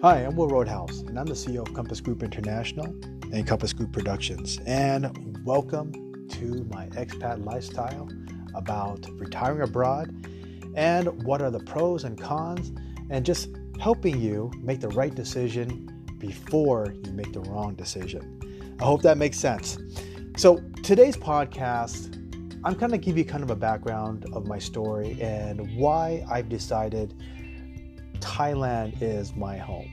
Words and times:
Hi, 0.00 0.20
I'm 0.20 0.36
Will 0.36 0.46
Roadhouse, 0.46 1.00
and 1.00 1.18
I'm 1.18 1.26
the 1.26 1.34
CEO 1.34 1.66
of 1.66 1.74
Compass 1.74 2.00
Group 2.00 2.22
International 2.22 2.86
and 3.32 3.44
Compass 3.44 3.72
Group 3.72 3.90
Productions. 3.90 4.60
And 4.64 5.44
welcome 5.44 5.90
to 6.28 6.64
my 6.70 6.86
expat 6.90 7.44
lifestyle 7.44 8.08
about 8.54 9.04
retiring 9.14 9.62
abroad 9.62 10.14
and 10.76 11.24
what 11.24 11.42
are 11.42 11.50
the 11.50 11.58
pros 11.58 12.04
and 12.04 12.16
cons, 12.16 12.70
and 13.10 13.26
just 13.26 13.48
helping 13.80 14.20
you 14.20 14.52
make 14.62 14.78
the 14.78 14.90
right 14.90 15.12
decision 15.12 15.90
before 16.18 16.94
you 17.04 17.10
make 17.10 17.32
the 17.32 17.40
wrong 17.40 17.74
decision. 17.74 18.76
I 18.80 18.84
hope 18.84 19.02
that 19.02 19.18
makes 19.18 19.36
sense. 19.36 19.78
So, 20.36 20.58
today's 20.84 21.16
podcast, 21.16 22.14
I'm 22.62 22.74
going 22.74 22.92
to 22.92 22.98
give 22.98 23.18
you 23.18 23.24
kind 23.24 23.42
of 23.42 23.50
a 23.50 23.56
background 23.56 24.26
of 24.32 24.46
my 24.46 24.60
story 24.60 25.20
and 25.20 25.76
why 25.76 26.24
I've 26.30 26.48
decided 26.48 27.20
Thailand 28.38 29.02
is 29.02 29.34
my 29.34 29.56
home. 29.56 29.90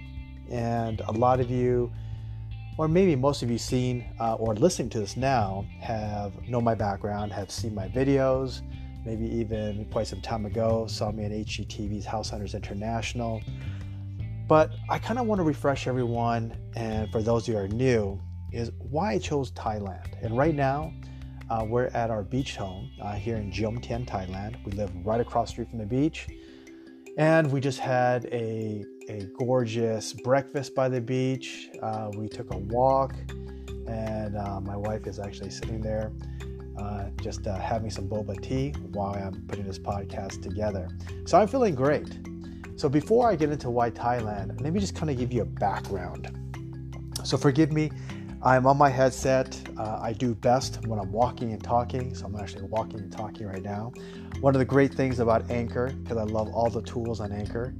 And 0.52 1.02
a 1.08 1.12
lot 1.12 1.40
of 1.40 1.50
you, 1.50 1.92
or 2.78 2.88
maybe 2.88 3.16
most 3.16 3.42
of 3.42 3.50
you, 3.50 3.58
seen 3.58 4.06
uh, 4.20 4.36
or 4.36 4.54
listening 4.54 4.90
to 4.92 5.00
this 5.00 5.18
now, 5.18 5.66
have 5.82 6.48
know 6.48 6.62
my 6.62 6.76
background, 6.76 7.34
have 7.34 7.50
seen 7.50 7.74
my 7.74 7.88
videos, 7.88 8.62
maybe 9.04 9.26
even 9.26 9.86
quite 9.92 10.06
some 10.06 10.22
time 10.22 10.46
ago 10.46 10.86
saw 10.88 11.12
me 11.12 11.26
on 11.26 11.32
HGTV's 11.32 12.06
House 12.06 12.30
Hunters 12.30 12.54
International. 12.54 13.42
But 14.48 14.74
I 14.92 15.00
kind 15.00 15.18
of 15.18 15.26
want 15.26 15.40
to 15.40 15.44
refresh 15.44 15.88
everyone, 15.88 16.56
and 16.76 17.12
for 17.12 17.24
those 17.24 17.48
who 17.48 17.58
are 17.58 17.68
new, 17.68 18.22
is 18.52 18.70
why 18.78 19.14
I 19.14 19.20
chose 19.20 19.50
Thailand. 19.52 20.24
And 20.24 20.38
right 20.38 20.54
now, 20.54 20.94
uh, 21.50 21.66
we're 21.68 21.88
at 21.88 22.12
our 22.12 22.22
beach 22.22 22.58
home 22.58 22.92
uh, 23.02 23.14
here 23.14 23.38
in 23.38 23.52
Jomtien, 23.52 24.08
Thailand. 24.08 24.64
We 24.64 24.74
live 24.74 24.92
right 25.04 25.20
across 25.20 25.50
the 25.50 25.54
street 25.54 25.70
from 25.72 25.80
the 25.80 25.86
beach. 25.86 26.28
And 27.18 27.52
we 27.52 27.62
just 27.62 27.80
had 27.80 28.26
a, 28.26 28.84
a 29.08 29.28
gorgeous 29.38 30.12
breakfast 30.12 30.76
by 30.76 30.90
the 30.90 31.00
beach. 31.00 31.70
Uh, 31.82 32.12
we 32.18 32.28
took 32.28 32.54
a 32.54 32.58
walk, 32.58 33.16
and 33.88 34.36
uh, 34.36 34.60
my 34.60 34.76
wife 34.76 35.08
is 35.08 35.20
actually 35.20 35.50
sitting 35.50 35.80
there 35.80 36.12
uh, 36.78 37.06
just 37.22 37.48
uh, 37.48 37.58
having 37.58 37.90
some 37.90 38.08
boba 38.08 38.42
tea 38.42 38.72
while 38.92 39.16
I'm 39.16 39.42
putting 39.48 39.66
this 39.66 39.80
podcast 39.80 40.42
together. 40.42 40.90
So 41.26 41.40
I'm 41.40 41.48
feeling 41.48 41.74
great. 41.74 42.20
So 42.76 42.90
before 42.90 43.30
I 43.30 43.36
get 43.38 43.50
into 43.50 43.70
why 43.70 43.92
Thailand, 43.92 44.60
let 44.62 44.74
me 44.74 44.82
just 44.82 44.96
kind 44.96 45.10
of 45.10 45.18
give 45.18 45.32
you 45.32 45.44
a 45.44 45.46
background. 45.46 46.38
So 47.24 47.38
forgive 47.38 47.72
me, 47.72 47.92
I'm 48.46 48.68
on 48.68 48.78
my 48.78 48.90
headset. 48.92 49.60
Uh, 49.76 49.98
I 50.00 50.14
do 50.14 50.36
best 50.36 50.86
when 50.86 51.00
I'm 51.00 51.12
walking 51.12 51.52
and 51.52 51.64
talking, 51.64 52.14
so 52.14 52.28
I'm 52.28 52.36
actually 52.36 52.66
walking 52.66 53.00
and 53.00 53.12
talking 53.12 53.48
right 53.48 53.64
now. 53.64 53.92
One 54.40 54.54
of 54.54 54.60
the 54.60 54.66
great 54.66 54.94
things 54.94 55.18
about 55.18 55.50
Anchor, 55.50 55.88
because 55.88 56.18
I 56.18 56.26
love 56.26 56.54
all 56.54 56.70
the 56.70 56.84
tools 56.84 57.20
on 57.20 57.32
Anchor. 57.32 57.74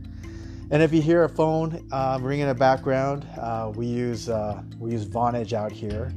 And 0.72 0.82
if 0.82 0.92
you 0.92 1.04
hear 1.04 1.26
a 1.26 1.30
phone 1.30 1.88
um, 1.92 2.24
ringing 2.24 2.42
in 2.42 2.48
the 2.48 2.56
background, 2.56 3.28
uh, 3.38 3.72
we 3.76 3.86
use 3.86 4.28
uh, 4.28 4.64
we 4.80 4.94
use 4.94 5.06
Vonage 5.06 5.54
out 5.54 5.72
here, 5.72 6.12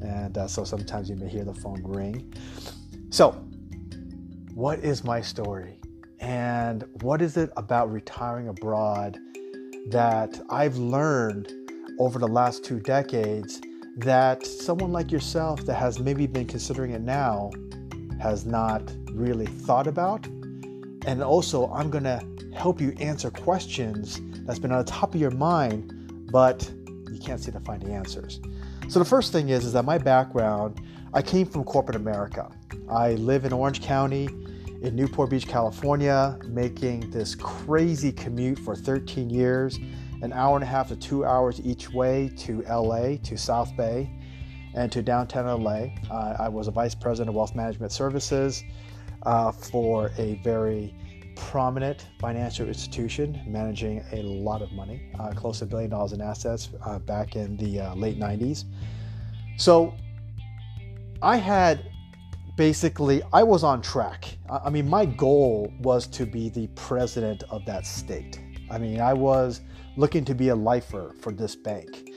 and 0.00 0.38
uh, 0.38 0.46
so 0.46 0.62
sometimes 0.62 1.10
you 1.10 1.16
may 1.16 1.28
hear 1.28 1.42
the 1.42 1.54
phone 1.54 1.82
ring. 1.82 2.32
So, 3.10 3.32
what 4.54 4.78
is 4.78 5.02
my 5.02 5.20
story, 5.20 5.80
and 6.20 6.84
what 7.02 7.20
is 7.20 7.36
it 7.36 7.50
about 7.56 7.90
retiring 7.90 8.46
abroad 8.46 9.18
that 9.88 10.40
I've 10.50 10.76
learned 10.76 11.52
over 11.98 12.20
the 12.20 12.28
last 12.28 12.62
two 12.62 12.78
decades 12.78 13.60
that 13.98 14.46
someone 14.46 14.92
like 14.92 15.10
yourself 15.10 15.64
that 15.66 15.74
has 15.74 15.98
maybe 15.98 16.26
been 16.26 16.46
considering 16.46 16.92
it 16.92 17.00
now 17.00 17.50
has 18.20 18.46
not 18.46 18.82
really 19.10 19.46
thought 19.46 19.88
about. 19.88 20.24
And 21.04 21.20
also, 21.20 21.68
I'm 21.72 21.90
going 21.90 22.04
to 22.04 22.24
help 22.54 22.80
you 22.80 22.94
answer 23.00 23.30
questions 23.30 24.20
that's 24.46 24.60
been 24.60 24.70
on 24.70 24.84
the 24.84 24.90
top 24.90 25.14
of 25.14 25.20
your 25.20 25.32
mind, 25.32 26.28
but 26.30 26.70
you 27.10 27.18
can't 27.18 27.40
seem 27.40 27.54
to 27.54 27.60
find 27.60 27.82
the 27.82 27.90
answers. 27.90 28.40
So 28.88 29.00
the 29.00 29.04
first 29.04 29.32
thing 29.32 29.48
is, 29.48 29.64
is 29.64 29.72
that 29.72 29.84
my 29.84 29.98
background, 29.98 30.80
I 31.12 31.20
came 31.20 31.46
from 31.46 31.64
corporate 31.64 31.96
America. 31.96 32.50
I 32.88 33.14
live 33.14 33.44
in 33.44 33.52
Orange 33.52 33.82
County 33.82 34.28
in 34.80 34.94
Newport 34.94 35.30
Beach, 35.30 35.48
California, 35.48 36.38
making 36.46 37.10
this 37.10 37.34
crazy 37.34 38.12
commute 38.12 38.60
for 38.60 38.76
13 38.76 39.28
years 39.28 39.78
an 40.22 40.32
hour 40.32 40.56
and 40.56 40.64
a 40.64 40.66
half 40.66 40.88
to 40.88 40.96
two 40.96 41.24
hours 41.24 41.60
each 41.64 41.90
way 41.90 42.30
to 42.36 42.62
LA, 42.62 43.16
to 43.22 43.36
South 43.36 43.76
Bay, 43.76 44.10
and 44.74 44.90
to 44.92 45.02
downtown 45.02 45.62
LA. 45.62 45.88
Uh, 46.10 46.36
I 46.38 46.48
was 46.48 46.68
a 46.68 46.70
vice 46.70 46.94
president 46.94 47.30
of 47.30 47.34
wealth 47.34 47.54
management 47.54 47.92
services 47.92 48.64
uh, 49.24 49.52
for 49.52 50.10
a 50.18 50.40
very 50.44 50.94
prominent 51.36 52.08
financial 52.18 52.66
institution 52.66 53.40
managing 53.46 54.04
a 54.12 54.22
lot 54.22 54.60
of 54.60 54.72
money, 54.72 55.10
uh, 55.20 55.30
close 55.32 55.58
to 55.60 55.64
a 55.64 55.68
billion 55.68 55.90
dollars 55.90 56.12
in 56.12 56.20
assets 56.20 56.70
uh, 56.84 56.98
back 56.98 57.36
in 57.36 57.56
the 57.56 57.80
uh, 57.80 57.94
late 57.94 58.18
90s. 58.18 58.64
So 59.56 59.94
I 61.22 61.36
had 61.36 61.90
basically, 62.56 63.22
I 63.32 63.44
was 63.44 63.62
on 63.62 63.80
track. 63.80 64.36
I 64.50 64.68
mean, 64.68 64.88
my 64.88 65.06
goal 65.06 65.72
was 65.80 66.06
to 66.08 66.26
be 66.26 66.48
the 66.48 66.66
president 66.74 67.44
of 67.50 67.64
that 67.66 67.86
state. 67.86 68.40
I 68.70 68.78
mean, 68.78 69.00
I 69.00 69.14
was 69.14 69.60
looking 69.98 70.24
to 70.24 70.32
be 70.32 70.50
a 70.50 70.54
lifer 70.54 71.12
for 71.18 71.32
this 71.32 71.56
bank. 71.56 72.08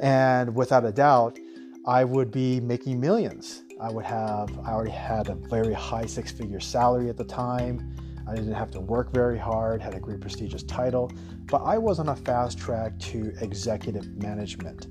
And 0.00 0.54
without 0.54 0.84
a 0.84 0.92
doubt, 0.92 1.38
I 1.86 2.04
would 2.04 2.30
be 2.30 2.60
making 2.60 3.00
millions. 3.00 3.62
I 3.80 3.90
would 3.90 4.04
have, 4.04 4.50
I 4.66 4.72
already 4.72 4.90
had 4.90 5.30
a 5.30 5.34
very 5.34 5.72
high 5.72 6.04
six 6.04 6.30
figure 6.30 6.60
salary 6.60 7.08
at 7.08 7.16
the 7.16 7.24
time. 7.24 7.96
I 8.28 8.34
didn't 8.34 8.52
have 8.52 8.70
to 8.72 8.80
work 8.80 9.14
very 9.14 9.38
hard, 9.38 9.80
had 9.80 9.94
a 9.94 9.98
great 9.98 10.20
prestigious 10.20 10.62
title, 10.62 11.10
but 11.46 11.62
I 11.64 11.78
was 11.78 11.98
on 11.98 12.10
a 12.10 12.16
fast 12.16 12.58
track 12.58 12.98
to 12.98 13.32
executive 13.40 14.06
management. 14.22 14.88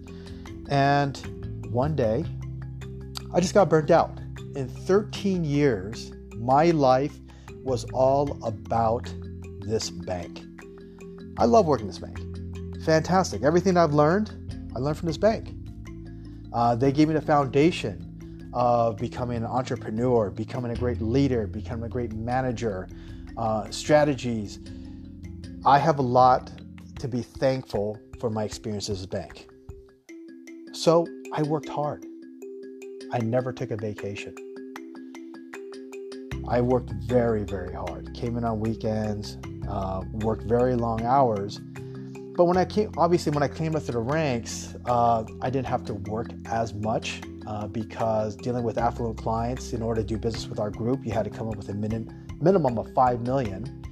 And 0.68 1.18
one 1.70 1.96
day, 1.96 2.26
I 3.36 3.40
just 3.40 3.54
got 3.54 3.70
burnt 3.70 3.92
out. 3.92 4.20
In 4.56 4.68
13 4.68 5.46
years, 5.46 6.12
my 6.36 6.72
life 6.72 7.20
was 7.64 7.86
all 7.94 8.44
about 8.44 9.14
this 9.60 9.92
bank. 9.92 10.42
I 11.38 11.46
love 11.46 11.68
working 11.68 11.86
this 11.86 12.00
bank 12.00 12.31
fantastic. 12.86 13.44
Everything 13.44 13.78
I've 13.78 13.94
learned, 13.94 14.70
I 14.76 14.80
learned 14.80 14.98
from 14.98 15.08
this 15.08 15.18
bank. 15.18 15.56
Uh, 16.54 16.76
they 16.76 16.92
gave 16.92 17.08
me 17.08 17.14
the 17.14 17.22
foundation 17.22 18.50
of 18.54 18.98
becoming 18.98 19.38
an 19.38 19.46
entrepreneur, 19.46 20.30
becoming 20.30 20.72
a 20.72 20.76
great 20.76 21.02
leader, 21.02 21.48
becoming 21.48 21.86
a 21.86 21.90
great 21.90 22.14
manager, 22.14 22.90
uh, 23.38 23.70
strategies. 23.70 24.60
I 25.66 25.80
have 25.80 26.00
a 26.00 26.04
lot 26.04 26.52
to 27.00 27.08
be 27.08 27.22
thankful 27.22 27.98
for 28.20 28.30
my 28.30 28.44
experiences 28.44 29.04
at 29.04 29.10
bank. 29.10 29.48
So 30.74 31.08
I 31.34 31.44
worked 31.44 31.70
hard. 31.70 32.06
I 33.14 33.20
never 33.20 33.54
took 33.54 33.72
a 33.72 33.78
vacation. 33.78 34.36
I 36.48 36.60
worked 36.60 36.92
very, 37.06 37.44
very 37.44 37.74
hard. 37.74 38.14
Came 38.14 38.38
in 38.38 38.44
on 38.44 38.60
weekends, 38.60 39.38
uh, 39.70 40.02
worked 40.12 40.44
very 40.44 40.76
long 40.76 41.04
hours 41.06 41.62
but 42.36 42.46
when 42.46 42.58
I 42.58 42.66
came, 42.66 42.92
obviously, 42.98 43.32
when 43.32 43.44
I 43.44 43.48
came 43.48 43.76
up 43.76 43.84
through 43.84 43.94
the 43.94 44.00
ranks, 44.00 44.76
uh, 44.86 45.24
I 45.42 45.50
didn't 45.50 45.68
have 45.68 45.84
to 45.86 45.96
work 45.96 46.30
as 46.46 46.74
much 46.74 47.22
uh, 47.46 47.68
because 47.68 48.36
dealing 48.36 48.64
with 48.64 48.78
affluent 48.78 49.18
clients, 49.18 49.74
in 49.74 49.82
order 49.82 50.02
to 50.02 50.08
do 50.08 50.18
business 50.18 50.48
with 50.48 50.60
our 50.60 50.70
group, 50.70 51.06
you 51.06 51.12
had 51.12 51.26
to 51.26 51.30
come 51.30 51.48
up 51.48 51.56
with 51.56 51.70
a 51.70 51.74
minimum 51.74 52.18
minimum 52.42 52.78
of 52.80 52.92
five 52.94 53.22
million, 53.22 53.84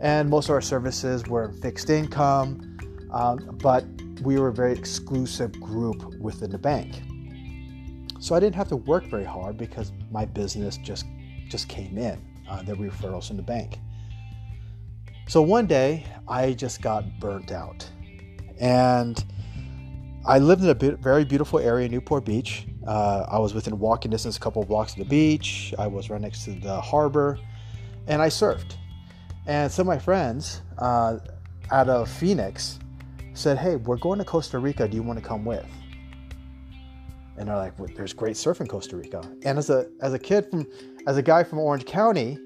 and 0.00 0.28
most 0.28 0.48
of 0.48 0.54
our 0.54 0.60
services 0.60 1.24
were 1.26 1.52
fixed 1.62 1.88
income, 1.88 2.78
um, 3.12 3.56
but 3.62 3.84
we 4.22 4.38
were 4.38 4.48
a 4.48 4.52
very 4.52 4.72
exclusive 4.72 5.52
group 5.60 6.18
within 6.18 6.50
the 6.50 6.58
bank. 6.58 7.02
So 8.18 8.34
I 8.34 8.40
didn't 8.40 8.56
have 8.56 8.68
to 8.68 8.76
work 8.76 9.04
very 9.04 9.24
hard 9.24 9.56
because 9.56 9.92
my 10.10 10.24
business 10.24 10.78
just 10.78 11.06
just 11.48 11.68
came 11.68 11.96
in. 11.98 12.20
Uh, 12.48 12.62
the 12.62 12.74
referrals 12.74 13.28
from 13.28 13.36
the 13.36 13.42
bank. 13.42 13.78
So 15.28 15.42
one 15.42 15.66
day 15.66 16.06
I 16.28 16.52
just 16.52 16.80
got 16.80 17.04
burnt 17.18 17.50
out. 17.50 17.88
And 18.60 19.22
I 20.24 20.38
lived 20.38 20.62
in 20.62 20.70
a 20.70 20.74
bit, 20.74 21.00
very 21.00 21.24
beautiful 21.24 21.58
area 21.58 21.88
Newport 21.88 22.24
Beach. 22.24 22.66
Uh, 22.86 23.26
I 23.28 23.38
was 23.38 23.52
within 23.52 23.78
walking 23.78 24.10
distance, 24.10 24.36
a 24.36 24.40
couple 24.40 24.62
of 24.62 24.68
blocks 24.68 24.92
of 24.92 24.98
the 24.98 25.04
beach. 25.04 25.74
I 25.78 25.88
was 25.88 26.10
right 26.10 26.20
next 26.20 26.44
to 26.44 26.52
the 26.52 26.80
harbor, 26.80 27.38
and 28.06 28.22
I 28.22 28.28
surfed. 28.28 28.76
And 29.46 29.70
some 29.70 29.88
of 29.88 29.88
my 29.88 29.98
friends 29.98 30.62
uh, 30.78 31.18
out 31.72 31.88
of 31.88 32.08
Phoenix 32.08 32.78
said, 33.34 33.58
"Hey, 33.58 33.76
we're 33.76 33.96
going 33.96 34.20
to 34.20 34.24
Costa 34.24 34.58
Rica. 34.60 34.86
Do 34.86 34.96
you 34.96 35.02
want 35.02 35.18
to 35.18 35.24
come 35.24 35.44
with?" 35.44 35.66
And 37.36 37.48
they're 37.48 37.56
like, 37.56 37.76
well, 37.78 37.90
"There's 37.96 38.12
great 38.12 38.36
surf 38.36 38.60
in 38.60 38.68
Costa 38.68 38.96
Rica." 38.96 39.28
And 39.42 39.58
as 39.58 39.70
a 39.70 39.88
as 40.00 40.14
a 40.14 40.18
kid 40.18 40.48
from 40.50 40.66
as 41.08 41.16
a 41.16 41.22
guy 41.22 41.42
from 41.42 41.58
Orange 41.58 41.84
County, 41.84 42.38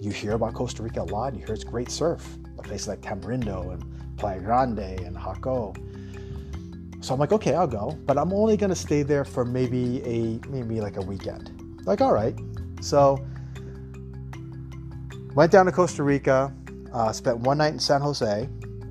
you 0.00 0.10
hear 0.10 0.32
about 0.32 0.54
Costa 0.54 0.82
Rica 0.82 1.02
a 1.02 1.04
lot. 1.04 1.34
You 1.34 1.44
hear 1.44 1.54
it's 1.54 1.64
great 1.64 1.90
surf, 1.90 2.38
places 2.62 2.88
like 2.88 3.00
Tamarindo 3.00 3.72
and 3.72 3.84
Playa 4.16 4.40
Grande 4.40 4.78
and 4.78 5.16
Jaco. 5.16 5.76
So 7.04 7.14
I'm 7.14 7.20
like, 7.20 7.32
okay, 7.32 7.54
I'll 7.54 7.66
go, 7.66 7.96
but 8.04 8.18
I'm 8.18 8.32
only 8.32 8.56
gonna 8.56 8.74
stay 8.74 9.02
there 9.02 9.24
for 9.24 9.44
maybe 9.44 10.02
a 10.02 10.48
maybe 10.48 10.80
like 10.80 10.96
a 10.96 11.02
weekend. 11.02 11.80
Like, 11.86 12.00
all 12.00 12.12
right. 12.12 12.38
So 12.80 13.24
went 15.34 15.52
down 15.52 15.66
to 15.66 15.72
Costa 15.72 16.02
Rica, 16.02 16.52
uh, 16.92 17.12
spent 17.12 17.38
one 17.38 17.58
night 17.58 17.72
in 17.72 17.78
San 17.78 18.00
Jose, 18.00 18.48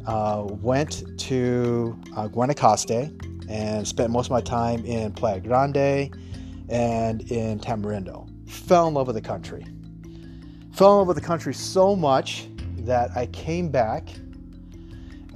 uh, 0.07 0.43
went 0.61 1.03
to 1.19 1.99
uh, 2.15 2.27
Guanacaste 2.27 3.49
and 3.49 3.87
spent 3.87 4.11
most 4.11 4.27
of 4.27 4.31
my 4.31 4.41
time 4.41 4.85
in 4.85 5.11
Playa 5.11 5.39
Grande 5.39 6.15
and 6.69 7.29
in 7.31 7.59
Tamarindo. 7.59 8.29
Fell 8.49 8.87
in 8.87 8.93
love 8.93 9.07
with 9.07 9.15
the 9.15 9.21
country. 9.21 9.65
Fell 10.75 10.91
in 10.91 10.97
love 10.97 11.07
with 11.07 11.15
the 11.15 11.21
country 11.21 11.53
so 11.53 11.95
much 11.95 12.49
that 12.79 13.15
I 13.15 13.27
came 13.27 13.69
back 13.69 14.09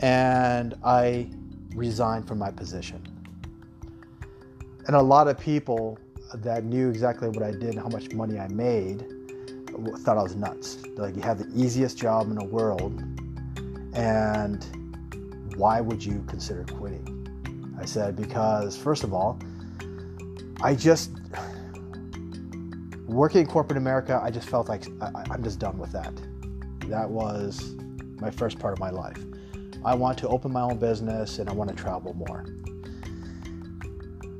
and 0.02 0.76
I 0.84 1.30
resigned 1.74 2.28
from 2.28 2.40
my 2.40 2.52
position. 2.52 3.02
And 4.88 4.98
a 4.98 5.02
lot 5.02 5.30
of 5.30 5.40
people 5.40 5.98
that 6.34 6.66
knew 6.66 6.90
exactly 6.90 7.30
what 7.30 7.42
I 7.42 7.52
did 7.52 7.76
and 7.76 7.80
how 7.80 7.88
much 7.88 8.12
money 8.12 8.38
I 8.38 8.50
made 8.50 9.06
thought 10.00 10.18
I 10.18 10.24
was 10.24 10.36
nuts. 10.36 10.80
Like, 10.98 11.16
you 11.16 11.22
have 11.22 11.38
the 11.38 11.50
easiest 11.56 11.98
job 11.98 12.28
in 12.28 12.36
the 12.36 12.44
world, 12.44 13.02
and 13.94 14.66
why 15.56 15.80
would 15.80 16.04
you 16.04 16.22
consider 16.28 16.66
quitting? 16.66 17.78
I 17.80 17.86
said, 17.86 18.18
because 18.18 18.76
first 18.76 19.06
of 19.06 19.14
all, 19.14 19.40
I 20.62 20.76
just, 20.76 21.12
working 23.10 23.42
in 23.42 23.48
corporate 23.48 23.78
America, 23.78 24.20
I 24.22 24.32
just 24.32 24.48
felt 24.50 24.70
like 24.70 24.86
I, 25.02 25.12
I'm 25.32 25.44
just 25.44 25.60
done 25.60 25.78
with 25.78 25.92
that. 25.92 26.14
That 26.88 27.10
was 27.10 27.76
my 28.20 28.30
first 28.30 28.60
part 28.60 28.74
of 28.74 28.80
my 28.80 28.90
life. 28.90 29.18
I 29.84 29.96
want 29.96 30.18
to 30.20 30.28
open 30.28 30.52
my 30.52 30.62
own 30.62 30.78
business 30.78 31.40
and 31.40 31.50
I 31.50 31.54
want 31.54 31.70
to 31.70 31.76
travel 31.76 32.14
more. 32.14 32.46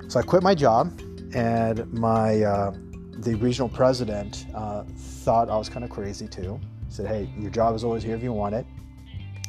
So 0.10 0.20
I 0.20 0.24
quit 0.24 0.42
my 0.44 0.56
job, 0.56 1.00
and 1.34 1.92
my 1.94 2.42
uh, 2.42 2.74
the 3.20 3.36
regional 3.36 3.70
president 3.70 4.48
uh, 4.56 4.84
thought 4.98 5.50
I 5.50 5.56
was 5.56 5.70
kind 5.70 5.86
of 5.86 5.92
crazy 5.92 6.28
too. 6.28 6.60
He 6.88 6.94
said, 6.94 7.06
"Hey, 7.06 7.30
your 7.38 7.52
job 7.52 7.76
is 7.76 7.84
always 7.84 8.02
here 8.02 8.16
if 8.16 8.24
you 8.24 8.34
want 8.34 8.56
it." 8.56 8.66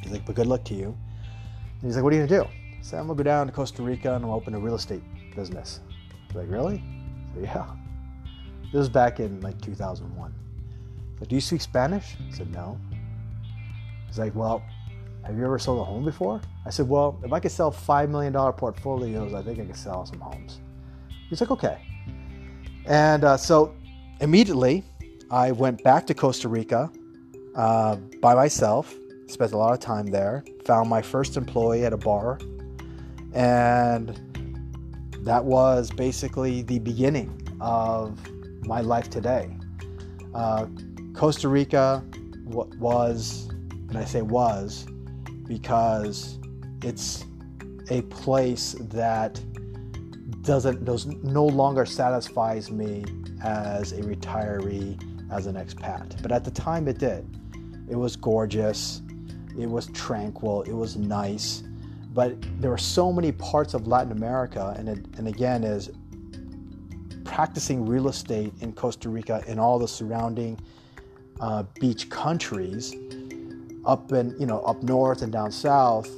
He's 0.03 0.13
like, 0.13 0.27
"But 0.27 0.37
good 0.37 0.47
luck 0.47 0.65
to 0.65 0.75
you." 0.75 0.89
And 0.89 1.83
he's 1.83 1.97
like, 1.97 2.05
"What 2.05 2.13
are 2.13 2.17
you 2.17 2.27
gonna 2.27 2.45
do?" 2.45 2.49
I 2.49 2.83
said, 2.83 3.01
"I'm 3.01 3.07
gonna 3.07 3.17
go 3.17 3.23
down 3.23 3.47
to 3.47 3.53
Costa 3.53 3.83
Rica 3.83 4.15
and 4.15 4.25
I'll 4.25 4.35
open 4.35 4.55
a 4.55 4.59
real 4.59 4.75
estate 4.75 5.03
business." 5.35 5.81
He's 6.27 6.37
like, 6.37 6.51
"Really?" 6.51 6.83
Said, 7.35 7.45
"Yeah." 7.45 7.80
This 8.73 8.79
was 8.79 8.89
back 8.89 9.19
in 9.19 9.41
like 9.41 9.61
2001. 9.61 10.33
Like, 11.19 11.29
"Do 11.29 11.35
you 11.35 11.41
speak 11.41 11.61
Spanish?" 11.61 12.17
I 12.29 12.37
said, 12.37 12.53
"No." 12.53 12.79
He's 14.07 14.19
like, 14.19 14.35
"Well, 14.35 14.63
have 15.25 15.37
you 15.37 15.45
ever 15.45 15.59
sold 15.59 15.81
a 15.81 15.85
home 15.85 16.05
before?" 16.05 16.41
I 16.65 16.71
said, 16.71 16.89
"Well, 16.89 17.19
if 17.25 17.33
I 17.33 17.41
could 17.41 17.51
sell 17.51 17.73
five 17.73 18.11
million 18.11 18.33
dollar 18.33 18.53
portfolios, 18.53 19.35
I 19.35 19.43
think 19.43 19.59
I 19.59 19.65
could 19.65 19.77
sell 19.77 20.07
some 20.07 20.21
homes." 20.21 20.61
He's 21.29 21.41
like, 21.41 21.51
"Okay." 21.51 21.79
And 22.87 23.25
uh, 23.25 23.37
so 23.37 23.75
immediately, 24.21 24.85
I 25.33 25.51
went 25.51 25.83
back 25.83 26.07
to 26.07 26.15
Costa 26.15 26.49
Rica 26.49 26.91
uh, 27.57 27.97
by 28.21 28.35
myself, 28.35 28.95
spent 29.27 29.53
a 29.53 29.57
lot 29.57 29.73
of 29.73 29.81
time 29.81 30.07
there, 30.07 30.45
found 30.65 30.89
my 30.89 31.03
first 31.03 31.37
employee 31.37 31.85
at 31.85 31.93
a 31.93 31.97
bar, 31.97 32.39
and 33.35 34.19
that 35.25 35.45
was 35.45 35.91
basically 35.91 36.63
the 36.63 36.79
beginning 36.79 37.37
of 37.61 38.19
my 38.63 38.81
life 38.81 39.11
today. 39.11 39.57
Uh, 40.35 40.67
Costa 41.15 41.49
Rica 41.49 42.05
w- 42.49 42.71
was, 42.79 43.49
and 43.89 43.99
I 43.99 44.05
say 44.05 44.23
was, 44.23 44.87
because 45.47 46.39
it's 46.83 47.25
a 47.91 48.03
place 48.03 48.77
that 48.79 49.41
doesn't 50.43 50.85
does 50.85 51.07
no 51.07 51.45
longer 51.45 51.85
satisfies 51.85 52.71
me 52.71 53.05
as 53.43 53.93
a 53.93 54.01
retiree 54.01 54.99
as 55.31 55.47
an 55.47 55.57
expat. 55.57 56.21
But 56.23 56.33
at 56.33 56.45
the 56.45 56.51
time 56.51 56.89
it 56.89 56.99
did. 56.99 57.27
It 57.89 57.97
was 57.97 58.17
gorgeous. 58.17 59.03
It 59.59 59.69
was 59.69 59.87
tranquil. 59.89 60.63
It 60.63 60.73
was 60.73 60.97
nice. 60.97 61.65
But 62.13 62.37
there 62.61 62.71
were 62.71 62.79
so 62.79 63.13
many 63.13 63.33
parts 63.33 63.75
of 63.75 63.87
latin 63.87 64.13
america 64.13 64.75
and, 64.77 64.89
it, 64.89 64.99
and 65.17 65.29
again 65.29 65.63
is 65.63 65.91
practicing 67.25 67.87
real 67.87 68.09
estate 68.09 68.53
in 68.61 68.73
costa 68.73 69.09
rica 69.09 69.43
and 69.47 69.59
all 69.61 69.79
the 69.79 69.89
surrounding 69.89 70.59
uh, 71.41 71.63
beach 71.81 72.09
countries 72.11 72.95
up 73.87 74.13
and 74.13 74.39
you 74.39 74.47
know 74.47 74.61
up 74.61 74.83
north 74.83 75.23
and 75.23 75.33
down 75.33 75.51
south 75.51 76.09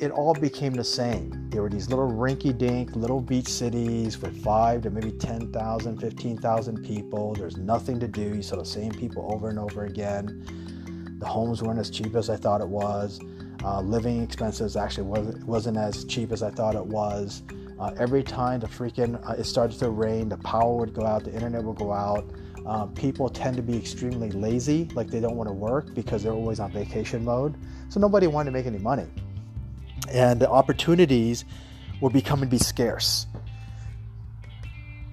it 0.00 0.10
all 0.10 0.34
became 0.34 0.74
the 0.74 0.84
same. 0.84 1.48
There 1.50 1.62
were 1.62 1.70
these 1.70 1.88
little 1.88 2.10
rinky 2.10 2.56
dink 2.56 2.96
little 2.96 3.20
beach 3.20 3.48
cities 3.48 4.20
with 4.20 4.42
five 4.42 4.82
to 4.82 4.90
maybe 4.90 5.12
10,000, 5.12 5.98
15,000 5.98 6.84
people. 6.84 7.34
There's 7.34 7.56
nothing 7.56 8.00
to 8.00 8.08
do. 8.08 8.34
You 8.34 8.42
saw 8.42 8.56
the 8.56 8.64
same 8.64 8.92
people 8.92 9.32
over 9.32 9.48
and 9.48 9.58
over 9.58 9.84
again. 9.84 11.16
The 11.20 11.26
homes 11.26 11.62
weren't 11.62 11.78
as 11.78 11.90
cheap 11.90 12.16
as 12.16 12.28
I 12.28 12.36
thought 12.36 12.60
it 12.60 12.68
was. 12.68 13.20
Uh, 13.64 13.80
living 13.80 14.22
expenses 14.22 14.76
actually 14.76 15.04
wasn't, 15.04 15.44
wasn't 15.44 15.76
as 15.78 16.04
cheap 16.04 16.32
as 16.32 16.42
I 16.42 16.50
thought 16.50 16.74
it 16.74 16.84
was. 16.84 17.42
Uh, 17.78 17.92
every 17.98 18.22
time 18.22 18.60
the 18.60 18.66
freaking 18.66 19.20
uh, 19.28 19.32
it 19.32 19.44
started 19.44 19.78
to 19.78 19.90
rain, 19.90 20.28
the 20.28 20.36
power 20.38 20.76
would 20.76 20.94
go 20.94 21.04
out, 21.04 21.24
the 21.24 21.32
internet 21.32 21.62
would 21.62 21.76
go 21.76 21.92
out. 21.92 22.28
Uh, 22.66 22.86
people 22.86 23.28
tend 23.28 23.56
to 23.56 23.62
be 23.62 23.76
extremely 23.76 24.30
lazy, 24.30 24.88
like 24.94 25.08
they 25.08 25.20
don't 25.20 25.36
want 25.36 25.48
to 25.48 25.52
work 25.52 25.94
because 25.94 26.22
they're 26.22 26.32
always 26.32 26.60
on 26.60 26.72
vacation 26.72 27.24
mode. 27.24 27.56
So 27.88 28.00
nobody 28.00 28.26
wanted 28.26 28.50
to 28.50 28.56
make 28.56 28.66
any 28.66 28.78
money. 28.78 29.06
And 30.10 30.40
the 30.40 30.48
opportunities 30.48 31.44
were 32.00 32.10
becoming 32.10 32.48
be 32.48 32.58
scarce. 32.58 33.26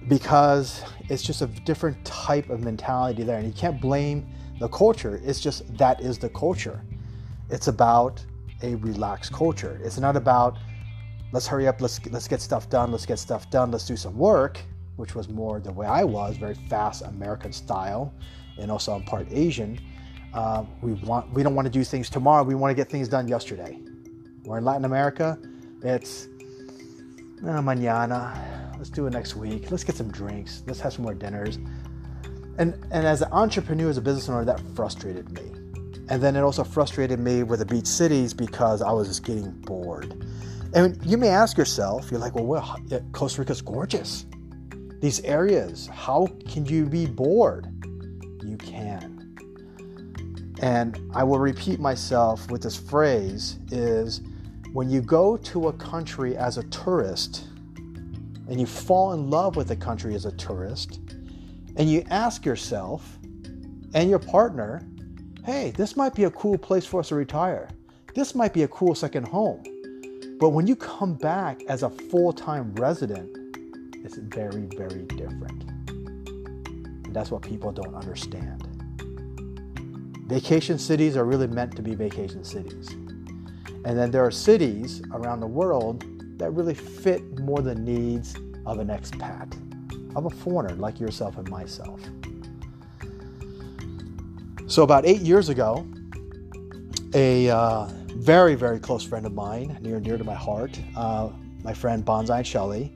Because 0.08 0.82
it's 1.08 1.22
just 1.22 1.42
a 1.42 1.46
different 1.46 2.02
type 2.04 2.48
of 2.48 2.60
mentality 2.60 3.22
there. 3.22 3.38
And 3.38 3.46
you 3.46 3.52
can't 3.52 3.80
blame 3.80 4.26
the 4.62 4.68
culture 4.68 5.20
it's 5.24 5.40
just 5.40 5.76
that 5.76 6.00
is 6.00 6.18
the 6.18 6.28
culture. 6.28 6.80
It's 7.50 7.66
about 7.66 8.24
a 8.62 8.76
relaxed 8.76 9.32
culture. 9.32 9.80
It's 9.82 9.98
not 9.98 10.14
about 10.16 10.56
let's 11.32 11.46
hurry 11.46 11.66
up 11.68 11.80
let's 11.80 12.04
let's 12.06 12.28
get 12.28 12.40
stuff 12.40 12.70
done 12.70 12.92
let's 12.92 13.06
get 13.06 13.18
stuff 13.18 13.50
done 13.50 13.70
let's 13.70 13.86
do 13.86 13.96
some 13.96 14.16
work 14.16 14.60
which 14.96 15.14
was 15.14 15.28
more 15.28 15.60
the 15.60 15.72
way 15.72 15.86
i 15.86 16.04
was 16.04 16.36
very 16.36 16.54
fast 16.68 17.02
american 17.02 17.52
style 17.52 18.14
and 18.58 18.70
also 18.70 18.94
i'm 18.94 19.02
part 19.04 19.26
asian 19.32 19.78
uh, 20.34 20.64
we 20.82 20.92
want 20.94 21.30
we 21.32 21.42
don't 21.42 21.54
want 21.54 21.66
to 21.66 21.72
do 21.72 21.84
things 21.84 22.10
tomorrow 22.10 22.42
we 22.42 22.54
want 22.54 22.70
to 22.70 22.74
get 22.74 22.90
things 22.90 23.08
done 23.08 23.28
yesterday 23.28 23.78
We're 24.44 24.58
in 24.58 24.64
Latin 24.64 24.84
America, 24.86 25.38
it's 25.82 26.26
oh, 27.44 27.62
mañana. 27.62 28.76
Let's 28.76 28.90
do 28.90 29.06
it 29.06 29.12
next 29.12 29.36
week. 29.36 29.70
Let's 29.70 29.84
get 29.84 29.94
some 29.96 30.10
drinks. 30.10 30.64
Let's 30.66 30.80
have 30.80 30.94
some 30.94 31.04
more 31.04 31.14
dinners. 31.14 31.58
And 32.58 32.74
and 32.90 33.06
as 33.06 33.22
an 33.22 33.30
entrepreneur, 33.32 33.88
as 33.88 33.98
a 33.98 34.02
business 34.02 34.28
owner, 34.28 34.44
that 34.44 34.60
frustrated 34.74 35.30
me. 35.30 35.42
And 36.08 36.20
then 36.20 36.34
it 36.34 36.40
also 36.40 36.64
frustrated 36.64 37.20
me 37.20 37.44
with 37.44 37.60
the 37.60 37.66
beach 37.66 37.86
cities 37.86 38.34
because 38.34 38.82
I 38.82 38.90
was 38.90 39.06
just 39.08 39.24
getting 39.24 39.52
bored. 39.62 40.26
And 40.74 40.98
you 41.04 41.18
may 41.18 41.28
ask 41.28 41.58
yourself, 41.58 42.10
you're 42.10 42.20
like, 42.20 42.34
well, 42.34 42.46
well 42.46 42.76
Costa 43.12 43.42
Rica's 43.42 43.60
gorgeous. 43.60 44.26
These 45.00 45.20
areas, 45.20 45.86
how 45.88 46.28
can 46.48 46.64
you 46.64 46.86
be 46.86 47.06
bored? 47.06 47.66
You 48.42 48.56
can. 48.56 49.36
And 50.60 50.98
I 51.12 51.24
will 51.24 51.40
repeat 51.40 51.80
myself 51.80 52.50
with 52.50 52.62
this 52.62 52.76
phrase 52.76 53.58
is 53.70 54.22
when 54.72 54.88
you 54.88 55.02
go 55.02 55.36
to 55.36 55.68
a 55.68 55.72
country 55.74 56.36
as 56.36 56.56
a 56.56 56.62
tourist 56.64 57.48
and 57.76 58.60
you 58.60 58.66
fall 58.66 59.12
in 59.12 59.28
love 59.28 59.56
with 59.56 59.68
the 59.68 59.76
country 59.76 60.14
as 60.14 60.24
a 60.24 60.32
tourist 60.32 61.00
and 61.76 61.90
you 61.90 62.04
ask 62.10 62.46
yourself 62.46 63.18
and 63.94 64.08
your 64.08 64.18
partner, 64.20 64.86
hey, 65.44 65.72
this 65.76 65.96
might 65.96 66.14
be 66.14 66.24
a 66.24 66.30
cool 66.30 66.56
place 66.56 66.86
for 66.86 67.00
us 67.00 67.08
to 67.08 67.16
retire. 67.16 67.68
This 68.14 68.34
might 68.34 68.54
be 68.54 68.62
a 68.62 68.68
cool 68.68 68.94
second 68.94 69.26
home. 69.26 69.64
But 70.42 70.48
when 70.48 70.66
you 70.66 70.74
come 70.74 71.14
back 71.14 71.62
as 71.68 71.84
a 71.84 71.88
full 71.88 72.32
time 72.32 72.74
resident, 72.74 73.30
it's 74.04 74.16
very, 74.16 74.66
very 74.76 75.04
different. 75.04 75.62
And 75.86 77.14
that's 77.14 77.30
what 77.30 77.42
people 77.42 77.70
don't 77.70 77.94
understand. 77.94 78.66
Vacation 80.26 80.80
cities 80.80 81.16
are 81.16 81.24
really 81.24 81.46
meant 81.46 81.76
to 81.76 81.82
be 81.82 81.94
vacation 81.94 82.42
cities. 82.42 82.88
And 83.84 83.96
then 83.96 84.10
there 84.10 84.24
are 84.24 84.32
cities 84.32 85.00
around 85.12 85.38
the 85.38 85.46
world 85.46 86.04
that 86.40 86.50
really 86.50 86.74
fit 86.74 87.38
more 87.38 87.62
the 87.62 87.76
needs 87.76 88.34
of 88.66 88.80
an 88.80 88.88
expat, 88.88 89.54
of 90.16 90.24
a 90.24 90.30
foreigner 90.30 90.74
like 90.74 90.98
yourself 90.98 91.38
and 91.38 91.48
myself. 91.48 92.00
So, 94.66 94.82
about 94.82 95.06
eight 95.06 95.20
years 95.20 95.50
ago, 95.50 95.86
a 97.14 97.48
uh, 97.48 97.88
very, 98.16 98.54
very 98.54 98.78
close 98.78 99.04
friend 99.04 99.26
of 99.26 99.32
mine, 99.32 99.78
near 99.80 99.96
and 99.96 100.04
dear 100.04 100.18
to 100.18 100.24
my 100.24 100.34
heart, 100.34 100.78
uh, 100.96 101.30
my 101.62 101.74
friend 101.74 102.04
Bonsai 102.04 102.44
Shelley, 102.44 102.94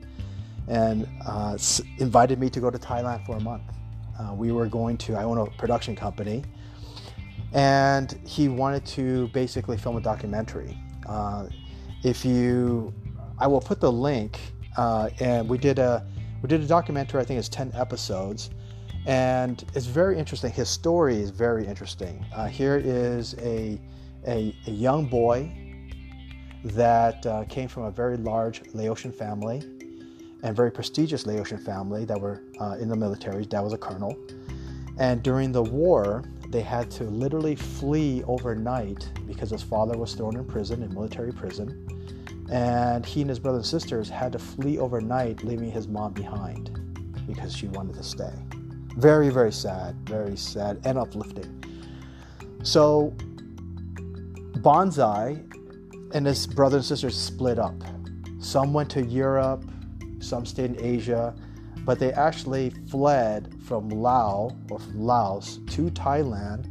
and 0.67 1.07
uh, 1.25 1.57
invited 1.99 2.39
me 2.39 2.49
to 2.49 2.59
go 2.59 2.69
to 2.69 2.77
Thailand 2.77 3.25
for 3.25 3.37
a 3.37 3.39
month. 3.39 3.63
Uh, 4.19 4.33
we 4.33 4.51
were 4.51 4.67
going 4.67 4.97
to, 4.97 5.15
I 5.15 5.23
own 5.23 5.37
a 5.37 5.45
production 5.57 5.95
company, 5.95 6.43
and 7.53 8.19
he 8.25 8.49
wanted 8.49 8.85
to 8.87 9.27
basically 9.29 9.77
film 9.77 9.97
a 9.97 10.01
documentary. 10.01 10.77
Uh, 11.07 11.47
if 12.03 12.25
you, 12.25 12.93
I 13.39 13.47
will 13.47 13.61
put 13.61 13.79
the 13.79 13.91
link, 13.91 14.39
uh, 14.77 15.09
and 15.19 15.47
we 15.47 15.57
did 15.57 15.79
a 15.79 16.05
we 16.41 16.47
did 16.47 16.61
a 16.61 16.67
documentary. 16.67 17.19
I 17.19 17.25
think 17.25 17.39
it's 17.39 17.49
ten 17.49 17.71
episodes, 17.73 18.51
and 19.07 19.63
it's 19.73 19.87
very 19.87 20.19
interesting. 20.19 20.51
His 20.51 20.69
story 20.69 21.17
is 21.17 21.31
very 21.31 21.65
interesting. 21.65 22.23
Uh, 22.35 22.47
here 22.47 22.77
is 22.77 23.35
a, 23.39 23.79
a, 24.27 24.55
a 24.67 24.71
young 24.71 25.05
boy 25.05 25.51
that 26.63 27.25
uh, 27.25 27.45
came 27.45 27.67
from 27.67 27.83
a 27.83 27.91
very 27.91 28.17
large 28.17 28.61
Laotian 28.73 29.11
family 29.11 29.63
and 30.43 30.55
very 30.55 30.71
prestigious 30.71 31.25
Laotian 31.25 31.57
family 31.57 32.05
that 32.05 32.19
were 32.19 32.43
uh, 32.59 32.77
in 32.79 32.89
the 32.89 32.95
military. 32.95 33.45
Dad 33.45 33.61
was 33.61 33.73
a 33.73 33.77
colonel. 33.77 34.17
And 34.99 35.23
during 35.23 35.51
the 35.51 35.63
war, 35.63 36.23
they 36.49 36.61
had 36.61 36.89
to 36.91 37.03
literally 37.05 37.55
flee 37.55 38.23
overnight 38.25 39.09
because 39.25 39.49
his 39.49 39.63
father 39.63 39.97
was 39.97 40.13
thrown 40.13 40.35
in 40.35 40.45
prison, 40.45 40.83
in 40.83 40.93
military 40.93 41.31
prison. 41.31 41.87
And 42.51 43.05
he 43.05 43.21
and 43.21 43.29
his 43.29 43.39
brothers 43.39 43.71
and 43.71 43.81
sisters 43.81 44.09
had 44.09 44.31
to 44.33 44.39
flee 44.39 44.77
overnight, 44.77 45.43
leaving 45.43 45.71
his 45.71 45.87
mom 45.87 46.13
behind 46.13 46.71
because 47.27 47.55
she 47.55 47.67
wanted 47.67 47.95
to 47.95 48.03
stay. 48.03 48.33
Very, 48.95 49.29
very 49.29 49.51
sad, 49.51 49.95
very 50.05 50.37
sad 50.37 50.79
and 50.85 50.97
uplifting. 50.97 51.53
So, 52.63 53.13
Bonsai 54.61 55.43
and 56.13 56.25
his 56.25 56.47
brother 56.47 56.77
and 56.77 56.85
sisters 56.85 57.17
split 57.17 57.59
up. 57.59 57.75
Some 58.39 58.73
went 58.73 58.89
to 58.91 59.03
Europe, 59.03 59.63
some 60.19 60.45
stayed 60.45 60.77
in 60.77 60.83
Asia, 60.83 61.35
but 61.85 61.99
they 61.99 62.11
actually 62.13 62.71
fled 62.89 63.53
from 63.63 63.89
Laos 63.89 64.53
or 64.69 64.79
from 64.79 65.01
Laos 65.01 65.59
to 65.67 65.89
Thailand 65.91 66.67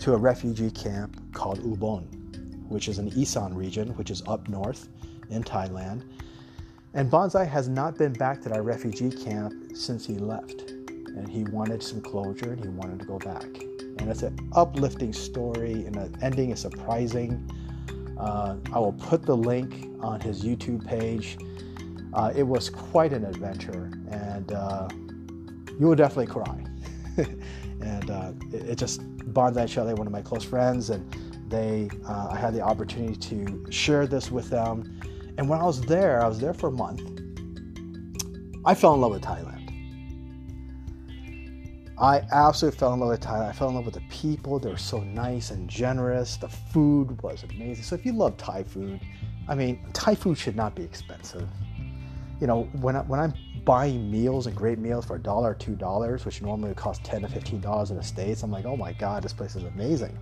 to 0.00 0.14
a 0.14 0.16
refugee 0.16 0.70
camp 0.70 1.20
called 1.32 1.60
Ubon, 1.60 2.06
which 2.68 2.88
is 2.88 2.98
in 2.98 3.08
Isan 3.08 3.54
region, 3.54 3.90
which 3.96 4.10
is 4.10 4.22
up 4.26 4.48
north 4.48 4.88
in 5.30 5.42
Thailand. 5.42 6.04
And 6.94 7.10
Bonsai 7.10 7.48
has 7.48 7.68
not 7.68 7.96
been 7.96 8.12
back 8.12 8.42
to 8.42 8.48
that 8.50 8.62
refugee 8.62 9.10
camp 9.10 9.76
since 9.76 10.06
he 10.06 10.14
left. 10.14 10.70
And 10.70 11.28
he 11.28 11.44
wanted 11.44 11.82
some 11.82 12.00
closure 12.00 12.52
and 12.52 12.62
he 12.62 12.68
wanted 12.68 13.00
to 13.00 13.04
go 13.04 13.18
back. 13.18 13.71
And 13.98 14.08
it's 14.10 14.22
an 14.22 14.36
uplifting 14.52 15.12
story, 15.12 15.84
and 15.84 15.94
the 15.94 16.10
ending 16.22 16.50
is 16.50 16.60
surprising. 16.60 17.50
Uh, 18.18 18.56
I 18.72 18.78
will 18.78 18.92
put 18.92 19.22
the 19.22 19.36
link 19.36 19.88
on 20.00 20.20
his 20.20 20.44
YouTube 20.44 20.86
page. 20.86 21.38
Uh, 22.14 22.32
it 22.34 22.42
was 22.42 22.68
quite 22.68 23.12
an 23.12 23.24
adventure, 23.24 23.90
and 24.10 24.52
uh, 24.52 24.88
you 25.80 25.86
will 25.86 25.94
definitely 25.94 26.26
cry. 26.26 26.64
and 27.80 28.10
uh, 28.10 28.32
it, 28.52 28.70
it, 28.70 28.78
just 28.78 29.02
Bonsai 29.32 29.68
Shelley, 29.68 29.94
one 29.94 30.06
of 30.06 30.12
my 30.12 30.22
close 30.22 30.44
friends, 30.44 30.90
and 30.90 31.10
they, 31.48 31.90
uh, 32.08 32.28
I 32.30 32.36
had 32.36 32.54
the 32.54 32.60
opportunity 32.60 33.16
to 33.16 33.66
share 33.70 34.06
this 34.06 34.30
with 34.30 34.50
them. 34.50 35.00
And 35.38 35.48
when 35.48 35.58
I 35.60 35.64
was 35.64 35.80
there, 35.82 36.22
I 36.22 36.28
was 36.28 36.38
there 36.38 36.54
for 36.54 36.68
a 36.68 36.72
month. 36.72 37.02
I 38.64 38.74
fell 38.74 38.94
in 38.94 39.00
love 39.00 39.12
with 39.12 39.22
Thailand. 39.22 39.61
I 42.02 42.26
absolutely 42.32 42.80
fell 42.80 42.92
in 42.94 42.98
love 42.98 43.10
with 43.10 43.20
Thailand. 43.20 43.48
I 43.48 43.52
fell 43.52 43.68
in 43.68 43.76
love 43.76 43.84
with 43.84 43.94
the 43.94 44.02
people. 44.10 44.58
They 44.58 44.68
were 44.68 44.76
so 44.76 44.98
nice 45.04 45.52
and 45.52 45.70
generous. 45.70 46.36
The 46.36 46.48
food 46.48 47.22
was 47.22 47.44
amazing. 47.44 47.84
So 47.84 47.94
if 47.94 48.04
you 48.04 48.12
love 48.12 48.36
Thai 48.36 48.64
food, 48.64 49.00
I 49.48 49.54
mean, 49.54 49.86
Thai 49.92 50.16
food 50.16 50.36
should 50.36 50.56
not 50.56 50.74
be 50.74 50.82
expensive. 50.82 51.48
You 52.40 52.48
know, 52.48 52.64
when, 52.80 52.96
I, 52.96 53.02
when 53.02 53.20
I'm 53.20 53.32
buying 53.64 54.10
meals 54.10 54.48
and 54.48 54.56
great 54.56 54.80
meals 54.80 55.04
for 55.06 55.14
a 55.14 55.18
dollar 55.20 55.50
or 55.50 55.54
two 55.54 55.76
dollars, 55.76 56.24
which 56.24 56.42
normally 56.42 56.70
would 56.70 56.76
cost 56.76 57.04
10 57.04 57.22
to 57.22 57.28
15 57.28 57.60
dollars 57.60 57.92
in 57.92 57.96
the 57.96 58.02
States, 58.02 58.42
I'm 58.42 58.50
like, 58.50 58.64
oh 58.64 58.76
my 58.76 58.92
God, 58.94 59.22
this 59.22 59.32
place 59.32 59.54
is 59.54 59.62
amazing. 59.62 60.18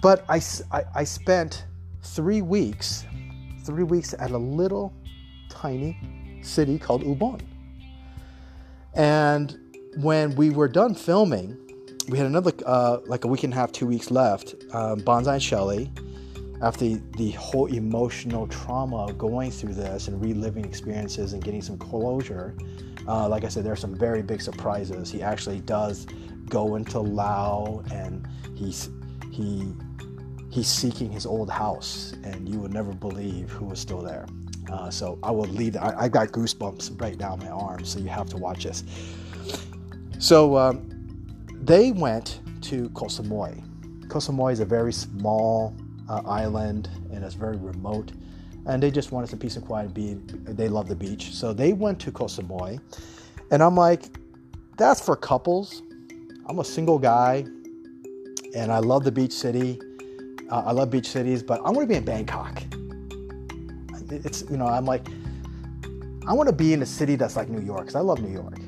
But 0.00 0.24
I, 0.26 0.40
I, 0.72 0.84
I 0.94 1.04
spent 1.04 1.66
three 2.02 2.40
weeks, 2.40 3.04
three 3.62 3.84
weeks 3.84 4.14
at 4.18 4.30
a 4.30 4.38
little 4.38 4.94
tiny 5.50 6.40
city 6.42 6.78
called 6.78 7.02
Ubon. 7.02 7.42
And 8.94 9.67
when 10.00 10.34
we 10.36 10.50
were 10.50 10.68
done 10.68 10.94
filming, 10.94 11.56
we 12.08 12.16
had 12.16 12.26
another 12.26 12.52
uh, 12.66 12.98
like 13.06 13.24
a 13.24 13.28
week 13.28 13.42
and 13.42 13.52
a 13.52 13.56
half, 13.56 13.72
two 13.72 13.86
weeks 13.86 14.10
left. 14.10 14.54
Um, 14.72 15.00
Bonsai 15.00 15.34
and 15.34 15.42
Shelley, 15.42 15.90
after 16.62 16.84
the, 16.84 17.02
the 17.16 17.30
whole 17.32 17.66
emotional 17.66 18.46
trauma 18.46 19.06
of 19.06 19.18
going 19.18 19.50
through 19.50 19.74
this 19.74 20.08
and 20.08 20.22
reliving 20.22 20.64
experiences 20.64 21.32
and 21.32 21.42
getting 21.42 21.62
some 21.62 21.76
closure, 21.78 22.54
uh, 23.08 23.28
like 23.28 23.44
I 23.44 23.48
said, 23.48 23.64
there 23.64 23.72
are 23.72 23.76
some 23.76 23.94
very 23.94 24.22
big 24.22 24.40
surprises. 24.40 25.10
He 25.10 25.20
actually 25.20 25.60
does 25.60 26.06
go 26.48 26.76
into 26.76 27.00
Lao 27.00 27.82
and 27.92 28.26
he's 28.54 28.90
he 29.32 29.72
he's 30.50 30.68
seeking 30.68 31.10
his 31.10 31.26
old 31.26 31.50
house, 31.50 32.14
and 32.24 32.48
you 32.48 32.58
would 32.60 32.72
never 32.72 32.92
believe 32.92 33.50
who 33.50 33.66
was 33.66 33.80
still 33.80 34.00
there. 34.00 34.26
Uh, 34.72 34.90
so 34.90 35.18
I 35.22 35.30
will 35.30 35.46
leave. 35.46 35.76
I, 35.76 35.94
I 35.98 36.08
got 36.08 36.28
goosebumps 36.28 37.00
right 37.00 37.18
now 37.18 37.34
in 37.34 37.40
my 37.40 37.48
arm, 37.48 37.84
so 37.84 37.98
you 37.98 38.08
have 38.08 38.28
to 38.30 38.36
watch 38.36 38.64
this. 38.64 38.84
So 40.18 40.56
um, 40.56 40.90
they 41.52 41.92
went 41.92 42.40
to 42.62 42.88
Koh 42.90 43.06
Samui. 43.06 43.62
Koh 44.08 44.18
Samui 44.18 44.52
is 44.52 44.60
a 44.60 44.64
very 44.64 44.92
small 44.92 45.74
uh, 46.08 46.22
island 46.26 46.88
and 47.12 47.24
it's 47.24 47.34
very 47.34 47.56
remote. 47.56 48.12
And 48.66 48.82
they 48.82 48.90
just 48.90 49.12
wanted 49.12 49.30
some 49.30 49.38
peace 49.38 49.56
and 49.56 49.64
quiet. 49.64 49.94
Be 49.94 50.14
they 50.44 50.68
love 50.68 50.88
the 50.88 50.96
beach, 50.96 51.32
so 51.32 51.54
they 51.54 51.72
went 51.72 51.98
to 52.00 52.12
Koh 52.12 52.26
Samui. 52.26 52.78
And 53.50 53.62
I'm 53.62 53.74
like, 53.74 54.04
that's 54.76 55.00
for 55.00 55.16
couples. 55.16 55.82
I'm 56.46 56.58
a 56.58 56.64
single 56.64 56.98
guy, 56.98 57.46
and 58.54 58.70
I 58.70 58.78
love 58.78 59.04
the 59.04 59.12
beach 59.12 59.32
city. 59.32 59.80
Uh, 60.50 60.64
I 60.66 60.72
love 60.72 60.90
beach 60.90 61.08
cities, 61.08 61.42
but 61.42 61.60
I 61.60 61.70
want 61.70 61.80
to 61.80 61.86
be 61.86 61.94
in 61.94 62.04
Bangkok. 62.04 62.62
It's 64.10 64.42
you 64.50 64.58
know 64.58 64.66
I'm 64.66 64.84
like, 64.84 65.06
I 66.26 66.34
want 66.34 66.48
to 66.48 66.54
be 66.54 66.74
in 66.74 66.82
a 66.82 66.86
city 66.86 67.16
that's 67.16 67.36
like 67.36 67.48
New 67.48 67.62
York 67.62 67.80
because 67.80 67.94
I 67.94 68.00
love 68.00 68.20
New 68.20 68.32
York. 68.32 68.58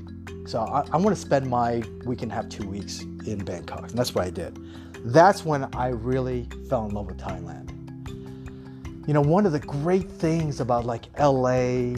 So 0.50 0.62
I, 0.62 0.85
I 0.92 0.97
want 0.97 1.14
to 1.14 1.23
spend 1.23 1.49
my 1.49 1.80
week 2.04 2.23
and 2.23 2.33
half, 2.33 2.49
two 2.49 2.66
weeks 2.66 3.02
in 3.25 3.38
Bangkok. 3.45 3.83
And 3.83 3.97
that's 3.97 4.16
what 4.16 4.25
I 4.25 4.30
did. 4.30 4.59
That's 5.04 5.45
when 5.45 5.69
I 5.76 5.90
really 5.90 6.49
fell 6.69 6.87
in 6.87 6.92
love 6.92 7.07
with 7.07 7.19
Thailand. 7.19 7.69
You 9.07 9.14
know, 9.14 9.21
one 9.21 9.47
of 9.47 9.52
the 9.52 9.61
great 9.61 10.11
things 10.11 10.59
about 10.59 10.87
like 10.87 11.07
LA 11.21 11.95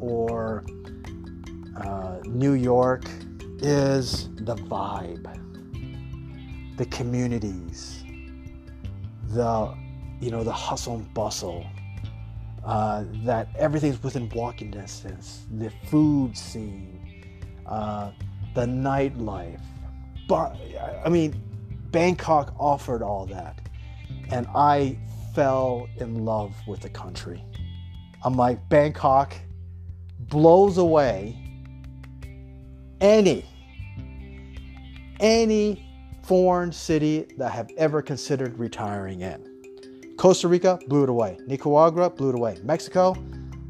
or 0.00 0.66
uh, 1.78 2.18
New 2.26 2.52
York 2.52 3.06
is 3.60 4.28
the 4.34 4.54
vibe, 4.54 5.26
the 6.76 6.84
communities, 6.84 8.04
the 9.28 9.74
you 10.20 10.30
know 10.30 10.44
the 10.44 10.52
hustle 10.52 10.96
and 10.96 11.14
bustle, 11.14 11.64
uh, 12.66 13.04
that 13.24 13.48
everything's 13.56 14.02
within 14.02 14.28
walking 14.28 14.70
distance, 14.70 15.46
the 15.56 15.70
food 15.88 16.36
scene, 16.36 16.93
uh, 17.66 18.10
the 18.54 18.66
nightlife. 18.66 19.60
But 20.28 20.56
I 21.04 21.08
mean, 21.08 21.40
Bangkok 21.90 22.54
offered 22.58 23.02
all 23.02 23.26
that, 23.26 23.60
and 24.30 24.46
I 24.54 24.98
fell 25.34 25.88
in 25.98 26.24
love 26.24 26.54
with 26.66 26.80
the 26.80 26.88
country. 26.88 27.44
I'm 28.22 28.36
like 28.36 28.68
Bangkok 28.68 29.34
blows 30.18 30.78
away 30.78 31.38
any 33.00 33.44
any 35.20 35.84
foreign 36.24 36.72
city 36.72 37.26
that 37.36 37.52
I 37.52 37.54
have 37.54 37.70
ever 37.76 38.00
considered 38.00 38.58
retiring 38.58 39.20
in. 39.20 40.14
Costa 40.16 40.48
Rica 40.48 40.78
blew 40.88 41.02
it 41.02 41.08
away. 41.08 41.38
Nicaragua 41.46 42.08
blew 42.10 42.30
it 42.30 42.34
away. 42.34 42.56
Mexico, 42.62 43.14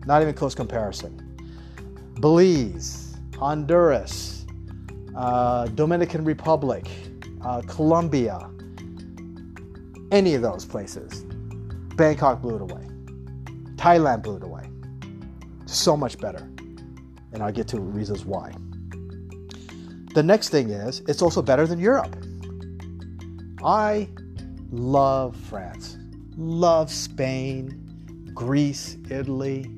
not 0.06 0.22
even 0.22 0.34
close 0.34 0.54
comparison. 0.54 1.20
Belize, 2.20 3.03
Honduras, 3.38 4.46
uh, 5.16 5.66
Dominican 5.68 6.24
Republic, 6.24 6.88
uh, 7.42 7.62
Colombia, 7.62 8.48
any 10.10 10.34
of 10.34 10.42
those 10.42 10.64
places. 10.64 11.24
Bangkok 11.96 12.40
blew 12.40 12.56
it 12.56 12.62
away. 12.62 12.86
Thailand 13.76 14.22
blew 14.22 14.36
it 14.36 14.42
away. 14.42 14.68
So 15.66 15.96
much 15.96 16.18
better. 16.18 16.48
And 17.32 17.42
I'll 17.42 17.52
get 17.52 17.68
to 17.68 17.80
reasons 17.80 18.24
why. 18.24 18.52
The 20.14 20.22
next 20.22 20.50
thing 20.50 20.70
is, 20.70 21.00
it's 21.08 21.22
also 21.22 21.42
better 21.42 21.66
than 21.66 21.80
Europe. 21.80 22.16
I 23.64 24.08
love 24.70 25.36
France, 25.36 25.98
love 26.36 26.90
Spain, 26.90 28.30
Greece, 28.32 28.96
Italy, 29.10 29.70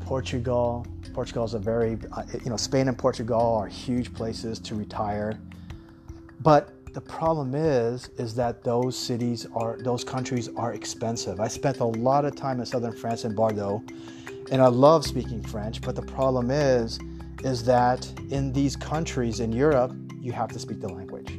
Portugal, 0.00 0.86
Portugal 1.12 1.44
is 1.44 1.54
a 1.54 1.58
very, 1.58 1.98
uh, 2.12 2.22
you 2.44 2.50
know, 2.50 2.56
Spain 2.56 2.88
and 2.88 2.96
Portugal 2.96 3.56
are 3.56 3.66
huge 3.66 4.12
places 4.14 4.58
to 4.60 4.74
retire. 4.74 5.38
But 6.40 6.72
the 6.94 7.00
problem 7.00 7.54
is, 7.54 8.08
is 8.16 8.34
that 8.34 8.64
those 8.64 8.98
cities 8.98 9.46
are, 9.54 9.76
those 9.78 10.02
countries 10.02 10.48
are 10.56 10.72
expensive. 10.72 11.40
I 11.40 11.48
spent 11.48 11.80
a 11.80 11.84
lot 11.84 12.24
of 12.24 12.34
time 12.34 12.60
in 12.60 12.66
southern 12.66 12.92
France 12.92 13.24
in 13.24 13.34
Bordeaux, 13.34 13.82
and 14.50 14.60
I 14.60 14.66
love 14.66 15.06
speaking 15.06 15.42
French. 15.42 15.80
But 15.80 15.94
the 15.94 16.02
problem 16.02 16.50
is, 16.50 16.98
is 17.44 17.64
that 17.64 18.10
in 18.30 18.52
these 18.52 18.76
countries 18.76 19.40
in 19.40 19.52
Europe, 19.52 19.92
you 20.20 20.32
have 20.32 20.48
to 20.50 20.58
speak 20.58 20.80
the 20.80 20.88
language. 20.88 21.30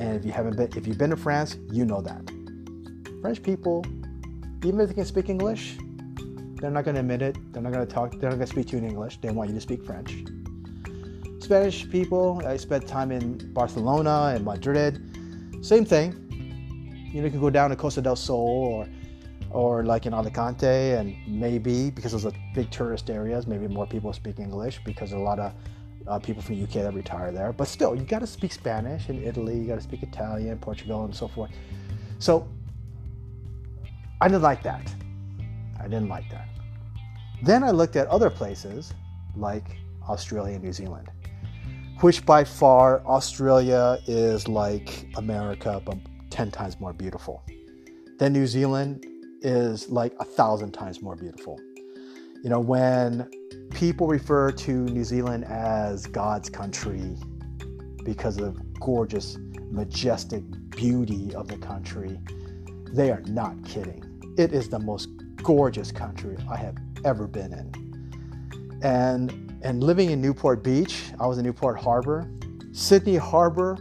And 0.00 0.16
if 0.16 0.24
you 0.24 0.32
haven't 0.32 0.56
been, 0.56 0.68
if 0.76 0.86
you've 0.86 0.98
been 0.98 1.10
to 1.10 1.16
France, 1.16 1.58
you 1.70 1.84
know 1.84 2.00
that. 2.00 2.22
French 3.20 3.42
people, 3.42 3.84
even 4.64 4.80
if 4.80 4.88
they 4.88 4.94
can 4.94 5.04
speak 5.04 5.28
English, 5.28 5.78
they're 6.62 6.70
not 6.70 6.84
going 6.84 6.94
to 6.94 7.00
admit 7.00 7.22
it. 7.22 7.36
They're 7.52 7.60
not 7.60 7.72
going 7.72 7.84
to 7.84 7.92
talk. 7.92 8.12
They're 8.12 8.30
not 8.30 8.36
going 8.36 8.46
to 8.46 8.46
speak 8.46 8.68
to 8.68 8.76
you 8.76 8.78
in 8.78 8.88
English. 8.88 9.18
They 9.20 9.30
want 9.30 9.50
you 9.50 9.54
to 9.56 9.60
speak 9.60 9.84
French. 9.84 10.24
Spanish 11.40 11.90
people, 11.90 12.40
I 12.46 12.56
spent 12.56 12.86
time 12.86 13.10
in 13.10 13.52
Barcelona 13.52 14.32
and 14.36 14.44
Madrid. 14.44 15.02
Same 15.60 15.84
thing. 15.84 16.14
You 17.12 17.18
know, 17.20 17.24
you 17.24 17.30
can 17.32 17.40
go 17.40 17.50
down 17.50 17.70
to 17.70 17.76
Costa 17.76 18.00
del 18.00 18.14
Sol 18.14 18.38
or 18.38 18.88
or 19.50 19.84
like 19.84 20.06
in 20.06 20.14
Alicante, 20.14 20.92
and 20.92 21.14
maybe 21.26 21.90
because 21.90 22.12
those 22.12 22.24
are 22.24 22.32
big 22.54 22.70
tourist 22.70 23.10
areas, 23.10 23.46
maybe 23.46 23.68
more 23.68 23.86
people 23.86 24.10
speak 24.12 24.38
English 24.38 24.80
because 24.82 25.12
a 25.12 25.18
lot 25.18 25.38
of 25.38 25.52
uh, 26.06 26.18
people 26.18 26.42
from 26.42 26.54
the 26.54 26.62
UK 26.62 26.84
that 26.84 26.94
retire 26.94 27.32
there. 27.32 27.52
But 27.52 27.68
still, 27.68 27.94
you 27.94 28.02
got 28.02 28.20
to 28.20 28.26
speak 28.26 28.52
Spanish 28.52 29.10
in 29.10 29.22
Italy, 29.22 29.58
you 29.58 29.66
got 29.66 29.74
to 29.74 29.82
speak 29.82 30.02
Italian, 30.04 30.56
Portugal, 30.58 31.04
and 31.04 31.14
so 31.14 31.28
forth. 31.28 31.50
So 32.18 32.48
I 34.22 34.28
didn't 34.28 34.42
like 34.42 34.62
that. 34.62 34.94
I 35.82 35.88
didn't 35.88 36.08
like 36.08 36.30
that. 36.30 36.48
Then 37.42 37.64
I 37.64 37.72
looked 37.72 37.96
at 37.96 38.06
other 38.06 38.30
places 38.30 38.94
like 39.36 39.78
Australia 40.08 40.54
and 40.54 40.64
New 40.64 40.72
Zealand, 40.72 41.10
which 42.00 42.24
by 42.24 42.44
far 42.44 43.04
Australia 43.04 43.98
is 44.06 44.46
like 44.46 45.08
America, 45.16 45.82
but 45.84 45.98
10 46.30 46.50
times 46.52 46.78
more 46.78 46.92
beautiful. 46.92 47.42
Then 48.18 48.32
New 48.32 48.46
Zealand 48.46 49.04
is 49.40 49.88
like 49.88 50.14
a 50.20 50.24
thousand 50.24 50.72
times 50.72 51.02
more 51.02 51.16
beautiful. 51.16 51.58
You 52.44 52.50
know, 52.50 52.60
when 52.60 53.28
people 53.70 54.06
refer 54.06 54.52
to 54.52 54.72
New 54.72 55.04
Zealand 55.04 55.44
as 55.44 56.06
God's 56.06 56.48
country 56.48 57.16
because 58.04 58.38
of 58.38 58.58
gorgeous, 58.78 59.36
majestic 59.70 60.42
beauty 60.70 61.34
of 61.34 61.48
the 61.48 61.56
country, 61.56 62.20
they 62.92 63.10
are 63.10 63.22
not 63.22 63.64
kidding. 63.64 64.04
It 64.38 64.52
is 64.52 64.68
the 64.68 64.78
most 64.78 65.08
gorgeous 65.42 65.92
country 65.92 66.36
I 66.50 66.56
have 66.56 66.76
ever 67.04 67.26
been 67.26 67.52
in. 67.52 68.80
And 68.82 69.52
and 69.62 69.82
living 69.82 70.10
in 70.10 70.20
Newport 70.20 70.64
Beach, 70.64 71.04
I 71.20 71.26
was 71.26 71.38
in 71.38 71.44
Newport 71.44 71.78
Harbor. 71.78 72.28
Sydney 72.72 73.16
Harbor 73.16 73.78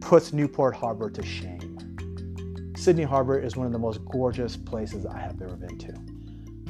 puts 0.00 0.32
Newport 0.32 0.74
Harbor 0.74 1.08
to 1.10 1.24
shame. 1.24 2.74
Sydney 2.76 3.04
Harbor 3.04 3.38
is 3.38 3.56
one 3.56 3.66
of 3.66 3.72
the 3.72 3.78
most 3.78 4.04
gorgeous 4.06 4.56
places 4.56 5.06
I 5.06 5.18
have 5.18 5.40
ever 5.40 5.54
been 5.54 5.78
to. 5.78 5.92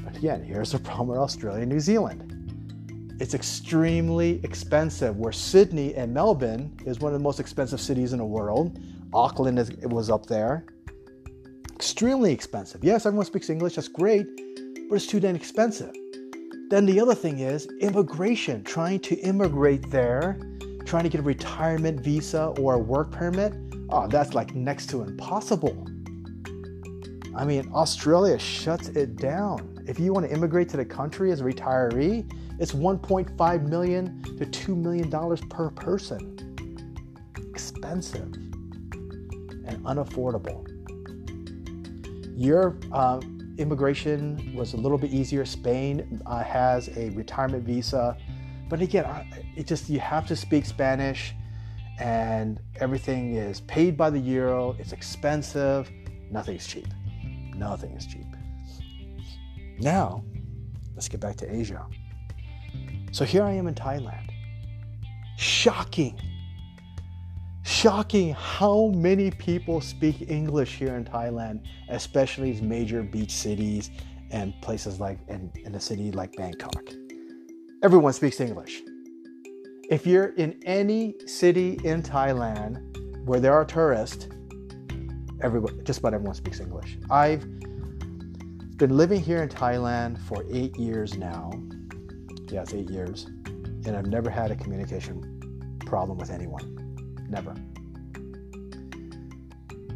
But 0.03 0.17
again, 0.17 0.43
here's 0.43 0.73
the 0.73 0.79
problem 0.79 1.09
with 1.09 1.19
Australia 1.19 1.63
and 1.63 1.71
New 1.71 1.81
Zealand. 1.81 3.17
It's 3.21 3.35
extremely 3.35 4.41
expensive. 4.43 5.17
Where 5.17 5.33
Sydney 5.33 5.95
and 5.95 6.13
Melbourne 6.13 6.77
is 6.85 7.01
one 7.01 7.13
of 7.13 7.19
the 7.19 7.23
most 7.23 7.39
expensive 7.41 7.81
cities 7.81 8.13
in 8.13 8.19
the 8.19 8.25
world. 8.25 8.79
Auckland 9.15 9.59
is, 9.59 9.71
was 9.83 10.11
up 10.11 10.27
there. 10.27 10.65
Extremely 11.81 12.31
expensive. 12.31 12.85
Yes, 12.85 13.07
everyone 13.07 13.25
speaks 13.25 13.49
English, 13.49 13.77
that's 13.77 13.89
great, 13.89 14.27
but 14.91 14.97
it's 14.97 15.07
too 15.07 15.19
damn 15.19 15.35
expensive. 15.35 15.91
Then 16.69 16.85
the 16.85 17.01
other 17.01 17.15
thing 17.15 17.39
is 17.39 17.69
immigration, 17.81 18.63
trying 18.65 19.01
to 19.01 19.15
immigrate 19.21 19.91
there, 19.91 20.39
trying 20.85 21.05
to 21.05 21.09
get 21.09 21.21
a 21.21 21.23
retirement 21.23 21.99
visa 22.01 22.53
or 22.59 22.75
a 22.75 22.79
work 22.79 23.11
permit. 23.11 23.55
Oh, 23.89 24.07
that's 24.09 24.35
like 24.35 24.55
next 24.55 24.91
to 24.91 25.01
impossible. 25.01 25.87
I 27.35 27.47
mean, 27.47 27.71
Australia 27.73 28.39
shuts 28.39 28.89
it 28.89 29.17
down. 29.17 29.83
If 29.89 29.99
you 29.99 30.13
want 30.13 30.27
to 30.27 30.33
immigrate 30.35 30.69
to 30.69 30.77
the 30.77 30.85
country 30.85 31.33
as 31.33 31.41
a 31.41 31.45
retiree, 31.45 32.31
it's 32.61 32.73
1.5 32.73 33.69
million 33.71 34.23
to 34.37 34.45
2 34.45 34.77
million 34.77 35.09
dollars 35.09 35.41
per 35.49 35.71
person. 35.71 36.37
Expensive 37.55 38.35
and 39.65 39.83
unaffordable. 39.87 40.70
Your 42.41 42.79
uh, 42.91 43.21
immigration 43.59 44.55
was 44.57 44.73
a 44.73 44.77
little 44.79 44.97
bit 44.97 45.11
easier. 45.11 45.45
Spain 45.45 46.23
uh, 46.25 46.43
has 46.43 46.89
a 46.97 47.11
retirement 47.11 47.65
visa, 47.65 48.17
but 48.71 48.81
again, 48.81 49.05
it 49.59 49.67
just 49.67 49.91
you 49.91 50.01
have 50.01 50.27
to 50.29 50.35
speak 50.35 50.65
Spanish, 50.65 51.35
and 51.99 52.59
everything 52.77 53.35
is 53.35 53.61
paid 53.61 53.95
by 53.95 54.09
the 54.09 54.19
euro. 54.19 54.75
It's 54.79 54.93
expensive. 54.93 55.91
Nothing's 56.31 56.67
cheap. 56.67 56.87
Nothing 57.55 57.91
is 57.91 58.07
cheap. 58.07 58.25
Now, 59.79 60.25
let's 60.95 61.09
get 61.09 61.21
back 61.21 61.37
to 61.37 61.55
Asia. 61.55 61.87
So 63.13 63.27
here 63.27 63.43
I 63.43 63.53
am 63.53 63.67
in 63.67 63.75
Thailand. 63.75 64.31
Shocking. 65.37 66.19
Shocking 67.71 68.33
how 68.33 68.89
many 68.97 69.31
people 69.31 69.81
speak 69.81 70.29
English 70.29 70.75
here 70.75 70.97
in 70.97 71.05
Thailand, 71.05 71.63
especially 71.89 72.61
major 72.61 73.05
beach 73.05 73.31
cities 73.31 73.93
and 74.33 74.53
places 74.61 74.99
like 74.99 75.21
in, 75.29 75.53
in 75.55 75.77
a 75.77 75.81
city 75.81 76.11
like 76.11 76.35
Bangkok. 76.35 76.91
Everyone 77.85 78.13
speaks 78.13 78.41
English. 78.41 78.83
If 79.89 80.05
you're 80.05 80.31
in 80.31 80.61
any 80.65 81.15
city 81.27 81.79
in 81.85 82.03
Thailand 82.03 83.25
where 83.25 83.39
there 83.39 83.55
are 83.55 83.65
tourists, 83.65 84.27
everyone, 85.41 85.81
just 85.85 86.01
about 86.01 86.13
everyone 86.13 86.35
speaks 86.35 86.59
English. 86.59 86.99
I've 87.09 87.49
been 88.79 88.97
living 88.97 89.21
here 89.21 89.45
in 89.45 89.49
Thailand 89.49 90.21
for 90.23 90.45
eight 90.51 90.77
years 90.77 91.17
now. 91.17 91.53
Yes, 92.51 92.75
eight 92.75 92.91
years. 92.91 93.27
And 93.87 93.97
I've 93.97 94.07
never 94.07 94.29
had 94.29 94.51
a 94.51 94.57
communication 94.57 95.79
problem 95.87 96.19
with 96.19 96.31
anyone. 96.31 96.80
Never. 97.31 97.55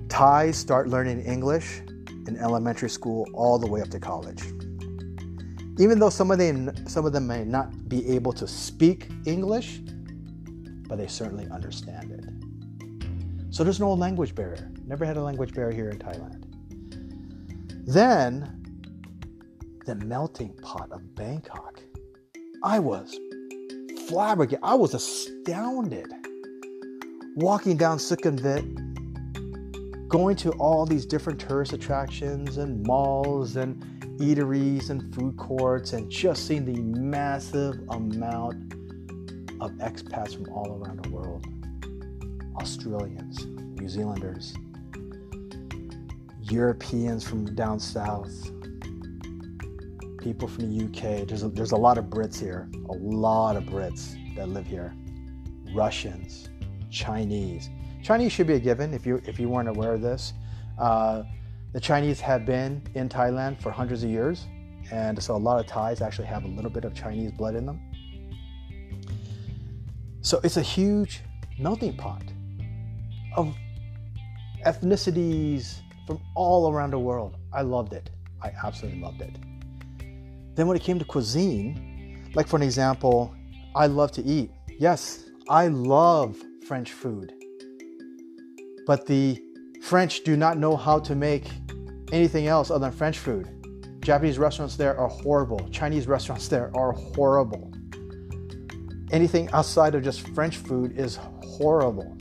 Thais 0.08 0.56
start 0.56 0.88
learning 0.88 1.24
English 1.24 1.82
in 2.28 2.36
elementary 2.38 2.88
school 2.88 3.26
all 3.34 3.58
the 3.58 3.66
way 3.66 3.82
up 3.82 3.88
to 3.90 3.98
college. 3.98 4.42
Even 5.80 5.98
though 5.98 6.10
some 6.10 6.30
of 6.30 6.38
them, 6.38 6.72
some 6.86 7.04
of 7.04 7.12
them 7.12 7.26
may 7.26 7.44
not 7.44 7.88
be 7.88 8.08
able 8.14 8.32
to 8.32 8.46
speak 8.46 9.08
English, 9.26 9.80
but 10.88 10.96
they 10.96 11.08
certainly 11.08 11.48
understand 11.50 12.12
it. 12.12 12.24
So 13.52 13.64
there's 13.64 13.80
no 13.80 13.92
language 13.92 14.36
barrier. 14.36 14.70
Never 14.86 15.04
had 15.04 15.16
a 15.16 15.22
language 15.22 15.52
barrier 15.52 15.74
here 15.74 15.90
in 15.90 15.98
Thailand. 15.98 16.44
Then, 17.86 18.62
the 19.86 19.96
melting 19.96 20.54
pot 20.62 20.92
of 20.92 21.16
Bangkok. 21.16 21.80
I 22.62 22.78
was 22.78 23.18
flabbergasted. 24.08 24.60
I 24.62 24.74
was 24.74 24.94
astounded. 24.94 26.23
Walking 27.36 27.76
down 27.76 27.98
Sukhumvit, 27.98 28.62
going 30.08 30.36
to 30.36 30.52
all 30.52 30.86
these 30.86 31.04
different 31.04 31.40
tourist 31.40 31.72
attractions 31.72 32.58
and 32.58 32.86
malls 32.86 33.56
and 33.56 33.84
eateries 34.20 34.90
and 34.90 35.12
food 35.12 35.36
courts, 35.36 35.94
and 35.94 36.08
just 36.08 36.46
seeing 36.46 36.64
the 36.64 36.80
massive 36.80 37.80
amount 37.88 38.72
of 39.60 39.72
expats 39.78 40.36
from 40.36 40.48
all 40.52 40.80
around 40.80 41.04
the 41.04 41.10
world 41.10 41.44
Australians, 42.60 43.46
New 43.80 43.88
Zealanders, 43.88 44.54
Europeans 46.40 47.26
from 47.26 47.52
down 47.56 47.80
south, 47.80 48.32
people 50.18 50.46
from 50.46 50.70
the 50.70 50.84
UK. 50.84 51.26
There's 51.26 51.42
a, 51.42 51.48
there's 51.48 51.72
a 51.72 51.76
lot 51.76 51.98
of 51.98 52.04
Brits 52.04 52.38
here, 52.38 52.68
a 52.88 52.94
lot 52.94 53.56
of 53.56 53.64
Brits 53.64 54.14
that 54.36 54.48
live 54.50 54.68
here, 54.68 54.94
Russians, 55.74 56.48
Chinese. 56.94 57.68
Chinese 58.02 58.32
should 58.32 58.46
be 58.46 58.54
a 58.54 58.60
given 58.60 58.94
if 58.94 59.04
you 59.04 59.20
if 59.26 59.38
you 59.38 59.48
weren't 59.48 59.68
aware 59.68 59.92
of 59.92 60.00
this. 60.00 60.32
Uh, 60.78 61.24
the 61.72 61.80
Chinese 61.80 62.20
have 62.20 62.46
been 62.46 62.82
in 62.94 63.08
Thailand 63.08 63.60
for 63.60 63.70
hundreds 63.70 64.04
of 64.04 64.10
years, 64.10 64.46
and 64.92 65.20
so 65.20 65.34
a 65.34 65.42
lot 65.48 65.58
of 65.58 65.66
Thais 65.66 66.00
actually 66.00 66.28
have 66.28 66.44
a 66.44 66.48
little 66.48 66.70
bit 66.70 66.84
of 66.84 66.94
Chinese 66.94 67.32
blood 67.32 67.56
in 67.56 67.66
them. 67.66 67.80
So 70.20 70.40
it's 70.44 70.56
a 70.56 70.62
huge 70.62 71.22
melting 71.58 71.96
pot 71.96 72.22
of 73.36 73.54
ethnicities 74.64 75.80
from 76.06 76.20
all 76.34 76.72
around 76.72 76.92
the 76.92 76.98
world. 76.98 77.36
I 77.52 77.62
loved 77.62 77.92
it. 77.92 78.10
I 78.42 78.52
absolutely 78.62 79.00
loved 79.00 79.20
it. 79.20 79.36
Then 80.54 80.68
when 80.68 80.76
it 80.76 80.82
came 80.82 80.98
to 80.98 81.04
cuisine, 81.04 82.30
like 82.34 82.46
for 82.46 82.56
an 82.56 82.62
example, 82.62 83.34
I 83.74 83.86
love 83.86 84.12
to 84.12 84.22
eat. 84.22 84.50
Yes, 84.78 85.24
I 85.48 85.66
love 85.68 86.40
French 86.66 86.92
food. 86.92 87.32
But 88.86 89.06
the 89.06 89.42
French 89.82 90.24
do 90.24 90.36
not 90.36 90.58
know 90.58 90.76
how 90.76 90.98
to 91.00 91.14
make 91.14 91.44
anything 92.12 92.46
else 92.46 92.70
other 92.70 92.86
than 92.86 92.92
French 92.92 93.18
food. 93.18 93.48
Japanese 94.00 94.38
restaurants 94.38 94.76
there 94.76 94.98
are 94.98 95.08
horrible. 95.08 95.68
Chinese 95.70 96.06
restaurants 96.06 96.48
there 96.48 96.70
are 96.76 96.92
horrible. 96.92 97.72
Anything 99.10 99.50
outside 99.52 99.94
of 99.94 100.02
just 100.02 100.26
French 100.28 100.56
food 100.56 100.98
is 100.98 101.16
horrible. 101.42 102.16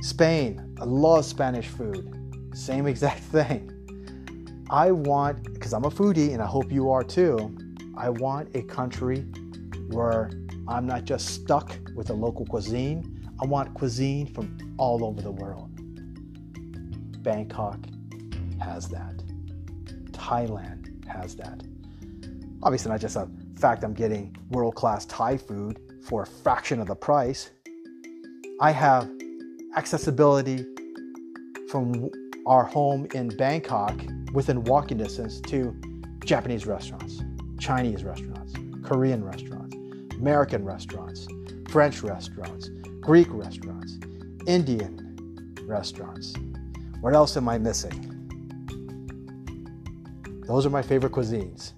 Spain, 0.00 0.76
I 0.80 0.84
love 0.84 1.24
Spanish 1.24 1.68
food. 1.68 2.12
Same 2.54 2.86
exact 2.92 3.20
thing. 3.20 3.72
I 4.70 4.90
want, 4.90 5.42
because 5.52 5.72
I'm 5.72 5.84
a 5.84 5.90
foodie 5.90 6.32
and 6.32 6.42
I 6.42 6.46
hope 6.46 6.72
you 6.72 6.90
are 6.90 7.04
too, 7.04 7.56
I 7.96 8.10
want 8.10 8.54
a 8.56 8.62
country 8.62 9.20
where 9.88 10.30
I'm 10.68 10.86
not 10.86 11.04
just 11.04 11.28
stuck 11.28 11.76
with 11.94 12.10
a 12.10 12.14
local 12.14 12.44
cuisine. 12.46 13.20
I 13.40 13.46
want 13.46 13.74
cuisine 13.74 14.26
from 14.26 14.74
all 14.78 15.04
over 15.04 15.22
the 15.22 15.30
world. 15.30 15.70
Bangkok 17.22 17.78
has 18.60 18.88
that. 18.88 19.16
Thailand 20.12 21.06
has 21.06 21.36
that. 21.36 21.62
Obviously, 22.62 22.90
not 22.90 23.00
just 23.00 23.16
a 23.16 23.28
fact 23.56 23.84
I'm 23.84 23.94
getting 23.94 24.36
world 24.50 24.74
class 24.74 25.06
Thai 25.06 25.36
food 25.36 25.78
for 26.02 26.22
a 26.22 26.26
fraction 26.26 26.80
of 26.80 26.88
the 26.88 26.96
price. 26.96 27.50
I 28.60 28.72
have 28.72 29.08
accessibility 29.76 30.64
from 31.68 32.10
our 32.46 32.64
home 32.64 33.06
in 33.14 33.28
Bangkok 33.28 33.94
within 34.32 34.64
walking 34.64 34.98
distance 34.98 35.40
to 35.42 35.74
Japanese 36.24 36.66
restaurants, 36.66 37.22
Chinese 37.58 38.04
restaurants, 38.04 38.54
Korean 38.82 39.24
restaurants, 39.24 39.55
American 40.16 40.64
restaurants, 40.64 41.26
French 41.68 42.02
restaurants, 42.02 42.70
Greek 43.00 43.28
restaurants, 43.30 43.98
Indian 44.46 45.54
restaurants. 45.64 46.34
What 47.00 47.14
else 47.14 47.36
am 47.36 47.48
I 47.48 47.58
missing? 47.58 48.12
Those 50.46 50.64
are 50.64 50.70
my 50.70 50.82
favorite 50.82 51.12
cuisines. 51.12 51.72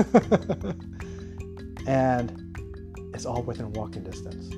and 1.86 2.56
it's 3.14 3.24
all 3.24 3.42
within 3.42 3.72
walking 3.72 4.02
distance. 4.02 4.52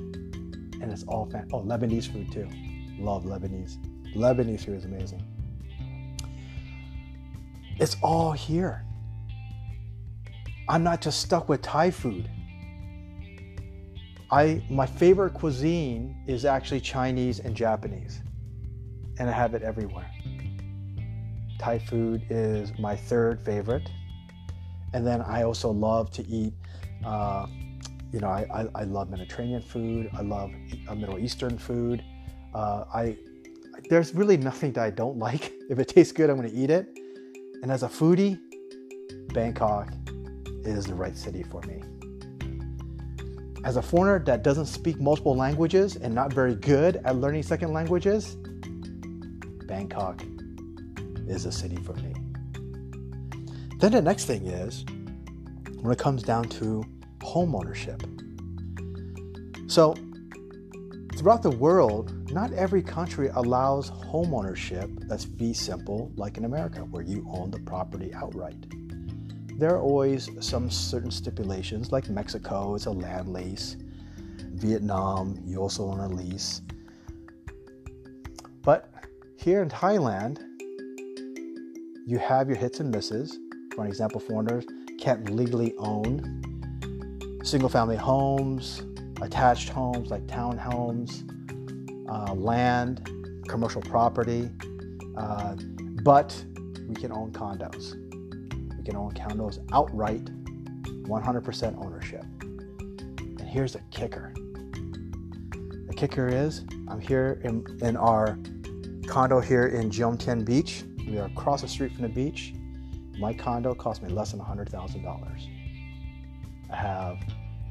And 0.81 0.91
it's 0.91 1.03
all 1.03 1.29
fan- 1.29 1.49
oh 1.53 1.61
Lebanese 1.61 2.11
food 2.11 2.31
too. 2.31 2.49
Love 2.97 3.23
Lebanese. 3.23 3.77
Lebanese 4.15 4.65
food 4.65 4.77
is 4.77 4.85
amazing. 4.85 5.23
It's 7.79 7.95
all 8.01 8.31
here. 8.31 8.83
I'm 10.67 10.83
not 10.83 11.01
just 11.01 11.21
stuck 11.21 11.49
with 11.49 11.61
Thai 11.61 11.91
food. 11.91 12.29
I 14.33 14.63
my 14.67 14.87
favorite 14.87 15.35
cuisine 15.35 16.23
is 16.27 16.43
actually 16.43 16.81
Chinese 16.81 17.39
and 17.39 17.55
Japanese. 17.55 18.21
And 19.19 19.29
I 19.29 19.31
have 19.31 19.53
it 19.53 19.61
everywhere. 19.61 20.09
Thai 21.59 21.77
food 21.77 22.25
is 22.31 22.71
my 22.79 22.95
third 22.95 23.39
favorite. 23.39 23.87
And 24.93 25.05
then 25.05 25.21
I 25.21 25.43
also 25.43 25.69
love 25.69 26.09
to 26.13 26.27
eat, 26.27 26.53
uh, 27.05 27.45
you 28.11 28.19
know, 28.21 28.27
I, 28.27 28.47
I, 28.51 28.81
I, 28.81 28.83
love 28.85 29.11
Mediterranean 29.11 29.61
food. 29.61 30.09
I 30.13 30.21
love 30.21 30.51
Middle 30.95 31.19
Eastern 31.19 31.59
food. 31.59 32.03
Uh, 32.55 32.85
I 32.91 33.15
there's 33.87 34.15
really 34.15 34.37
nothing 34.37 34.71
that 34.73 34.83
I 34.83 34.89
don't 34.89 35.19
like. 35.19 35.53
If 35.69 35.79
it 35.79 35.87
tastes 35.87 36.11
good, 36.11 36.29
I'm 36.29 36.37
going 36.37 36.49
to 36.49 36.55
eat 36.55 36.69
it. 36.69 36.87
And 37.61 37.71
as 37.71 37.83
a 37.83 37.87
foodie, 37.87 38.39
Bangkok 39.33 39.93
is 40.65 40.85
the 40.85 40.95
right 40.95 41.17
city 41.17 41.43
for 41.43 41.61
me. 41.61 41.81
As 43.63 43.77
a 43.77 43.81
foreigner 43.81 44.19
that 44.25 44.43
doesn't 44.43 44.65
speak 44.65 44.99
multiple 44.99 45.37
languages 45.37 45.95
and 45.95 46.13
not 46.13 46.33
very 46.33 46.53
good 46.53 46.97
at 47.05 47.15
learning 47.15 47.43
second 47.43 47.71
languages, 47.71 48.35
Bangkok 49.67 50.21
is 51.27 51.45
a 51.45 51.51
city 51.51 51.77
for 51.77 51.93
me. 51.93 52.13
Then 53.79 53.93
the 53.93 54.01
next 54.01 54.25
thing 54.25 54.47
is 54.47 54.83
when 55.81 55.93
it 55.93 55.97
comes 55.97 56.23
down 56.23 56.43
to 56.49 56.83
home 57.21 57.55
ownership. 57.55 58.03
So, 59.67 59.95
throughout 61.15 61.41
the 61.41 61.55
world, 61.57 62.31
not 62.31 62.51
every 62.53 62.81
country 62.81 63.29
allows 63.33 63.87
home 63.87 64.33
ownership 64.33 64.89
that's 65.07 65.23
fee 65.23 65.53
simple 65.53 66.11
like 66.17 66.37
in 66.37 66.43
America, 66.43 66.81
where 66.81 67.01
you 67.01 67.25
own 67.29 67.49
the 67.49 67.59
property 67.59 68.13
outright. 68.13 68.65
There 69.57 69.69
are 69.69 69.79
always 69.79 70.29
some 70.39 70.69
certain 70.69 71.11
stipulations, 71.11 71.91
like 71.91 72.09
Mexico, 72.09 72.75
it's 72.75 72.85
a 72.85 72.91
land 72.91 73.31
lease. 73.31 73.77
Vietnam, 74.55 75.39
you 75.45 75.59
also 75.59 75.85
own 75.85 75.99
a 75.99 76.07
lease. 76.07 76.61
But 78.63 78.91
here 79.35 79.61
in 79.61 79.69
Thailand, 79.69 80.39
you 82.07 82.17
have 82.17 82.47
your 82.47 82.57
hits 82.57 82.79
and 82.79 82.89
misses. 82.89 83.37
For 83.75 83.83
an 83.83 83.87
example, 83.87 84.19
foreigners 84.19 84.65
can't 84.99 85.29
legally 85.29 85.73
own 85.77 86.41
single 87.43 87.69
family 87.69 87.97
homes, 87.97 88.83
attached 89.21 89.69
homes 89.69 90.09
like 90.09 90.25
townhomes, 90.27 91.29
uh, 92.09 92.33
land, 92.33 93.07
commercial 93.47 93.81
property, 93.81 94.49
uh, 95.17 95.55
but 96.03 96.43
we 96.87 96.95
can 96.95 97.11
own 97.11 97.31
condos. 97.31 98.02
We 98.83 98.87
can 98.87 98.97
own 98.97 99.13
condos 99.13 99.59
outright, 99.71 100.25
100% 100.25 101.85
ownership. 101.85 102.25
And 102.41 103.47
here's 103.47 103.71
the 103.71 103.79
kicker 103.91 104.33
the 105.87 105.93
kicker 105.95 106.27
is 106.27 106.65
I'm 106.89 106.99
here 106.99 107.39
in, 107.45 107.63
in 107.81 107.95
our 107.95 108.37
condo 109.07 109.39
here 109.39 109.67
in 109.67 109.89
Jomtien 109.89 110.43
Beach. 110.43 110.83
We 111.07 111.17
are 111.17 111.27
across 111.27 111.61
the 111.61 111.67
street 111.69 111.93
from 111.93 112.01
the 112.01 112.09
beach. 112.09 112.55
My 113.17 113.33
condo 113.33 113.73
cost 113.73 114.03
me 114.03 114.09
less 114.09 114.31
than 114.31 114.41
$100,000. 114.41 115.47
I 116.69 116.75
have 116.75 117.19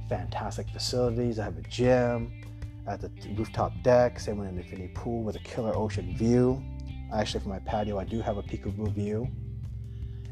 fantastic 0.08 0.66
facilities. 0.70 1.38
I 1.38 1.44
have 1.44 1.58
a 1.58 1.62
gym 1.62 2.32
at 2.86 3.02
the 3.02 3.10
rooftop 3.36 3.74
deck, 3.82 4.18
same 4.18 4.38
with 4.38 4.48
an 4.48 4.56
infinity 4.56 4.92
pool 4.94 5.22
with 5.22 5.36
a 5.36 5.40
killer 5.40 5.76
ocean 5.76 6.16
view. 6.16 6.62
Actually, 7.12 7.40
from 7.40 7.50
my 7.50 7.58
patio, 7.58 7.98
I 7.98 8.04
do 8.04 8.22
have 8.22 8.38
a 8.38 8.42
peekaboo 8.42 8.94
view. 8.94 9.28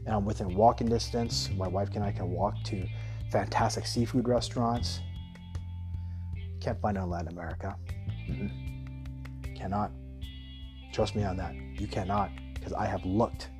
And 0.06 0.14
I'm 0.14 0.24
within 0.24 0.54
walking 0.54 0.88
distance. 0.88 1.50
My 1.56 1.68
wife 1.68 1.90
and 1.94 2.04
I 2.04 2.12
can 2.12 2.30
walk 2.30 2.54
to 2.64 2.86
fantastic 3.30 3.86
seafood 3.86 4.28
restaurants. 4.28 5.00
Can't 6.60 6.80
find 6.80 6.96
it 6.96 7.00
in 7.00 7.10
Latin 7.10 7.28
America. 7.28 7.76
Mm-hmm. 8.28 9.54
Cannot. 9.54 9.92
Trust 10.92 11.14
me 11.14 11.24
on 11.24 11.36
that. 11.36 11.54
You 11.54 11.86
cannot, 11.86 12.30
because 12.54 12.72
I 12.72 12.86
have 12.86 13.04
looked 13.04 13.50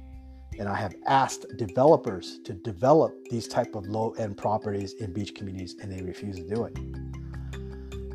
and 0.59 0.69
I 0.69 0.75
have 0.75 0.95
asked 1.07 1.47
developers 1.57 2.41
to 2.45 2.53
develop 2.53 3.15
these 3.31 3.49
type 3.49 3.75
of 3.75 3.87
low-end 3.87 4.37
properties 4.37 4.95
in 4.95 5.13
beach 5.13 5.35
communities 5.35 5.77
and 5.81 5.91
they 5.91 6.03
refuse 6.03 6.37
to 6.37 6.47
do 6.47 6.65
it. 6.65 6.79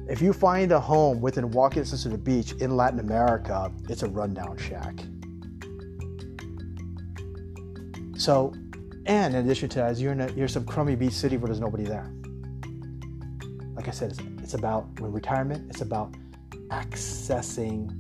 If 0.08 0.22
you 0.22 0.34
find 0.34 0.72
a 0.72 0.80
home 0.80 1.22
within 1.22 1.50
walking 1.50 1.82
distance 1.82 2.06
of 2.06 2.12
the 2.12 2.18
beach 2.20 2.52
in 2.54 2.76
Latin 2.78 3.00
America, 3.00 3.72
it's 3.90 4.04
a 4.04 4.08
rundown 4.08 4.58
shack. 4.58 4.94
So, 8.18 8.54
and 9.06 9.36
in 9.36 9.46
addition 9.46 9.70
to 9.70 9.80
that, 9.80 9.98
you're 9.98 10.14
in, 10.14 10.22
a, 10.22 10.32
you're 10.32 10.48
some 10.48 10.66
crummy 10.66 10.96
beach 10.96 11.14
city 11.14 11.38
where 11.38 11.48
there's 11.48 11.60
nobody 11.60 11.84
there. 11.84 12.12
Like 13.76 13.88
I 13.88 13.92
said, 13.92 14.12
it's, 14.12 14.20
it's 14.42 14.54
about 14.54 15.00
when 15.00 15.12
retirement, 15.12 15.70
it's 15.70 15.82
about 15.82 16.16
accessing 16.70 17.92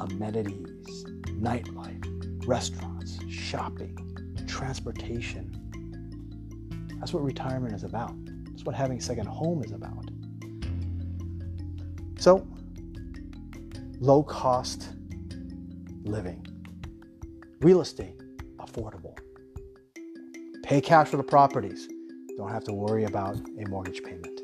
amenities, 0.00 1.04
nightlife, 1.40 2.46
restaurants 2.46 3.18
shopping, 3.28 3.96
transportation. 4.46 5.54
That's 6.98 7.12
what 7.12 7.22
retirement 7.22 7.74
is 7.74 7.84
about. 7.84 8.14
That's 8.50 8.64
what 8.64 8.74
having 8.74 8.98
a 8.98 9.00
second 9.00 9.26
home 9.26 9.62
is 9.62 9.72
about. 9.72 10.10
So, 12.18 12.46
low 14.00 14.22
cost 14.22 14.90
living, 16.02 16.44
real 17.60 17.80
estate, 17.80 18.17
affordable. 18.68 19.16
Pay 20.62 20.80
cash 20.80 21.08
for 21.08 21.16
the 21.16 21.22
properties. 21.22 21.88
Don't 22.36 22.50
have 22.50 22.64
to 22.64 22.72
worry 22.72 23.04
about 23.04 23.36
a 23.36 23.68
mortgage 23.68 24.02
payment. 24.02 24.40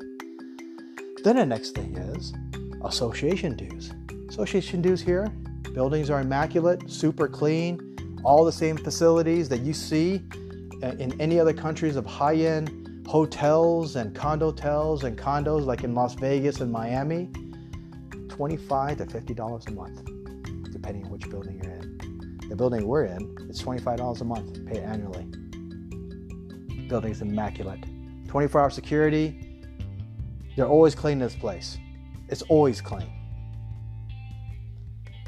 Then 1.23 1.37
the 1.37 1.45
next 1.45 1.71
thing 1.71 1.97
is 1.97 2.33
association 2.83 3.55
dues. 3.55 3.91
Association 4.29 4.81
dues 4.81 5.01
here, 5.01 5.27
buildings 5.73 6.09
are 6.09 6.21
immaculate, 6.21 6.89
super 6.89 7.27
clean, 7.27 7.95
all 8.23 8.43
the 8.43 8.51
same 8.51 8.77
facilities 8.77 9.47
that 9.49 9.61
you 9.61 9.73
see 9.73 10.21
uh, 10.83 10.87
in 10.99 11.19
any 11.21 11.39
other 11.39 11.53
countries 11.53 11.95
of 11.95 12.05
high 12.05 12.35
end 12.35 13.07
hotels 13.07 13.95
and 13.95 14.15
condotels 14.15 15.03
and 15.03 15.17
condos 15.17 15.65
like 15.65 15.83
in 15.83 15.93
Las 15.93 16.15
Vegas 16.15 16.59
and 16.59 16.71
Miami, 16.71 17.29
25 18.29 18.97
to 18.97 19.05
$50 19.05 19.67
a 19.67 19.71
month, 19.71 20.71
depending 20.71 21.05
on 21.05 21.11
which 21.11 21.29
building 21.29 21.61
you're 21.61 21.71
in. 21.71 21.74
The 22.49 22.55
building 22.55 22.85
we're 22.87 23.05
in, 23.05 23.35
it's 23.49 23.61
$25 23.61 24.21
a 24.21 24.23
month, 24.23 24.65
paid 24.65 24.77
annually. 24.77 25.25
Building's 26.87 27.21
immaculate. 27.21 27.83
24 28.27 28.61
hour 28.61 28.69
security, 28.69 29.63
they're 30.55 30.67
always 30.67 30.93
cleaning 30.93 31.19
this 31.19 31.35
place. 31.35 31.77
It's 32.29 32.43
always 32.43 32.81
clean. 32.81 33.11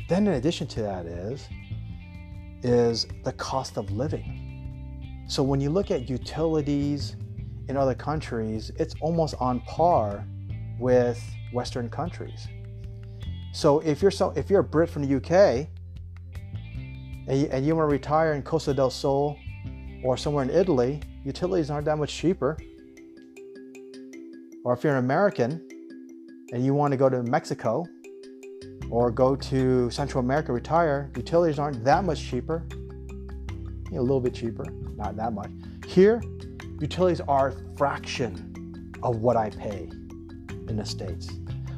Then, 0.09 0.27
in 0.27 0.33
addition 0.33 0.67
to 0.67 0.81
that, 0.83 1.05
is 1.05 1.47
is 2.63 3.07
the 3.23 3.33
cost 3.33 3.77
of 3.77 3.91
living. 3.91 5.25
So 5.27 5.43
when 5.43 5.61
you 5.61 5.69
look 5.69 5.91
at 5.91 6.09
utilities 6.09 7.15
in 7.67 7.77
other 7.77 7.93
countries, 7.93 8.71
it's 8.77 8.95
almost 9.01 9.35
on 9.39 9.59
par 9.61 10.25
with 10.79 11.21
Western 11.53 11.89
countries. 11.89 12.47
So 13.53 13.79
if 13.79 14.01
you're 14.01 14.11
so, 14.11 14.31
if 14.35 14.49
you're 14.49 14.61
a 14.61 14.63
Brit 14.63 14.89
from 14.89 15.07
the 15.07 15.15
UK 15.17 15.67
and 17.27 17.41
you, 17.41 17.47
and 17.51 17.65
you 17.65 17.75
want 17.75 17.89
to 17.89 17.91
retire 17.91 18.33
in 18.33 18.41
Costa 18.41 18.73
del 18.73 18.89
Sol 18.89 19.37
or 20.03 20.15
somewhere 20.17 20.43
in 20.43 20.49
Italy, 20.49 21.01
utilities 21.25 21.69
aren't 21.69 21.85
that 21.85 21.97
much 21.97 22.13
cheaper. 22.13 22.57
Or 24.63 24.73
if 24.73 24.83
you're 24.83 24.93
an 24.93 25.03
American 25.03 25.67
and 26.53 26.65
you 26.65 26.73
want 26.73 26.91
to 26.91 26.97
go 26.97 27.09
to 27.09 27.23
Mexico 27.23 27.85
or 28.89 29.11
go 29.11 29.35
to 29.35 29.89
Central 29.91 30.23
America, 30.23 30.53
retire, 30.53 31.11
utilities 31.15 31.59
aren't 31.59 31.83
that 31.83 32.05
much 32.05 32.21
cheaper. 32.21 32.65
A 33.91 33.99
little 33.99 34.21
bit 34.21 34.33
cheaper, 34.33 34.65
not 34.95 35.15
that 35.17 35.33
much. 35.33 35.49
Here, 35.85 36.21
utilities 36.79 37.21
are 37.21 37.49
a 37.49 37.77
fraction 37.77 38.93
of 39.03 39.17
what 39.17 39.35
I 39.35 39.49
pay 39.49 39.89
in 40.67 40.75
the 40.77 40.85
States, 40.85 41.29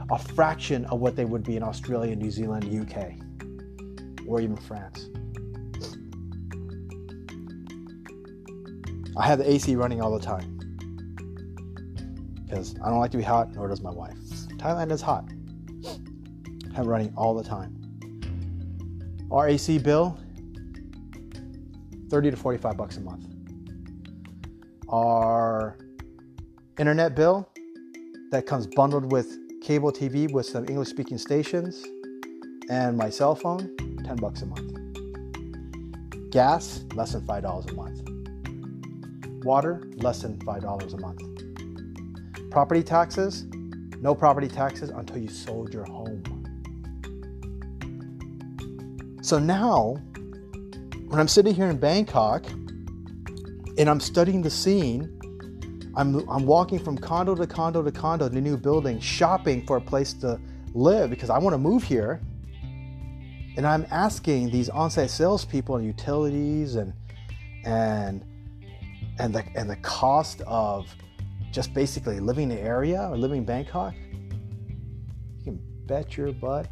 a 0.10 0.18
fraction 0.18 0.86
of 0.86 1.00
what 1.00 1.16
they 1.16 1.26
would 1.26 1.44
be 1.44 1.56
in 1.56 1.64
Australia, 1.64 2.16
New 2.16 2.32
Zealand, 2.32 2.66
UK. 2.66 3.14
or 4.28 4.42
even 4.42 4.56
France. 4.56 5.10
I 9.20 9.28
have 9.28 9.38
the 9.38 9.52
AC 9.52 9.76
running 9.76 10.02
all 10.02 10.18
the 10.18 10.26
time 10.26 10.56
because 12.46 12.74
I 12.82 12.90
don't 12.90 13.00
like 13.00 13.12
to 13.12 13.18
be 13.18 13.24
hot, 13.24 13.54
nor 13.54 13.68
does 13.68 13.82
my 13.82 13.92
wife. 13.92 14.18
Thailand 14.58 14.92
is 14.92 15.02
hot. 15.02 15.30
I 15.86 16.76
have 16.78 16.88
running 16.88 17.14
all 17.18 17.36
the 17.36 17.44
time. 17.44 17.76
Our 19.30 19.50
AC 19.50 19.80
bill, 19.80 20.18
30 22.10 22.32
to 22.32 22.38
45 22.38 22.78
bucks 22.78 22.96
a 22.96 23.02
month. 23.02 23.26
Our 24.88 25.78
internet 26.80 27.14
bill 27.14 27.50
that 28.32 28.46
comes 28.46 28.68
bundled 28.68 29.12
with 29.12 29.38
cable 29.62 29.92
TV 29.92 30.32
with 30.32 30.46
some 30.46 30.64
English 30.70 30.88
speaking 30.88 31.18
stations 31.18 31.86
and 32.70 32.98
my 32.98 33.10
cell 33.10 33.36
phone, 33.36 33.76
10 34.06 34.16
bucks 34.16 34.44
a 34.44 34.46
month. 34.46 34.72
Gas, 36.32 36.86
less 36.96 37.12
than 37.12 37.22
$5 37.24 37.70
a 37.70 37.74
month. 37.74 38.19
Water, 39.44 39.82
less 39.96 40.22
than 40.22 40.38
$5 40.40 40.94
a 40.94 40.98
month. 40.98 42.52
Property 42.52 42.84
taxes, 42.84 43.46
no 44.02 44.16
property 44.16 44.48
taxes 44.48 44.90
until 44.90 45.18
you 45.18 45.30
sold 45.30 45.74
your 45.74 45.86
home. 45.86 46.24
So 49.22 49.38
now, 49.38 49.96
when 51.08 51.20
I'm 51.20 51.28
sitting 51.28 51.54
here 51.54 51.68
in 51.68 51.78
Bangkok 51.78 52.46
and 52.50 53.90
I'm 53.90 54.00
studying 54.00 54.42
the 54.42 54.50
scene, 54.50 55.20
I'm, 55.96 56.28
I'm 56.30 56.46
walking 56.46 56.80
from 56.80 56.98
condo 56.98 57.36
to 57.36 57.48
condo 57.48 57.84
to 57.84 57.92
condo 57.92 58.30
to 58.30 58.42
new 58.42 58.58
building, 58.58 59.00
shopping 59.00 59.66
for 59.66 59.78
a 59.78 59.82
place 59.82 60.14
to 60.14 60.40
live 60.74 61.10
because 61.10 61.30
I 61.30 61.38
want 61.40 61.54
to 61.54 61.58
move 61.58 61.84
here. 61.84 62.22
And 63.58 63.68
I'm 63.68 63.86
asking 63.92 64.52
these 64.52 64.70
on-site 64.70 65.10
salespeople 65.10 65.76
and 65.76 65.86
utilities 65.86 66.76
and 66.76 66.94
and 67.66 68.24
and 69.20 69.34
the 69.34 69.44
and 69.56 69.70
the 69.70 69.76
cost 69.78 70.42
of 70.48 70.94
just 71.52 71.74
basically 71.74 72.20
living 72.20 72.50
in 72.50 72.58
the 72.58 72.62
area 72.62 73.08
or 73.10 73.18
living 73.18 73.40
in 73.40 73.46
Bangkok. 73.46 73.94
You 75.38 75.44
can 75.44 75.62
bet 75.86 76.18
your 76.18 76.32
butt 76.32 76.68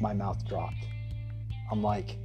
my 0.00 0.12
mouth 0.12 0.44
dropped. 0.46 0.84
I'm 1.70 1.82
like, 1.82 2.18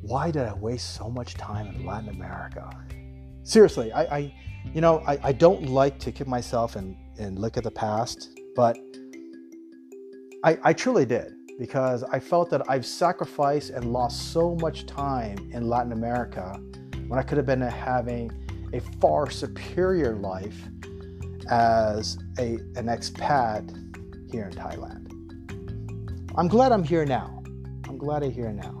why 0.00 0.30
did 0.30 0.42
I 0.42 0.54
waste 0.54 0.94
so 0.94 1.10
much 1.10 1.34
time 1.34 1.66
in 1.74 1.84
Latin 1.84 2.08
America? 2.08 2.70
Seriously, 3.42 3.92
I, 3.92 4.02
I 4.04 4.34
you 4.72 4.80
know, 4.80 5.02
I, 5.06 5.18
I 5.24 5.32
don't 5.32 5.68
like 5.68 5.98
to 6.00 6.12
kick 6.12 6.28
myself 6.28 6.76
and, 6.76 6.96
and 7.18 7.38
look 7.38 7.56
at 7.56 7.64
the 7.64 7.70
past, 7.70 8.38
but 8.54 8.78
I, 10.44 10.58
I 10.62 10.72
truly 10.72 11.04
did 11.04 11.34
because 11.58 12.04
I 12.04 12.20
felt 12.20 12.50
that 12.50 12.62
I've 12.70 12.86
sacrificed 12.86 13.70
and 13.70 13.92
lost 13.92 14.32
so 14.32 14.54
much 14.60 14.86
time 14.86 15.50
in 15.52 15.68
Latin 15.68 15.92
America 15.92 16.60
when 17.08 17.18
I 17.18 17.22
could 17.22 17.36
have 17.38 17.46
been 17.46 17.60
having 17.60 18.30
a 18.72 18.80
far 19.00 19.30
superior 19.30 20.14
life 20.14 20.68
as 21.50 22.18
a, 22.38 22.58
an 22.76 22.86
expat 22.86 23.70
here 24.30 24.44
in 24.44 24.52
Thailand. 24.52 25.06
I'm 26.36 26.48
glad 26.48 26.70
I'm 26.70 26.84
here 26.84 27.04
now. 27.04 27.42
I'm 27.88 27.96
glad 27.96 28.22
I'm 28.22 28.30
here 28.30 28.52
now. 28.52 28.80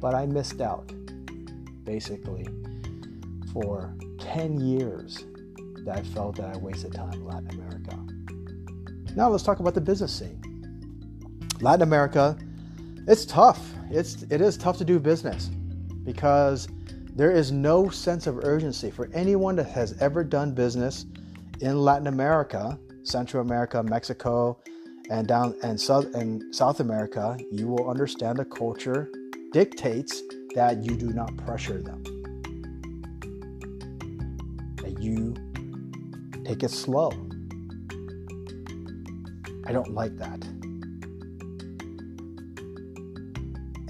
But 0.00 0.14
I 0.14 0.26
missed 0.26 0.60
out, 0.60 0.92
basically, 1.84 2.46
for 3.52 3.94
10 4.18 4.60
years 4.60 5.24
that 5.84 5.96
I 5.96 6.02
felt 6.02 6.36
that 6.36 6.54
I 6.54 6.58
wasted 6.58 6.92
time 6.92 7.14
in 7.14 7.26
Latin 7.26 7.50
America. 7.50 7.98
Now 9.16 9.28
let's 9.30 9.42
talk 9.42 9.60
about 9.60 9.74
the 9.74 9.80
business 9.80 10.12
scene. 10.12 10.40
Latin 11.60 11.82
America, 11.82 12.38
it's 13.08 13.24
tough. 13.24 13.74
It's 13.90 14.22
it 14.30 14.40
is 14.40 14.56
tough 14.56 14.78
to 14.78 14.84
do 14.84 15.00
business 15.00 15.46
because 16.04 16.68
there 17.14 17.32
is 17.32 17.52
no 17.52 17.88
sense 17.88 18.26
of 18.26 18.44
urgency 18.44 18.90
for 18.90 19.10
anyone 19.12 19.56
that 19.56 19.68
has 19.68 19.94
ever 20.00 20.24
done 20.24 20.54
business 20.54 21.06
in 21.60 21.78
Latin 21.78 22.06
America, 22.06 22.78
Central 23.02 23.42
America, 23.42 23.82
Mexico, 23.82 24.58
and 25.10 25.26
down 25.26 25.54
and 25.62 25.78
South 25.78 26.14
and 26.14 26.54
South 26.54 26.80
America, 26.80 27.36
you 27.50 27.66
will 27.66 27.90
understand 27.90 28.38
the 28.38 28.44
culture 28.44 29.10
dictates 29.52 30.22
that 30.54 30.84
you 30.84 30.96
do 30.96 31.08
not 31.08 31.36
pressure 31.38 31.82
them. 31.82 32.02
That 34.76 35.00
you 35.00 35.34
take 36.44 36.62
it 36.62 36.70
slow. 36.70 37.10
I 39.66 39.72
don't 39.72 39.92
like 39.92 40.16
that. 40.18 40.59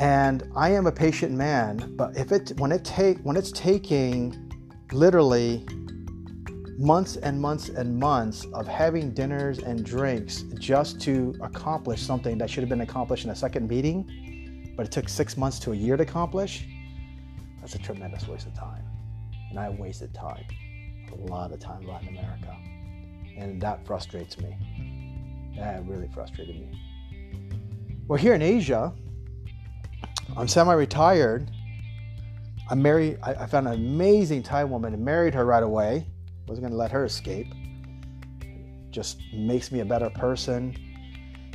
And 0.01 0.51
I 0.57 0.71
am 0.71 0.87
a 0.87 0.93
patient 0.93 1.33
man, 1.33 1.93
but 1.95 2.17
if 2.17 2.33
it 2.33 2.55
when 2.57 2.73
it 2.73 2.85
take 2.85 3.19
when 3.19 3.37
it's 3.37 3.53
taking 3.53 4.51
literally 4.93 5.67
months 6.79 7.17
and 7.17 7.39
months 7.39 7.69
and 7.69 7.99
months 7.99 8.47
of 8.55 8.67
having 8.67 9.13
dinners 9.13 9.59
and 9.59 9.85
drinks 9.85 10.45
just 10.59 11.03
to 11.03 11.35
accomplish 11.43 12.01
something 12.01 12.39
that 12.39 12.49
should 12.49 12.63
have 12.63 12.71
been 12.71 12.81
accomplished 12.81 13.27
in 13.27 13.31
a 13.31 13.37
second 13.37 13.69
meeting, 13.69 14.73
but 14.75 14.87
it 14.87 14.93
took 14.93 15.07
six 15.07 15.37
months 15.37 15.59
to 15.59 15.73
a 15.73 15.77
year 15.77 15.99
to 15.99 16.03
accomplish, 16.03 16.67
that's 17.61 17.75
a 17.75 17.79
tremendous 17.79 18.27
waste 18.27 18.47
of 18.47 18.55
time. 18.55 18.83
And 19.51 19.59
I 19.59 19.69
wasted 19.69 20.15
time, 20.15 20.45
a 21.13 21.31
lot 21.31 21.53
of 21.53 21.61
time 21.61 21.83
in 21.83 21.89
Latin 21.89 22.09
America. 22.09 22.57
And 23.37 23.61
that 23.61 23.87
frustrates 23.87 24.39
me. 24.39 25.53
That 25.59 25.85
really 25.87 26.09
frustrated 26.15 26.57
me. 26.57 26.81
Well, 28.09 28.19
here 28.19 28.33
in 28.33 28.41
Asia, 28.41 28.95
I'm 30.41 30.49
semi 30.49 30.73
retired. 30.73 31.51
I 32.71 32.75
married, 32.75 33.19
I 33.23 33.47
found 33.47 33.69
an 33.69 33.75
amazing 33.75 34.43
Thai 34.43 34.65
woman 34.65 34.95
and 34.95 35.05
married 35.05 35.35
her 35.35 35.45
right 35.45 35.63
away 35.63 36.07
wasn't 36.51 36.65
going 36.65 36.73
to 36.73 36.79
let 36.79 36.91
her 36.91 37.05
escape. 37.05 37.47
Just 38.91 39.21
makes 39.33 39.71
me 39.71 39.81
a 39.81 39.85
better 39.85 40.11
person. 40.11 40.77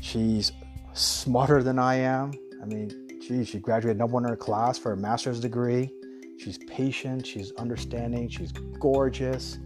She's 0.01 0.53
smarter 0.93 1.61
than 1.63 1.77
I 1.79 1.95
am. 1.95 2.31
I 2.61 2.65
mean, 2.65 3.19
geez, 3.21 3.49
she 3.49 3.59
graduated 3.59 3.97
number 3.97 4.13
one 4.13 4.23
in 4.23 4.29
her 4.29 4.37
class 4.37 4.77
for 4.77 4.93
a 4.93 4.97
master's 4.97 5.41
degree. 5.41 5.91
She's 6.37 6.57
patient. 6.59 7.27
She's 7.27 7.51
understanding. 7.53 8.29
She's 8.29 8.51
gorgeous. 8.51 9.57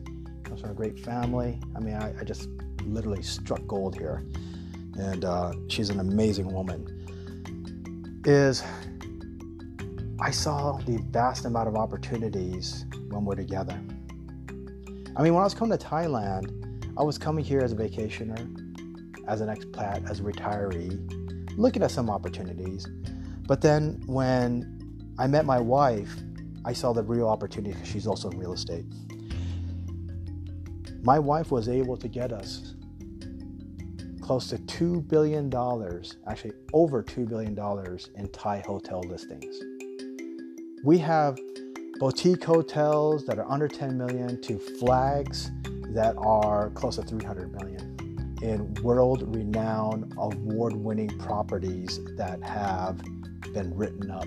Comes 0.43 0.61
from 0.61 0.71
a 0.71 0.73
great 0.73 0.99
family. 0.99 1.59
I 1.75 1.79
mean, 1.79 1.95
I, 1.95 2.13
I 2.19 2.23
just 2.23 2.47
literally 2.85 3.21
struck 3.21 3.65
gold 3.67 3.95
here. 3.95 4.23
And 4.97 5.25
uh, 5.25 5.53
she's 5.67 5.89
an 5.89 5.99
amazing 5.99 6.51
woman. 6.51 6.95
Is 8.25 8.63
I 10.21 10.31
saw 10.31 10.73
the 10.79 10.97
vast 11.11 11.45
amount 11.45 11.69
of 11.69 11.77
opportunities 11.77 12.85
when 13.07 13.23
we're 13.23 13.35
together. 13.35 13.79
I 15.15 15.23
mean, 15.23 15.33
when 15.33 15.41
I 15.41 15.45
was 15.45 15.53
coming 15.53 15.77
to 15.77 15.85
Thailand, 15.85 16.93
I 16.97 17.03
was 17.03 17.17
coming 17.17 17.45
here 17.45 17.61
as 17.61 17.71
a 17.71 17.75
vacationer, 17.75 18.37
as 19.29 19.39
an 19.39 19.47
expat, 19.47 20.09
as 20.09 20.19
a 20.19 20.23
retiree, 20.23 21.57
looking 21.57 21.83
at 21.83 21.91
some 21.91 22.09
opportunities. 22.09 22.85
But 23.47 23.61
then 23.61 24.03
when 24.07 25.13
I 25.17 25.27
met 25.27 25.45
my 25.45 25.57
wife, 25.57 26.13
I 26.65 26.73
saw 26.73 26.91
the 26.91 27.03
real 27.03 27.29
opportunity 27.29 27.71
because 27.71 27.87
she's 27.87 28.05
also 28.05 28.29
in 28.29 28.37
real 28.37 28.51
estate. 28.51 28.85
My 31.01 31.17
wife 31.17 31.49
was 31.49 31.69
able 31.69 31.95
to 31.95 32.09
get 32.09 32.33
us 32.33 32.75
close 34.21 34.49
to 34.49 34.57
$2 34.57 35.07
billion, 35.07 35.49
actually 36.27 36.53
over 36.73 37.01
$2 37.01 37.27
billion 37.27 37.57
in 38.15 38.27
Thai 38.33 38.61
hotel 38.65 38.99
listings. 39.07 39.78
We 40.81 40.97
have 40.99 41.37
boutique 41.99 42.41
hotels 42.41 43.25
that 43.25 43.37
are 43.37 43.51
under 43.51 43.67
10 43.67 43.97
million 43.97 44.41
to 44.43 44.57
flags 44.57 45.51
that 45.89 46.15
are 46.17 46.69
close 46.69 46.95
to 46.95 47.01
300 47.01 47.51
million 47.51 47.97
in 48.41 48.73
world 48.75 49.35
renowned 49.35 50.13
award 50.17 50.73
winning 50.73 51.09
properties 51.19 51.99
that 52.15 52.41
have 52.43 53.01
been 53.53 53.75
written 53.75 54.09
up 54.09 54.23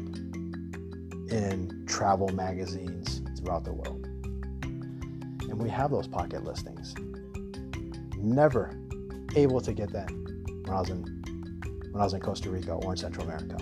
in 1.32 1.84
travel 1.86 2.28
magazines 2.28 3.22
throughout 3.38 3.64
the 3.64 3.72
world. 3.72 4.04
And 4.64 5.58
we 5.58 5.70
have 5.70 5.90
those 5.90 6.06
pocket 6.06 6.44
listings. 6.44 6.94
Never 8.18 8.78
able 9.36 9.62
to 9.62 9.72
get 9.72 9.90
that 9.92 10.10
when 10.10 10.68
I 10.68 10.80
was 10.80 10.90
in 10.90 11.02
when 11.92 12.00
I 12.00 12.04
was 12.04 12.12
in 12.12 12.20
Costa 12.20 12.50
Rica 12.50 12.72
or 12.72 12.92
in 12.92 12.98
Central 12.98 13.26
America. 13.26 13.56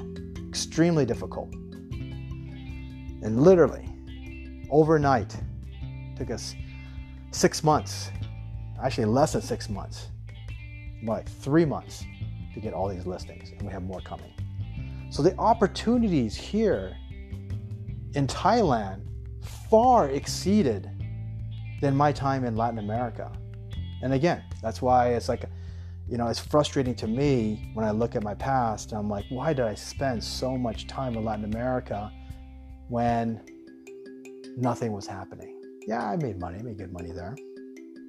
Extremely 0.49 1.07
difficult. 1.07 1.55
And 3.23 3.43
literally 3.43 3.89
overnight. 4.71 5.37
Took 6.17 6.31
us 6.31 6.55
six 7.33 7.63
months, 7.63 8.11
actually 8.83 9.07
less 9.07 9.33
than 9.33 9.43
six 9.43 9.69
months, 9.69 10.09
like 11.03 11.29
three 11.29 11.65
months 11.65 12.05
to 12.55 12.61
get 12.61 12.75
all 12.75 12.89
these 12.89 13.07
listings, 13.07 13.51
and 13.51 13.63
we 13.63 13.73
have 13.73 13.83
more 13.83 14.01
coming. 14.01 14.33
So 15.11 15.23
the 15.23 15.37
opportunities 15.39 16.37
here 16.37 16.97
in 18.15 18.27
Thailand 18.27 19.03
far 19.71 20.09
exceeded 20.11 20.91
than 21.81 21.97
my 21.97 22.13
time 22.13 22.45
in 22.45 22.57
Latin 22.57 22.79
America. 22.79 23.33
And 24.03 24.13
again, 24.13 24.43
that's 24.63 24.83
why 24.83 25.15
it's 25.15 25.29
like, 25.29 25.45
you 26.09 26.19
know, 26.19 26.29
it's 26.29 26.41
frustrating 26.41 26.95
to 26.97 27.07
me 27.07 27.71
when 27.75 27.87
I 27.87 27.93
look 27.93 28.17
at 28.17 28.23
my 28.23 28.35
past. 28.35 28.93
I'm 28.93 29.09
like, 29.09 29.25
why 29.31 29.53
did 29.53 29.65
I 29.65 29.75
spend 29.75 30.23
so 30.23 30.59
much 30.59 30.87
time 30.87 31.17
in 31.17 31.25
Latin 31.25 31.45
America 31.45 32.13
when 32.91 33.41
nothing 34.57 34.93
was 34.93 35.07
happening? 35.07 35.57
Yeah, 35.87 36.05
I 36.05 36.17
made 36.17 36.39
money, 36.39 36.59
I 36.59 36.63
made 36.63 36.77
good 36.77 36.93
money 36.93 37.13
there, 37.13 37.37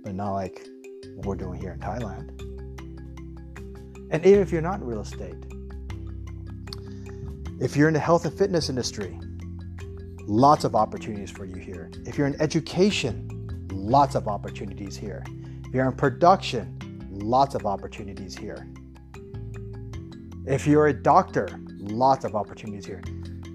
but 0.03 0.15
not 0.15 0.33
like 0.33 0.67
what 1.15 1.25
we're 1.25 1.35
doing 1.35 1.59
here 1.59 1.71
in 1.71 1.79
Thailand. 1.79 2.41
And 4.11 4.25
even 4.25 4.41
if 4.41 4.51
you're 4.51 4.61
not 4.61 4.81
in 4.81 4.85
real 4.85 5.01
estate, 5.01 5.35
if 7.61 7.77
you're 7.77 7.87
in 7.87 7.93
the 7.93 7.99
health 7.99 8.25
and 8.25 8.35
fitness 8.37 8.69
industry, 8.69 9.17
lots 10.27 10.63
of 10.63 10.75
opportunities 10.75 11.29
for 11.29 11.45
you 11.45 11.55
here. 11.55 11.91
If 12.05 12.17
you're 12.17 12.27
in 12.27 12.39
education, 12.41 13.27
lots 13.71 14.15
of 14.15 14.27
opportunities 14.27 14.97
here. 14.97 15.23
If 15.65 15.73
you're 15.73 15.85
in 15.85 15.95
production, 15.95 17.07
lots 17.11 17.53
of 17.55 17.65
opportunities 17.65 18.35
here. 18.35 18.67
If 20.45 20.65
you're 20.65 20.87
a 20.87 20.93
doctor, 20.93 21.47
lots 21.77 22.25
of 22.25 22.35
opportunities 22.35 22.85
here. 22.85 23.01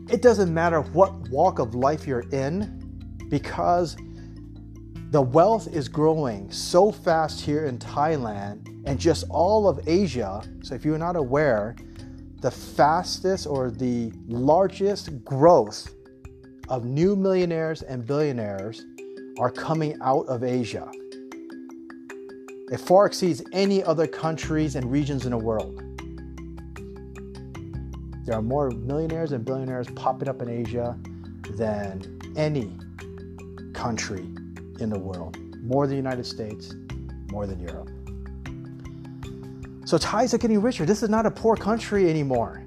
It 0.09 0.23
doesn't 0.23 0.55
matter 0.55 0.83
what 0.83 1.29
walk 1.31 1.59
of 1.59 1.75
life 1.75 2.07
you're 2.07 2.29
in 2.31 3.27
because 3.29 3.97
the 5.11 5.21
wealth 5.21 5.67
is 5.67 5.89
growing 5.89 6.51
so 6.51 6.93
fast 6.93 7.41
here 7.41 7.67
in 7.67 7.79
Thailand 7.79 8.69
and 8.87 9.01
just 9.01 9.25
all 9.31 9.69
of 9.69 9.81
Asia. 9.89 10.43
So, 10.63 10.77
if 10.77 10.85
you're 10.85 10.97
not 10.97 11.17
aware, 11.17 11.75
the 12.41 12.51
fastest 12.51 13.49
or 13.49 13.71
the 13.71 14.13
largest 14.29 15.25
growth 15.25 15.93
of 16.69 16.85
new 16.85 17.17
millionaires 17.17 17.83
and 17.83 18.07
billionaires 18.07 18.85
are 19.39 19.51
coming 19.51 19.99
out 20.03 20.27
of 20.29 20.45
Asia. 20.45 20.89
It 22.71 22.79
far 22.79 23.07
exceeds 23.07 23.43
any 23.53 23.83
other 23.83 24.07
countries 24.07 24.77
and 24.77 24.91
regions 24.91 25.25
in 25.25 25.33
the 25.33 25.39
world. 25.39 25.83
There 28.27 28.37
are 28.37 28.43
more 28.43 28.71
millionaires 28.73 29.31
and 29.31 29.45
billionaires 29.45 29.87
popping 29.95 30.29
up 30.29 30.43
in 30.43 30.49
Asia 30.49 30.99
than 31.51 32.19
any 32.35 32.77
country 33.73 34.27
in 34.81 34.91
the 34.91 34.99
world. 34.99 35.39
More 35.63 35.87
than 35.87 35.91
the 35.91 35.97
United 35.97 36.27
States, 36.27 36.75
more 37.31 37.47
than 37.47 37.61
Europe. 37.61 37.89
So 39.87 39.97
Thais 39.97 40.35
are 40.35 40.39
getting 40.39 40.61
richer. 40.61 40.85
This 40.85 41.05
is 41.05 41.09
not 41.09 41.25
a 41.25 41.31
poor 41.31 41.55
country 41.55 42.11
anymore. 42.11 42.65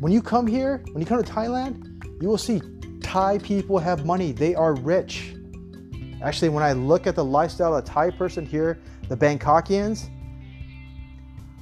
When 0.00 0.10
you 0.10 0.20
come 0.20 0.48
here, 0.48 0.82
when 0.90 1.00
you 1.00 1.06
come 1.06 1.22
to 1.22 1.32
Thailand, 1.32 2.02
you 2.20 2.26
will 2.26 2.36
see 2.36 2.60
Thai 3.00 3.38
people 3.38 3.78
have 3.78 4.04
money. 4.04 4.32
They 4.32 4.56
are 4.56 4.74
rich. 4.74 5.36
Actually, 6.20 6.48
when 6.48 6.64
I 6.64 6.72
look 6.72 7.06
at 7.06 7.14
the 7.14 7.24
lifestyle 7.24 7.76
of 7.76 7.84
a 7.84 7.86
Thai 7.86 8.10
person 8.10 8.44
here, 8.44 8.80
the 9.08 9.16
Bangkokians, 9.16 10.08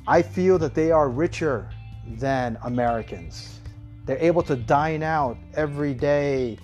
I 0.06 0.22
feel 0.22 0.58
that 0.58 0.74
they 0.74 0.90
are 0.90 1.10
richer 1.10 1.68
than 2.06 2.58
Americans. 2.64 3.60
They're 4.06 4.18
able 4.18 4.42
to 4.44 4.56
dine 4.56 5.02
out 5.02 5.36
every 5.54 5.94
day, 5.94 6.58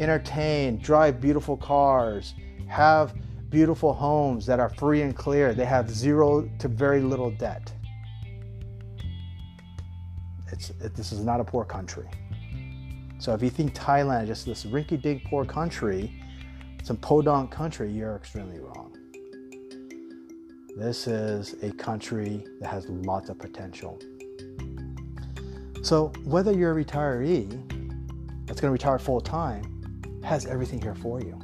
entertain, 0.00 0.78
drive 0.78 1.20
beautiful 1.20 1.56
cars, 1.56 2.34
have 2.66 3.14
beautiful 3.50 3.92
homes 3.92 4.46
that 4.46 4.60
are 4.60 4.68
free 4.70 5.02
and 5.02 5.16
clear. 5.16 5.54
They 5.54 5.64
have 5.64 5.90
zero 5.90 6.48
to 6.58 6.68
very 6.68 7.00
little 7.00 7.30
debt. 7.30 7.72
It's, 10.50 10.70
it, 10.80 10.94
this 10.94 11.12
is 11.12 11.20
not 11.20 11.40
a 11.40 11.44
poor 11.44 11.64
country. 11.64 12.08
So 13.18 13.34
if 13.34 13.42
you 13.42 13.50
think 13.50 13.74
Thailand 13.74 14.22
is 14.24 14.28
just 14.28 14.46
this 14.46 14.64
rinky-dink 14.64 15.24
poor 15.24 15.44
country, 15.44 16.22
some 16.82 16.96
podunk 16.96 17.50
country, 17.50 17.90
you're 17.90 18.16
extremely 18.16 18.60
wrong. 18.60 18.96
This 20.76 21.06
is 21.08 21.56
a 21.62 21.72
country 21.72 22.44
that 22.60 22.68
has 22.68 22.88
lots 22.88 23.30
of 23.30 23.38
potential. 23.38 23.98
So 25.88 26.12
whether 26.24 26.52
you're 26.52 26.78
a 26.78 26.84
retiree 26.84 27.48
that's 28.44 28.60
going 28.60 28.68
to 28.68 28.72
retire 28.72 28.98
full 28.98 29.22
time, 29.22 30.20
has 30.22 30.44
everything 30.44 30.82
here 30.82 30.94
for 30.94 31.22
you. 31.22 31.40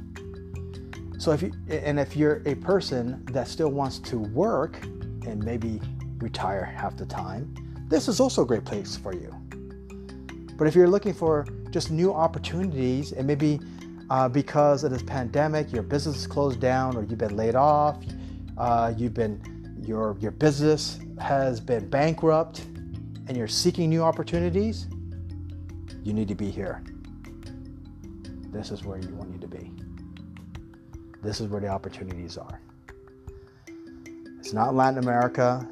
So 1.18 1.32
if 1.32 1.40
you 1.40 1.50
and 1.70 1.98
if 1.98 2.14
you're 2.14 2.42
a 2.44 2.54
person 2.56 3.24
that 3.32 3.48
still 3.48 3.70
wants 3.70 4.00
to 4.00 4.18
work 4.18 4.84
and 4.84 5.42
maybe 5.42 5.80
retire 6.18 6.62
half 6.62 6.94
the 6.94 7.06
time, 7.06 7.54
this 7.88 8.06
is 8.06 8.20
also 8.20 8.42
a 8.42 8.46
great 8.46 8.66
place 8.66 8.98
for 8.98 9.14
you. 9.14 9.34
But 10.58 10.66
if 10.66 10.74
you're 10.74 10.88
looking 10.88 11.14
for 11.14 11.46
just 11.70 11.90
new 11.90 12.12
opportunities 12.12 13.12
and 13.12 13.26
maybe 13.26 13.60
uh, 14.10 14.28
because 14.28 14.84
of 14.84 14.90
this 14.90 15.02
pandemic, 15.02 15.72
your 15.72 15.82
business 15.82 16.16
is 16.16 16.26
closed 16.26 16.60
down 16.60 16.98
or 16.98 17.04
you've 17.04 17.16
been 17.16 17.34
laid 17.34 17.54
off, 17.54 17.96
uh, 18.58 18.92
you've 18.94 19.14
been 19.14 19.40
your 19.82 20.18
your 20.20 20.32
business 20.32 20.98
has 21.18 21.60
been 21.60 21.88
bankrupt, 21.88 22.66
and 23.26 23.36
you're 23.36 23.48
seeking 23.48 23.88
new 23.88 24.02
opportunities, 24.02 24.86
you 26.02 26.12
need 26.12 26.28
to 26.28 26.34
be 26.34 26.50
here. 26.50 26.82
This 28.50 28.70
is 28.70 28.84
where 28.84 28.98
you 28.98 29.14
want 29.14 29.32
you 29.32 29.38
to 29.40 29.48
be. 29.48 29.72
This 31.22 31.40
is 31.40 31.48
where 31.48 31.60
the 31.60 31.68
opportunities 31.68 32.36
are. 32.36 32.60
It's 34.38 34.52
not 34.52 34.74
Latin 34.74 34.98
America. 34.98 35.66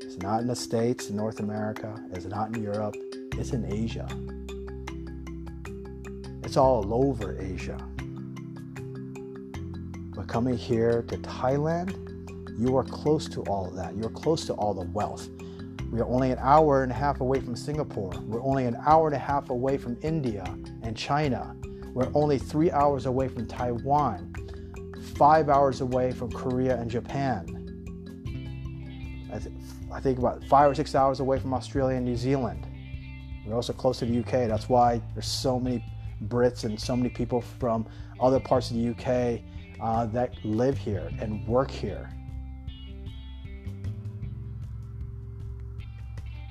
It's 0.00 0.16
not 0.18 0.40
in 0.40 0.48
the 0.48 0.56
States, 0.56 1.10
North 1.10 1.38
America. 1.40 1.94
It's 2.12 2.24
not 2.26 2.54
in 2.54 2.62
Europe. 2.62 2.96
It's 3.38 3.52
in 3.52 3.64
Asia. 3.72 4.08
It's 6.42 6.56
all 6.56 6.92
over 6.92 7.40
Asia. 7.40 7.78
But 10.14 10.26
coming 10.26 10.56
here 10.56 11.02
to 11.02 11.16
Thailand, 11.18 11.94
you 12.58 12.76
are 12.76 12.84
close 12.84 13.28
to 13.28 13.42
all 13.42 13.68
of 13.68 13.76
that. 13.76 13.96
You're 13.96 14.10
close 14.10 14.46
to 14.46 14.54
all 14.54 14.74
the 14.74 14.90
wealth. 14.90 15.28
We 15.90 16.00
are 16.00 16.06
only 16.06 16.30
an 16.30 16.38
hour 16.40 16.82
and 16.82 16.92
a 16.92 16.94
half 16.94 17.20
away 17.20 17.40
from 17.40 17.56
Singapore. 17.56 18.12
We're 18.26 18.42
only 18.42 18.66
an 18.66 18.76
hour 18.86 19.06
and 19.06 19.16
a 19.16 19.18
half 19.18 19.50
away 19.50 19.78
from 19.78 19.96
India 20.02 20.44
and 20.82 20.96
China. 20.96 21.56
We're 21.94 22.10
only 22.14 22.38
three 22.38 22.70
hours 22.70 23.06
away 23.06 23.28
from 23.28 23.46
Taiwan 23.46 24.34
five 25.16 25.48
hours 25.48 25.80
away 25.80 26.12
from 26.12 26.30
Korea 26.30 26.76
and 26.76 26.90
Japan. 26.90 27.46
I, 29.32 29.38
th- 29.38 29.54
I 29.92 30.00
think 30.00 30.18
about 30.18 30.44
five 30.44 30.70
or 30.70 30.74
six 30.74 30.94
hours 30.94 31.20
away 31.20 31.38
from 31.38 31.54
Australia 31.54 31.96
and 31.96 32.04
New 32.04 32.16
Zealand. 32.16 32.66
We're 33.46 33.54
also 33.54 33.72
close 33.72 33.98
to 34.00 34.06
the 34.06 34.18
UK. 34.20 34.48
That's 34.48 34.68
why 34.68 35.00
there's 35.14 35.26
so 35.26 35.58
many 35.58 35.84
Brits 36.28 36.64
and 36.64 36.80
so 36.80 36.96
many 36.96 37.08
people 37.08 37.40
from 37.40 37.86
other 38.20 38.40
parts 38.40 38.70
of 38.70 38.76
the 38.76 38.90
UK 38.90 39.40
uh, 39.80 40.06
that 40.06 40.32
live 40.44 40.76
here 40.76 41.10
and 41.20 41.46
work 41.46 41.70
here. 41.70 42.10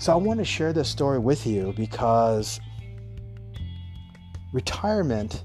So 0.06 0.14
I 0.14 0.18
want 0.18 0.38
to 0.38 0.46
share 0.46 0.72
this 0.72 0.88
story 0.88 1.18
with 1.18 1.48
you 1.48 1.74
because 1.76 2.60
retirement 4.54 5.44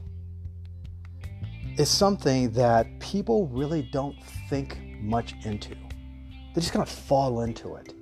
is 1.78 1.88
something 1.88 2.50
that 2.50 2.86
people 3.00 3.46
really 3.46 3.88
don't 3.90 4.22
think 4.50 4.76
much 5.00 5.32
into. 5.46 5.70
They 5.70 6.60
just 6.60 6.74
kind 6.74 6.82
of 6.82 6.90
fall 6.90 7.40
into 7.40 7.76
it. 7.76 7.94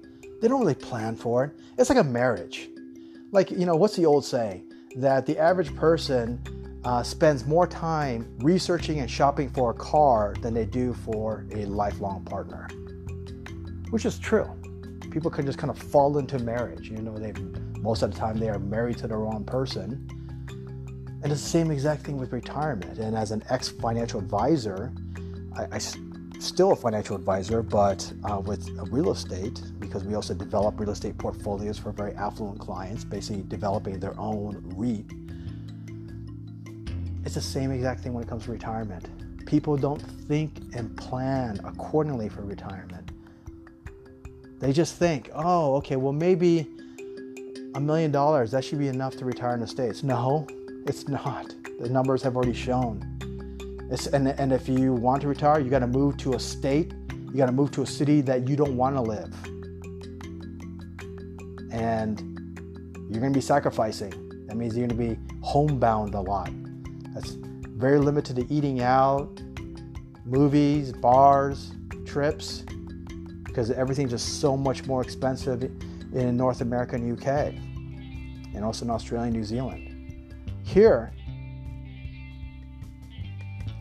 They 0.43 0.49
don't 0.49 0.59
really 0.59 0.75
plan 0.75 1.15
for 1.15 1.45
it. 1.45 1.53
It's 1.79 1.91
like 1.91 1.99
a 2.01 2.03
marriage. 2.03 2.69
Like, 3.31 3.53
you 3.53 3.65
know, 3.65 3.77
what's 3.77 3.95
the 3.95 4.05
old 4.07 4.25
saying? 4.25 4.69
That 4.97 5.27
the 5.27 5.39
average 5.39 5.73
person 5.77 6.81
uh, 6.85 7.05
spends 7.05 7.47
more 7.47 7.69
time 7.69 8.37
researching 8.39 8.99
and 8.99 9.09
shopping 9.09 9.49
for 9.49 9.71
a 9.71 9.75
car 9.75 10.35
than 10.43 10.55
they 10.55 10.67
do 10.67 10.93
for 10.93 11.47
a 11.53 11.67
lifelong 11.67 12.25
partner, 12.25 12.67
which 13.91 14.05
is 14.05 14.19
true. 14.19 14.59
People 15.11 15.31
can 15.31 15.47
just 15.47 15.59
kind 15.59 15.71
of 15.71 15.79
fall 15.79 16.19
into 16.19 16.39
marriage. 16.39 16.91
You 16.91 16.99
know, 16.99 17.17
they 17.17 17.33
most 17.81 18.03
of 18.03 18.13
the 18.13 18.19
time 18.19 18.39
they 18.39 18.49
are 18.49 18.59
married 18.59 18.99
to 18.99 19.07
the 19.07 19.17
wrong 19.17 19.45
person 19.45 20.09
and 21.23 21.33
it's 21.33 21.43
the 21.43 21.49
same 21.49 21.73
exact 21.73 22.03
thing 22.05 22.17
with 22.17 22.33
retirement. 22.33 22.99
And 22.99 23.17
as 23.17 23.33
an 23.33 23.43
ex 23.49 23.69
financial 23.69 24.21
advisor, 24.21 24.93
I, 25.57 25.67
I 25.73 25.79
still 26.39 26.71
a 26.73 26.77
financial 26.77 27.17
advisor, 27.17 27.61
but 27.61 28.13
uh, 28.31 28.39
with 28.39 28.69
real 28.93 29.11
estate, 29.11 29.61
because 29.81 30.05
we 30.05 30.15
also 30.15 30.33
develop 30.33 30.79
real 30.79 30.91
estate 30.91 31.19
portfolios 31.19 31.77
for 31.77 31.91
very 31.91 32.15
affluent 32.15 32.61
clients, 32.61 33.03
basically 33.03 33.43
developing 33.49 33.99
their 33.99 34.19
own 34.19 34.63
REIT. 34.77 35.07
It's 37.25 37.35
the 37.35 37.41
same 37.41 37.73
exact 37.73 38.01
thing 38.01 38.13
when 38.13 38.23
it 38.23 38.29
comes 38.29 38.45
to 38.45 38.53
retirement. 38.53 39.09
People 39.45 39.77
don't 39.77 40.01
think 40.29 40.53
and 40.75 40.97
plan 40.97 41.59
accordingly 41.65 42.29
for 42.29 42.43
retirement. 42.43 43.08
They 44.59 44.73
just 44.73 44.97
think, 44.97 45.31
oh, 45.35 45.77
okay, 45.77 45.97
well, 45.97 46.13
maybe 46.13 46.67
a 47.75 47.81
million 47.81 48.11
dollars, 48.11 48.51
that 48.51 48.65
should 48.65 48.79
be 48.79 48.89
enough 48.89 49.17
to 49.17 49.25
retire 49.25 49.55
in 49.55 49.61
the 49.61 49.67
States. 49.67 50.03
No, 50.03 50.47
it's 50.87 51.07
not. 51.07 51.55
The 51.79 51.89
numbers 51.89 52.23
have 52.23 52.35
already 52.35 52.55
shown. 52.55 53.05
It's, 53.91 54.09
and, 54.09 54.29
and 54.29 54.53
if 54.53 54.69
you 54.69 54.93
want 54.93 55.23
to 55.23 55.29
retire, 55.29 55.61
you 55.61 55.71
got 55.71 55.79
to 55.79 55.87
move 55.87 56.17
to 56.19 56.35
a 56.35 56.41
state, 56.41 56.93
you 57.11 57.37
got 57.37 57.47
to 57.47 57.53
move 57.53 57.71
to 57.73 57.83
a 57.83 57.87
city 57.87 58.21
that 58.23 58.49
you 58.49 58.57
don't 58.57 58.77
want 58.77 58.97
to 58.97 59.03
live. 59.03 59.33
And 61.73 62.21
you're 63.11 63.21
going 63.21 63.33
to 63.33 63.39
be 63.39 63.41
sacrificing. 63.41 64.13
That 64.47 64.57
means 64.57 64.77
you're 64.77 64.87
going 64.87 64.99
to 64.99 65.15
be 65.15 65.21
homebound 65.43 66.15
a 66.15 66.21
lot. 66.21 66.51
That's 67.15 67.31
very 67.31 67.99
limited 67.99 68.37
to 68.37 68.53
eating 68.53 68.83
out, 68.83 69.41
movies, 70.25 70.93
bars, 70.93 71.71
trips, 72.05 72.65
because 73.59 73.73
everything's 73.73 74.13
just 74.13 74.41
so 74.41 74.57
much 74.57 74.87
more 74.87 75.03
expensive 75.03 75.65
in 75.65 76.37
North 76.37 76.61
America 76.61 76.95
and 76.95 77.21
UK, 77.21 77.53
and 78.55 78.65
also 78.65 78.85
in 78.85 78.91
Australia 78.93 79.27
and 79.27 79.35
New 79.35 79.43
Zealand. 79.43 80.33
Here, 80.63 81.13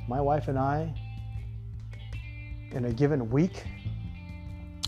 my 0.08 0.20
wife 0.20 0.48
and 0.48 0.58
I, 0.58 0.92
in 2.72 2.86
a 2.86 2.92
given 2.92 3.30
week, 3.30 3.66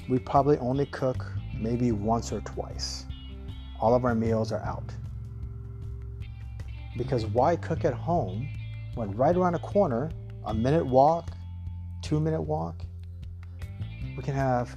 we 0.10 0.18
probably 0.18 0.58
only 0.58 0.88
cook 0.88 1.24
maybe 1.54 1.92
once 1.92 2.32
or 2.32 2.42
twice. 2.42 3.06
All 3.80 3.94
of 3.94 4.06
our 4.06 4.16
meals 4.16 4.52
are 4.52 4.64
out. 4.64 4.92
Because 6.98 7.28
why 7.28 7.56
cook 7.58 7.86
at 7.86 7.94
home 7.94 8.50
when 8.96 9.12
right 9.12 9.38
around 9.38 9.54
the 9.54 9.60
corner, 9.60 10.10
a 10.46 10.54
minute 10.56 10.84
walk, 10.84 11.30
two 12.02 12.20
minute 12.20 12.42
walk, 12.42 12.82
we 14.16 14.24
can 14.24 14.34
have 14.34 14.76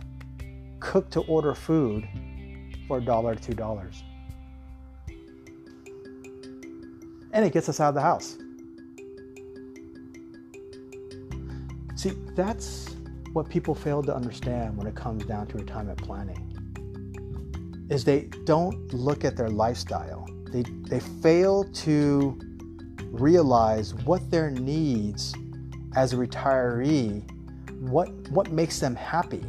cook 0.80 1.10
to 1.10 1.20
order 1.22 1.54
food 1.54 2.08
for 2.86 2.98
a 2.98 3.00
dollar, 3.00 3.34
two 3.34 3.54
dollars. 3.54 4.02
And 7.32 7.44
it 7.44 7.52
gets 7.52 7.68
us 7.68 7.80
out 7.80 7.90
of 7.90 7.94
the 7.94 8.00
house. 8.00 8.36
See, 11.94 12.10
that's 12.34 12.96
what 13.32 13.48
people 13.48 13.74
fail 13.74 14.02
to 14.02 14.14
understand 14.14 14.76
when 14.76 14.86
it 14.86 14.94
comes 14.94 15.24
down 15.24 15.46
to 15.48 15.58
retirement 15.58 16.02
planning. 16.02 16.48
Is 17.88 18.04
they 18.04 18.28
don't 18.44 18.92
look 18.92 19.24
at 19.24 19.36
their 19.36 19.48
lifestyle. 19.48 20.26
They, 20.50 20.64
they 20.88 21.00
fail 21.00 21.64
to 21.64 22.38
realize 23.12 23.94
what 23.94 24.30
their 24.30 24.50
needs 24.50 25.34
as 25.94 26.12
a 26.12 26.16
retiree, 26.16 27.22
what, 27.90 28.10
what 28.30 28.52
makes 28.52 28.78
them 28.78 28.94
happy. 28.94 29.44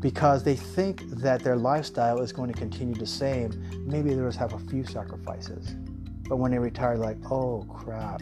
Because 0.00 0.42
they 0.42 0.56
think 0.56 1.08
that 1.10 1.42
their 1.42 1.56
lifestyle 1.56 2.20
is 2.20 2.32
going 2.32 2.52
to 2.52 2.58
continue 2.58 2.94
the 2.94 3.06
same. 3.06 3.50
Maybe 3.86 4.12
they'll 4.12 4.26
just 4.26 4.38
have 4.38 4.52
a 4.52 4.58
few 4.58 4.84
sacrifices. 4.84 5.74
But 6.28 6.36
when 6.36 6.50
they 6.50 6.58
retire, 6.58 6.96
like, 6.96 7.16
oh 7.30 7.64
crap, 7.68 8.20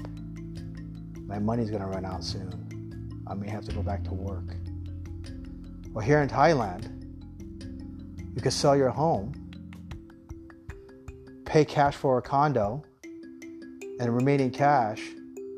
my 1.26 1.40
money's 1.40 1.70
going 1.70 1.82
to 1.82 1.88
run 1.88 2.04
out 2.04 2.22
soon. 2.22 3.22
I 3.26 3.34
may 3.34 3.48
have 3.48 3.64
to 3.64 3.72
go 3.72 3.82
back 3.82 4.04
to 4.04 4.14
work. 4.14 4.54
Well, 5.92 6.04
here 6.04 6.22
in 6.22 6.28
Thailand, 6.28 6.88
you 8.34 8.40
could 8.40 8.52
sell 8.52 8.76
your 8.76 8.90
home, 8.90 9.32
pay 11.44 11.64
cash 11.64 11.96
for 11.96 12.18
a 12.18 12.22
condo, 12.22 12.84
and 13.98 14.14
remaining 14.14 14.50
cash 14.50 15.02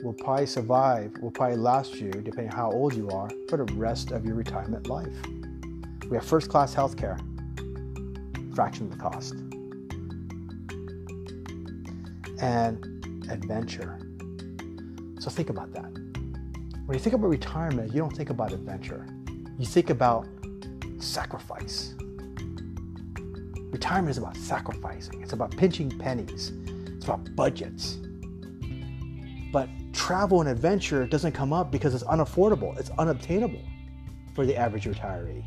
will 0.04 0.12
probably 0.12 0.46
survive, 0.46 1.16
will 1.20 1.30
probably 1.30 1.56
last 1.56 1.94
you, 1.94 2.10
depending 2.10 2.50
on 2.50 2.56
how 2.56 2.70
old 2.70 2.94
you 2.94 3.08
are, 3.10 3.30
for 3.48 3.56
the 3.56 3.72
rest 3.74 4.12
of 4.12 4.24
your 4.24 4.34
retirement 4.34 4.86
life. 4.86 5.16
We 6.10 6.16
have 6.16 6.24
first 6.24 6.50
class 6.50 6.74
health 6.74 6.96
care, 6.96 7.18
fraction 8.54 8.84
of 8.84 8.92
the 8.92 8.98
cost. 8.98 9.34
And 12.40 12.84
adventure. 13.30 13.98
So 15.18 15.30
think 15.30 15.48
about 15.48 15.72
that. 15.72 15.90
When 16.84 16.98
you 16.98 17.02
think 17.02 17.14
about 17.14 17.28
retirement, 17.28 17.94
you 17.94 18.00
don't 18.00 18.14
think 18.14 18.28
about 18.28 18.52
adventure. 18.52 19.06
You 19.58 19.64
think 19.64 19.88
about 19.88 20.28
sacrifice. 20.98 21.94
Retirement 23.72 24.10
is 24.10 24.18
about 24.18 24.36
sacrificing. 24.36 25.22
It's 25.22 25.32
about 25.32 25.56
pinching 25.56 25.90
pennies. 25.90 26.52
It's 26.88 27.06
about 27.06 27.34
budgets. 27.34 27.98
But 29.54 29.68
travel 29.92 30.40
and 30.40 30.50
adventure 30.50 31.06
doesn't 31.06 31.30
come 31.30 31.52
up 31.52 31.70
because 31.70 31.94
it's 31.94 32.02
unaffordable, 32.02 32.76
it's 32.76 32.90
unobtainable 32.98 33.62
for 34.34 34.44
the 34.44 34.56
average 34.56 34.86
retiree. 34.86 35.44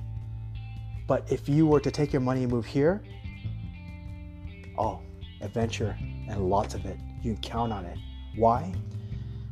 But 1.07 1.29
if 1.29 1.49
you 1.49 1.67
were 1.67 1.81
to 1.81 1.91
take 1.91 2.13
your 2.13 2.21
money 2.21 2.43
and 2.43 2.49
move 2.49 2.65
here, 2.65 3.03
oh, 4.77 5.01
adventure 5.41 5.97
and 6.29 6.49
lots 6.49 6.73
of 6.73 6.85
it. 6.85 6.97
You 7.21 7.33
can 7.33 7.41
count 7.41 7.73
on 7.73 7.83
it. 7.83 7.97
Why? 8.37 8.73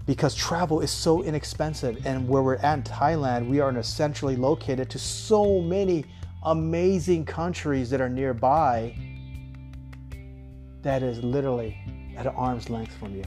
Because 0.06 0.34
travel 0.34 0.80
is 0.80 0.90
so 0.90 1.22
inexpensive, 1.22 2.06
and 2.06 2.26
where 2.26 2.42
we're 2.42 2.56
at 2.56 2.78
in 2.78 2.84
Thailand, 2.84 3.50
we 3.50 3.60
are 3.60 3.78
essentially 3.78 4.38
located 4.38 4.90
to 4.92 4.98
so 4.98 5.60
many 5.60 6.06
amazing 6.44 7.26
countries 7.26 7.90
that 7.90 8.00
are 8.00 8.08
nearby 8.08 8.96
that 10.82 11.04
is 11.04 11.22
literally 11.22 11.78
at 12.16 12.26
arm's 12.26 12.70
length 12.70 12.94
from 12.94 13.14
you. 13.14 13.26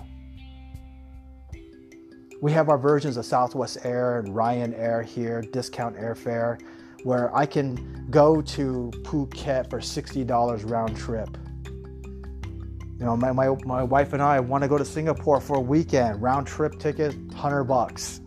We 2.41 2.53
have 2.53 2.68
our 2.68 2.78
versions 2.78 3.16
of 3.16 3.26
Southwest 3.26 3.78
Air 3.82 4.20
and 4.20 4.28
Ryanair 4.28 5.05
here, 5.05 5.43
discount 5.43 5.97
airfare, 5.97 6.61
where 7.03 7.34
I 7.34 7.45
can 7.47 8.07
go 8.11 8.41
to 8.41 8.93
Phuket 9.03 9.68
for 9.68 9.80
$60 9.80 10.70
round 10.70 10.97
trip. 10.97 11.36
You 11.66 13.07
know, 13.07 13.16
my, 13.16 13.32
my, 13.32 13.57
my 13.64 13.82
wife 13.82 14.12
and 14.12 14.22
I 14.22 14.39
want 14.39 14.62
to 14.62 14.68
go 14.68 14.78
to 14.78 14.84
Singapore 14.84 15.41
for 15.41 15.57
a 15.57 15.61
weekend, 15.61 16.22
round 16.22 16.47
trip 16.47 16.78
ticket, 16.78 17.16
100 17.16 17.64
bucks. 17.64 18.20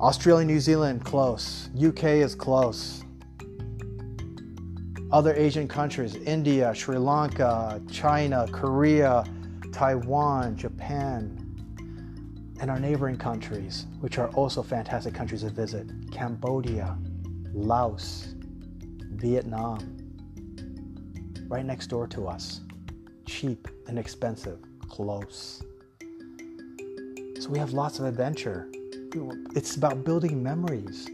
Australia, 0.00 0.44
New 0.44 0.60
Zealand, 0.60 1.04
close. 1.04 1.68
UK 1.80 2.04
is 2.04 2.34
close. 2.34 3.04
Other 5.12 5.34
Asian 5.34 5.68
countries, 5.68 6.16
India, 6.16 6.74
Sri 6.74 6.98
Lanka, 6.98 7.80
China, 7.90 8.48
Korea, 8.50 9.24
Taiwan, 9.72 10.56
Japan, 10.56 11.46
and 12.60 12.70
our 12.70 12.78
neighboring 12.78 13.16
countries, 13.16 13.86
which 14.00 14.18
are 14.18 14.28
also 14.30 14.62
fantastic 14.62 15.14
countries 15.14 15.42
to 15.42 15.50
visit 15.50 15.86
Cambodia, 16.12 16.98
Laos, 17.52 18.34
Vietnam, 19.12 19.96
right 21.48 21.64
next 21.64 21.86
door 21.86 22.06
to 22.08 22.28
us. 22.28 22.60
Cheap, 23.26 23.68
inexpensive, 23.88 24.58
close. 24.88 25.62
So 27.38 27.48
we 27.48 27.58
have 27.58 27.72
lots 27.72 27.98
of 27.98 28.04
adventure. 28.04 28.68
It's 29.54 29.76
about 29.76 30.04
building 30.04 30.42
memories. 30.42 31.08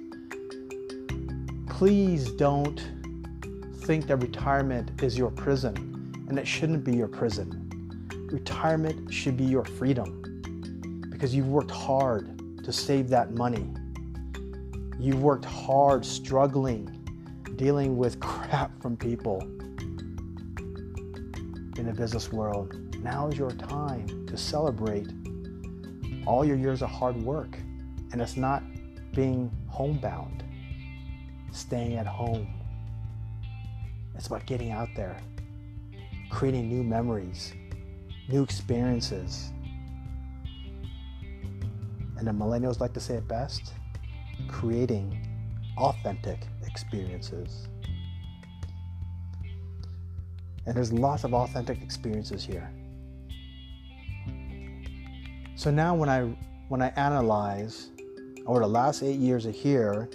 Please 1.68 2.30
don't 2.32 2.84
think 3.84 4.06
that 4.08 4.16
retirement 4.16 5.02
is 5.02 5.16
your 5.16 5.30
prison, 5.30 5.76
and 6.28 6.38
it 6.38 6.46
shouldn't 6.46 6.82
be 6.82 6.96
your 6.96 7.08
prison 7.08 7.65
retirement 8.32 9.12
should 9.12 9.36
be 9.36 9.44
your 9.44 9.64
freedom 9.64 10.22
because 11.10 11.34
you've 11.34 11.48
worked 11.48 11.70
hard 11.70 12.62
to 12.64 12.72
save 12.72 13.08
that 13.08 13.32
money. 13.34 13.68
You've 14.98 15.22
worked 15.22 15.44
hard 15.44 16.04
struggling, 16.04 16.90
dealing 17.56 17.96
with 17.96 18.20
crap 18.20 18.80
from 18.82 18.96
people 18.96 19.40
in 21.78 21.86
the 21.86 21.92
business 21.92 22.32
world. 22.32 22.74
Now 23.02 23.28
is 23.28 23.38
your 23.38 23.50
time 23.50 24.26
to 24.26 24.36
celebrate 24.36 25.06
all 26.26 26.44
your 26.44 26.56
years 26.56 26.82
of 26.82 26.90
hard 26.90 27.16
work. 27.16 27.56
And 28.12 28.20
it's 28.20 28.36
not 28.36 28.62
being 29.14 29.50
homebound, 29.68 30.44
staying 31.52 31.96
at 31.96 32.06
home. 32.06 32.48
It's 34.14 34.26
about 34.26 34.46
getting 34.46 34.70
out 34.70 34.88
there, 34.96 35.20
creating 36.30 36.68
new 36.68 36.82
memories, 36.82 37.52
new 38.28 38.42
experiences. 38.42 39.52
And 42.18 42.26
the 42.26 42.32
millennials 42.32 42.80
like 42.80 42.92
to 42.94 43.00
say 43.00 43.14
it 43.14 43.28
best 43.28 43.72
creating 44.48 45.26
authentic 45.78 46.40
experiences. 46.66 47.68
And 50.66 50.74
there's 50.74 50.92
lots 50.92 51.24
of 51.24 51.34
authentic 51.34 51.80
experiences 51.82 52.44
here. 52.44 52.70
So 55.54 55.70
now 55.70 55.94
when 55.94 56.08
I 56.08 56.36
when 56.68 56.82
I 56.82 56.88
analyze 56.96 57.90
over 58.46 58.60
the 58.60 58.66
last 58.66 59.02
eight 59.02 59.18
years 59.18 59.46
of 59.46 59.54
here 59.54 60.08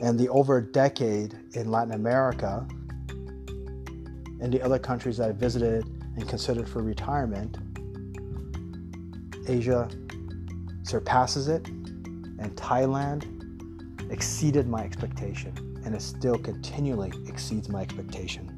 and 0.00 0.18
the 0.18 0.28
over 0.28 0.58
a 0.58 0.62
decade 0.62 1.38
in 1.52 1.70
Latin 1.70 1.92
America 1.92 2.66
and 4.40 4.52
the 4.52 4.60
other 4.62 4.78
countries 4.78 5.16
that 5.18 5.28
I 5.28 5.32
visited 5.32 5.84
and 6.16 6.28
considered 6.28 6.68
for 6.68 6.82
retirement, 6.82 7.58
Asia 9.48 9.88
surpasses 10.82 11.48
it, 11.48 11.66
and 11.68 12.54
Thailand 12.56 13.30
exceeded 14.10 14.68
my 14.68 14.82
expectation, 14.82 15.52
and 15.84 15.94
it 15.94 16.02
still 16.02 16.38
continually 16.38 17.12
exceeds 17.26 17.68
my 17.68 17.82
expectation. 17.82 18.50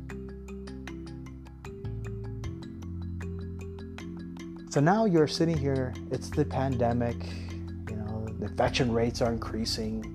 So 4.71 4.81
now 4.81 5.07
you're 5.07 5.27
sitting 5.27 5.57
here, 5.57 5.95
it's 6.11 6.29
the 6.29 6.45
pandemic, 6.45 7.17
you 7.89 7.97
know, 7.97 8.27
the 8.39 8.47
infection 8.47 8.93
rates 8.93 9.23
are 9.23 9.33
increasing. 9.33 10.13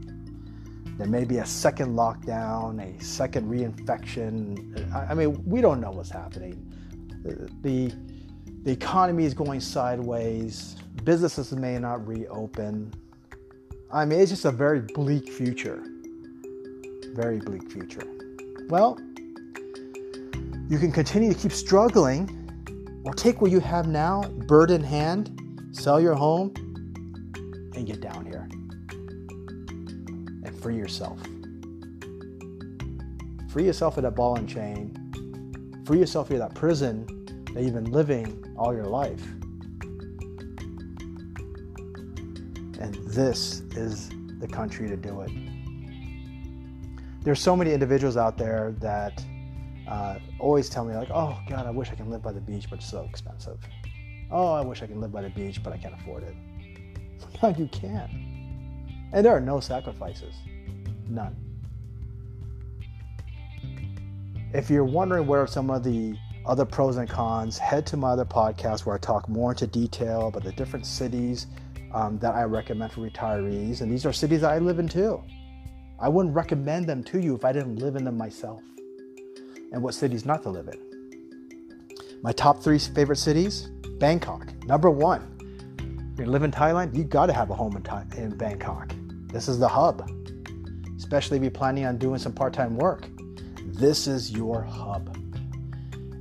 There 0.99 1.07
may 1.07 1.23
be 1.23 1.37
a 1.37 1.45
second 1.45 1.95
lockdown, 1.95 2.79
a 2.79 3.03
second 3.03 3.49
reinfection. 3.49 4.93
I 4.93 5.15
mean, 5.15 5.43
we 5.45 5.61
don't 5.61 5.81
know 5.81 5.89
what's 5.89 6.11
happening 6.11 6.71
the 7.23 7.93
the 8.63 8.71
economy 8.71 9.25
is 9.25 9.33
going 9.33 9.59
sideways. 9.59 10.75
Businesses 11.03 11.51
may 11.51 11.79
not 11.79 12.07
reopen. 12.07 12.93
I 13.91 14.05
mean, 14.05 14.19
it's 14.19 14.29
just 14.29 14.45
a 14.45 14.51
very 14.51 14.81
bleak 14.81 15.31
future. 15.31 15.83
Very 17.13 17.39
bleak 17.39 17.71
future. 17.71 18.03
Well, 18.69 18.99
you 20.69 20.77
can 20.77 20.91
continue 20.91 21.33
to 21.33 21.37
keep 21.37 21.51
struggling 21.51 23.01
or 23.03 23.13
take 23.13 23.41
what 23.41 23.51
you 23.51 23.59
have 23.59 23.87
now, 23.87 24.23
bird 24.47 24.69
in 24.69 24.83
hand, 24.83 25.67
sell 25.71 25.99
your 25.99 26.13
home, 26.13 26.53
and 27.75 27.85
get 27.85 27.99
down 27.99 28.25
here 28.25 28.47
and 30.43 30.61
free 30.61 30.75
yourself. 30.75 31.19
Free 33.49 33.65
yourself 33.65 33.97
of 33.97 34.03
that 34.03 34.15
ball 34.15 34.35
and 34.37 34.47
chain. 34.47 35.00
Free 35.91 35.99
yourself 35.99 36.31
of 36.31 36.37
that 36.37 36.55
prison 36.55 37.05
that 37.53 37.63
you've 37.63 37.73
been 37.73 37.91
living 37.91 38.55
all 38.57 38.73
your 38.73 38.85
life. 38.85 39.21
And 42.79 42.95
this 43.07 43.63
is 43.75 44.07
the 44.39 44.47
country 44.47 44.87
to 44.87 44.95
do 44.95 45.19
it. 45.19 45.31
There's 47.25 47.41
so 47.41 47.57
many 47.57 47.73
individuals 47.73 48.15
out 48.15 48.37
there 48.37 48.73
that 48.79 49.21
uh, 49.85 50.19
always 50.39 50.69
tell 50.69 50.85
me 50.85 50.95
like, 50.95 51.09
"Oh 51.09 51.37
God, 51.49 51.65
I 51.65 51.71
wish 51.71 51.91
I 51.91 51.95
can 51.95 52.09
live 52.09 52.21
by 52.21 52.31
the 52.31 52.39
beach, 52.39 52.67
but 52.69 52.79
it's 52.79 52.89
so 52.89 53.01
expensive." 53.09 53.59
Oh, 54.31 54.53
I 54.53 54.61
wish 54.61 54.81
I 54.81 54.87
can 54.87 55.01
live 55.01 55.11
by 55.11 55.23
the 55.23 55.29
beach, 55.31 55.61
but 55.61 55.73
I 55.73 55.77
can't 55.77 55.95
afford 55.95 56.23
it. 56.23 56.35
No, 57.43 57.49
you 57.49 57.67
can. 57.67 59.09
And 59.11 59.25
there 59.25 59.35
are 59.35 59.41
no 59.41 59.59
sacrifices, 59.59 60.35
none. 61.09 61.50
If 64.53 64.69
you're 64.69 64.83
wondering 64.83 65.27
what 65.27 65.39
are 65.39 65.47
some 65.47 65.69
of 65.69 65.81
the 65.81 66.13
other 66.45 66.65
pros 66.65 66.97
and 66.97 67.09
cons, 67.09 67.57
head 67.57 67.85
to 67.87 67.95
my 67.95 68.09
other 68.09 68.25
podcast 68.25 68.85
where 68.85 68.95
I 68.95 68.99
talk 68.99 69.29
more 69.29 69.51
into 69.51 69.65
detail 69.65 70.27
about 70.27 70.43
the 70.43 70.51
different 70.51 70.85
cities 70.85 71.47
um, 71.93 72.19
that 72.19 72.35
I 72.35 72.43
recommend 72.43 72.91
for 72.91 72.99
retirees. 72.99 73.79
And 73.79 73.89
these 73.89 74.05
are 74.05 74.11
cities 74.11 74.43
I 74.43 74.59
live 74.59 74.77
in 74.79 74.89
too. 74.89 75.23
I 76.01 76.09
wouldn't 76.09 76.35
recommend 76.35 76.85
them 76.85 77.01
to 77.05 77.19
you 77.21 77.33
if 77.33 77.45
I 77.45 77.53
didn't 77.53 77.77
live 77.77 77.95
in 77.95 78.03
them 78.03 78.17
myself. 78.17 78.61
And 79.71 79.81
what 79.81 79.93
cities 79.93 80.25
not 80.25 80.43
to 80.43 80.49
live 80.49 80.67
in. 80.67 81.89
My 82.21 82.33
top 82.33 82.61
three 82.61 82.77
favorite 82.77 83.19
cities 83.19 83.69
Bangkok, 83.99 84.51
number 84.65 84.89
one. 84.89 85.37
If 86.13 86.19
you 86.19 86.25
live 86.25 86.43
in 86.43 86.51
Thailand, 86.51 86.93
you 86.93 87.05
got 87.05 87.27
to 87.27 87.33
have 87.33 87.51
a 87.51 87.55
home 87.55 87.77
in, 87.77 88.21
in 88.21 88.35
Bangkok. 88.35 88.93
This 89.27 89.47
is 89.47 89.59
the 89.59 89.67
hub, 89.69 90.11
especially 90.97 91.37
if 91.37 91.43
you're 91.43 91.51
planning 91.51 91.85
on 91.85 91.97
doing 91.97 92.19
some 92.19 92.33
part 92.33 92.51
time 92.51 92.75
work. 92.75 93.07
This 93.81 94.05
is 94.05 94.29
your 94.31 94.61
hub. 94.61 95.17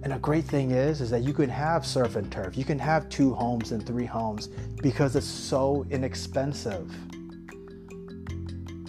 And 0.03 0.15
a 0.15 0.19
great 0.19 0.45
thing 0.47 0.71
is, 0.71 1.03
is 1.03 1.11
that 1.11 1.21
you 1.21 1.35
can 1.35 1.51
have 1.51 1.85
surf 1.85 2.17
and 2.17 2.33
turf. 2.33 2.57
You 2.57 2.65
can 2.65 2.79
have 2.79 3.07
two 3.11 3.35
homes 3.35 3.73
and 3.73 3.87
three 3.87 4.07
homes 4.07 4.49
because 4.81 5.15
it's 5.15 5.27
so 5.27 5.85
inexpensive. 5.91 6.91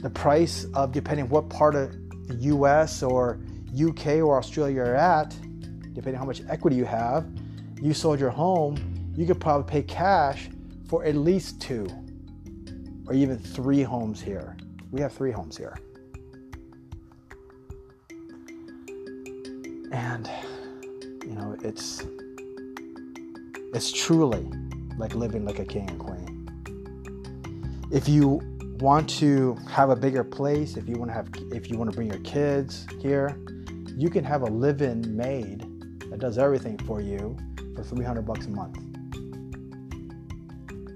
The 0.01 0.09
price 0.09 0.67
of 0.74 0.93
depending 0.93 1.28
what 1.28 1.49
part 1.49 1.76
of 1.76 1.91
the 2.30 2.36
U.S. 2.36 3.03
or 3.03 3.41
UK 3.78 4.22
or 4.24 4.38
Australia 4.38 4.76
you're 4.76 4.95
at, 4.95 5.36
depending 5.91 6.15
how 6.15 6.24
much 6.24 6.41
equity 6.47 6.78
you 6.78 6.86
have, 6.86 7.28
you 7.82 7.93
sold 7.93 8.22
your 8.22 8.30
home, 8.30 8.78
you 9.17 9.28
could 9.28 9.41
probably 9.41 9.69
pay 9.69 9.84
cash 9.84 10.47
for 10.88 11.03
at 11.03 11.15
least 11.15 11.59
two 11.59 11.88
or 13.05 13.13
even 13.13 13.38
three 13.38 13.84
homes 13.84 14.22
here. 14.22 14.55
We 14.91 15.01
have 15.01 15.11
three 15.11 15.32
homes 15.32 15.57
here. 15.57 15.78
And 19.92 20.30
you 21.26 21.34
know, 21.34 21.56
it's 21.64 22.04
it's 23.74 23.92
truly 23.92 24.50
like 24.98 25.16
living 25.16 25.46
like 25.46 25.60
a 25.60 25.66
king 25.66 25.89
and 25.89 26.00
queen. 26.00 27.88
If 27.92 28.08
you 28.08 28.42
want 28.80 29.10
to 29.10 29.56
have 29.70 29.89
a 29.89 29.96
bigger 29.96 30.24
place, 30.24 30.78
if 30.78 30.88
you 30.88 30.96
want 30.96 31.10
to 31.10 31.14
have 31.14 31.30
if 31.52 31.70
you 31.70 31.78
want 31.78 31.92
to 31.92 31.96
bring 31.96 32.08
your 32.08 32.22
kids 32.22 32.88
here, 33.00 33.38
you 33.96 34.10
can 34.10 34.24
have 34.24 34.42
a 34.42 34.48
live-in 34.48 35.16
maid 35.16 35.68
that 36.10 36.20
does 36.20 36.38
everything 36.38 36.78
for 36.80 37.02
you 37.02 37.38
for 37.76 37.84
300 37.84 38.24
bucks 38.24 38.46
a 38.46 38.50
month. 38.50 38.78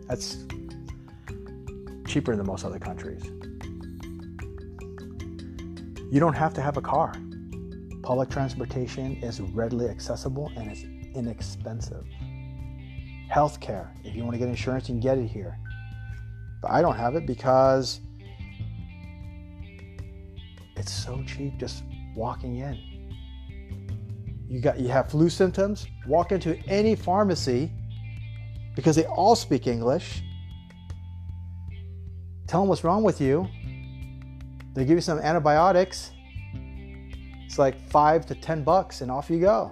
That's 0.08 0.46
cheaper 2.08 2.36
than 2.36 2.46
most 2.46 2.64
other 2.64 2.80
countries. 2.80 3.24
You 6.12 6.20
don't 6.20 6.36
have 6.36 6.54
to 6.54 6.62
have 6.62 6.78
a 6.78 6.82
car. 6.82 7.14
Public 8.06 8.30
transportation 8.30 9.16
is 9.24 9.42
readily 9.42 9.88
accessible 9.90 10.52
and 10.56 10.70
it's 10.70 10.84
inexpensive. 11.16 12.06
Healthcare, 13.34 13.88
if 14.04 14.16
you 14.16 14.22
want 14.22 14.36
to 14.36 14.38
get 14.38 14.48
insurance, 14.48 14.88
you 14.88 14.94
can 14.94 15.00
get 15.00 15.18
it 15.18 15.26
here. 15.26 15.58
But 16.62 16.70
I 16.70 16.84
don't 16.84 16.96
have 16.96 17.16
it 17.16 17.26
because 17.26 18.02
it's 20.78 20.92
so 20.92 21.24
cheap 21.26 21.58
just 21.58 21.84
walking 22.16 22.58
in. 22.58 22.78
You 24.48 24.62
got 24.62 24.80
you 24.80 24.90
have 24.90 25.10
flu 25.10 25.28
symptoms, 25.28 25.88
walk 26.06 26.32
into 26.32 26.56
any 26.68 26.96
pharmacy 26.96 27.72
because 28.76 28.96
they 28.96 29.06
all 29.06 29.36
speak 29.36 29.66
English. 29.66 30.22
Tell 32.46 32.60
them 32.60 32.70
what's 32.70 32.84
wrong 32.84 33.02
with 33.02 33.20
you. 33.20 33.48
They 34.76 34.86
give 34.86 34.96
you 34.96 35.02
some 35.02 35.18
antibiotics 35.18 36.12
it's 37.46 37.60
like 37.60 37.80
five 37.90 38.26
to 38.26 38.36
10 38.36 38.64
bucks 38.64 39.02
and 39.02 39.12
off 39.12 39.30
you 39.30 39.40
go. 39.40 39.72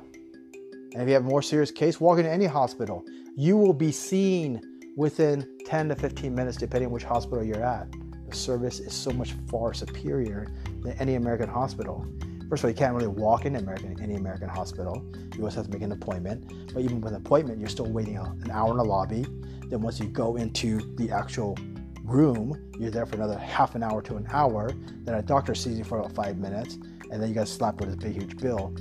And 0.93 1.01
if 1.01 1.07
you 1.07 1.13
have 1.15 1.25
a 1.25 1.27
more 1.27 1.41
serious 1.41 1.71
case, 1.71 1.99
walk 1.99 2.19
into 2.19 2.31
any 2.31 2.45
hospital. 2.45 3.03
You 3.35 3.57
will 3.57 3.73
be 3.73 3.91
seen 3.91 4.61
within 4.95 5.57
10 5.65 5.89
to 5.89 5.95
15 5.95 6.33
minutes, 6.33 6.55
depending 6.55 6.87
on 6.87 6.93
which 6.93 7.03
hospital 7.03 7.43
you're 7.43 7.63
at. 7.63 7.87
The 8.29 8.35
service 8.35 8.79
is 8.79 8.93
so 8.93 9.11
much 9.11 9.33
far 9.49 9.73
superior 9.73 10.53
than 10.81 10.93
any 10.93 11.15
American 11.15 11.49
hospital. 11.49 12.05
First 12.47 12.63
of 12.63 12.65
all, 12.65 12.71
you 12.71 12.77
can't 12.77 12.93
really 12.93 13.07
walk 13.07 13.45
into 13.45 13.57
American, 13.57 13.99
any 13.99 14.15
American 14.15 14.49
hospital. 14.49 15.03
You 15.33 15.39
always 15.39 15.55
have 15.55 15.65
to 15.65 15.71
make 15.71 15.81
an 15.81 15.91
appointment. 15.91 16.73
But 16.73 16.83
even 16.83 17.01
with 17.01 17.13
an 17.13 17.17
appointment, 17.17 17.59
you're 17.59 17.69
still 17.69 17.91
waiting 17.91 18.17
an 18.17 18.51
hour 18.51 18.71
in 18.71 18.77
the 18.77 18.83
lobby. 18.83 19.25
Then 19.69 19.81
once 19.81 19.99
you 19.99 20.07
go 20.07 20.35
into 20.35 20.95
the 20.97 21.09
actual 21.09 21.57
room, 22.03 22.71
you're 22.77 22.91
there 22.91 23.07
for 23.07 23.15
another 23.15 23.37
half 23.37 23.73
an 23.73 23.81
hour 23.81 24.03
to 24.03 24.17
an 24.17 24.27
hour. 24.31 24.71
Then 25.03 25.15
a 25.15 25.23
doctor 25.23 25.55
sees 25.55 25.79
you 25.79 25.83
for 25.83 25.97
about 25.97 26.13
five 26.13 26.37
minutes 26.37 26.77
and 27.13 27.21
then 27.21 27.29
you 27.29 27.35
got 27.35 27.47
slapped 27.47 27.79
with 27.79 27.93
a 27.93 27.95
big 27.95 28.13
huge 28.13 28.35
bill 28.37 28.73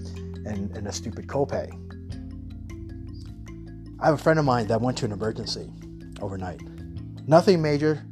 and, 0.47 0.75
and 0.75 0.89
a 0.89 0.93
stupid 0.93 1.27
copay. 1.27 1.71
I 4.01 4.07
have 4.07 4.15
a 4.15 4.19
friend 4.19 4.39
of 4.39 4.47
mine 4.47 4.69
that 4.69 4.81
went 4.81 4.97
to 4.99 5.05
an 5.05 5.13
emergency 5.13 5.71
overnight. 6.23 6.63
Nothing 7.27 7.61
major, 7.61 8.03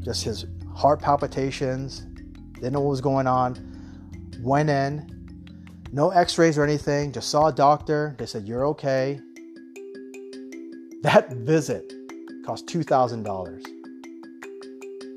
just 0.00 0.24
his 0.24 0.46
heart 0.74 1.02
palpitations, 1.02 2.06
didn't 2.54 2.72
know 2.72 2.80
what 2.80 2.88
was 2.88 3.02
going 3.02 3.26
on. 3.26 3.66
Went 4.40 4.70
in, 4.70 5.06
no 5.92 6.08
x 6.08 6.38
rays 6.38 6.56
or 6.56 6.64
anything, 6.64 7.12
just 7.12 7.28
saw 7.28 7.48
a 7.48 7.52
doctor. 7.52 8.16
They 8.18 8.24
said, 8.24 8.48
You're 8.48 8.66
okay. 8.68 9.20
That 11.02 11.30
visit 11.32 11.92
cost 12.46 12.66
$2,000. 12.66 13.62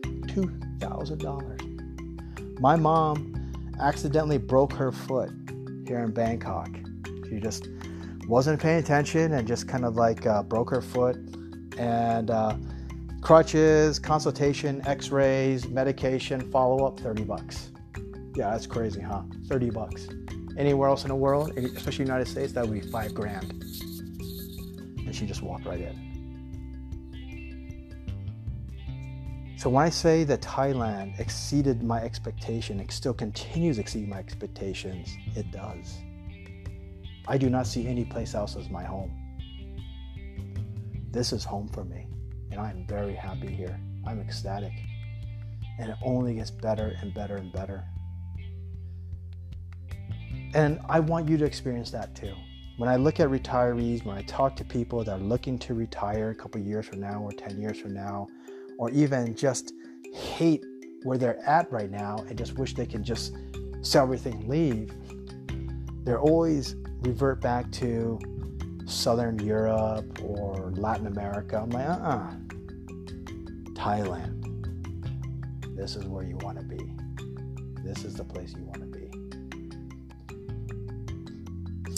$2,000. 0.03 2.59
My 2.59 2.75
mom 2.75 3.42
accidentally 3.79 4.37
broke 4.37 4.73
her 4.73 4.91
foot 4.91 5.31
here 5.87 5.99
in 5.99 6.11
Bangkok. 6.11 6.69
She 7.29 7.39
just 7.39 7.69
wasn't 8.27 8.61
paying 8.61 8.79
attention 8.79 9.33
and 9.33 9.47
just 9.47 9.67
kind 9.67 9.85
of 9.85 9.95
like 9.95 10.25
uh, 10.25 10.43
broke 10.43 10.69
her 10.69 10.81
foot. 10.81 11.17
And 11.77 12.29
uh, 12.29 12.55
crutches, 13.21 13.99
consultation, 13.99 14.85
x 14.87 15.09
rays, 15.09 15.67
medication, 15.67 16.51
follow 16.51 16.85
up 16.85 16.99
30 16.99 17.23
bucks. 17.23 17.71
Yeah, 18.35 18.51
that's 18.51 18.67
crazy, 18.67 19.01
huh? 19.01 19.23
30 19.47 19.69
bucks. 19.71 20.07
Anywhere 20.57 20.89
else 20.89 21.03
in 21.03 21.09
the 21.09 21.15
world, 21.15 21.57
especially 21.57 22.05
United 22.05 22.27
States, 22.27 22.53
that 22.53 22.67
would 22.67 22.81
be 22.81 22.87
five 22.89 23.13
grand. 23.13 23.51
And 25.05 25.15
she 25.15 25.25
just 25.25 25.41
walked 25.41 25.65
right 25.65 25.81
in. 25.81 26.12
So 29.63 29.69
when 29.69 29.85
I 29.85 29.89
say 29.91 30.25
that 30.25 30.41
Thailand 30.41 31.17
exceeded 31.21 31.83
my 31.83 32.01
expectation, 32.01 32.81
it 32.81 32.91
still 32.91 33.13
continues 33.13 33.79
exceeding 33.79 34.09
my 34.09 34.17
expectations, 34.17 35.15
it 35.37 35.51
does. 35.53 35.99
I 37.29 37.37
do 37.37 37.49
not 37.49 37.65
see 37.65 37.87
any 37.87 38.03
place 38.03 38.35
else 38.35 38.57
as 38.57 38.69
my 38.69 38.83
home. 38.83 39.17
This 41.11 41.31
is 41.31 41.45
home 41.45 41.69
for 41.69 41.85
me, 41.85 42.07
and 42.51 42.59
I'm 42.59 42.85
very 42.85 43.13
happy 43.13 43.47
here. 43.47 43.79
I'm 44.05 44.19
ecstatic. 44.19 44.73
And 45.79 45.91
it 45.91 45.97
only 46.03 46.33
gets 46.33 46.51
better 46.51 46.97
and 46.99 47.13
better 47.13 47.37
and 47.37 47.53
better. 47.53 47.85
And 50.53 50.81
I 50.89 50.99
want 50.99 51.29
you 51.29 51.37
to 51.37 51.45
experience 51.45 51.89
that 51.91 52.13
too. 52.15 52.35
When 52.75 52.89
I 52.89 52.97
look 52.97 53.21
at 53.21 53.29
retirees, 53.29 54.03
when 54.03 54.17
I 54.17 54.23
talk 54.23 54.57
to 54.57 54.65
people 54.65 55.05
that 55.05 55.11
are 55.13 55.23
looking 55.23 55.57
to 55.59 55.73
retire 55.73 56.31
a 56.31 56.35
couple 56.35 56.59
years 56.59 56.85
from 56.85 56.99
now 56.99 57.21
or 57.21 57.31
10 57.31 57.61
years 57.61 57.79
from 57.79 57.93
now, 57.93 58.27
or 58.77 58.89
even 58.91 59.35
just 59.35 59.73
hate 60.13 60.63
where 61.03 61.17
they're 61.17 61.39
at 61.47 61.71
right 61.71 61.91
now 61.91 62.17
and 62.29 62.37
just 62.37 62.57
wish 62.57 62.73
they 62.73 62.85
can 62.85 63.03
just 63.03 63.35
sell 63.81 64.03
everything 64.03 64.47
leave, 64.47 64.91
they're 66.03 66.19
always 66.19 66.75
revert 67.01 67.41
back 67.41 67.69
to 67.71 68.19
Southern 68.85 69.39
Europe 69.39 70.19
or 70.23 70.71
Latin 70.75 71.07
America. 71.07 71.59
I'm 71.61 71.69
like, 71.69 71.87
uh 71.87 71.91
uh-uh. 71.91 72.17
uh 72.17 72.33
Thailand. 73.73 74.39
this 75.75 75.95
is 75.95 76.05
where 76.05 76.23
you 76.23 76.37
want 76.37 76.57
to 76.57 76.63
be. 76.63 76.93
This 77.83 78.05
is 78.05 78.15
the 78.15 78.23
place 78.23 78.53
you 78.53 78.63
want 78.63 78.79
to 78.79 78.85
be. 78.87 79.09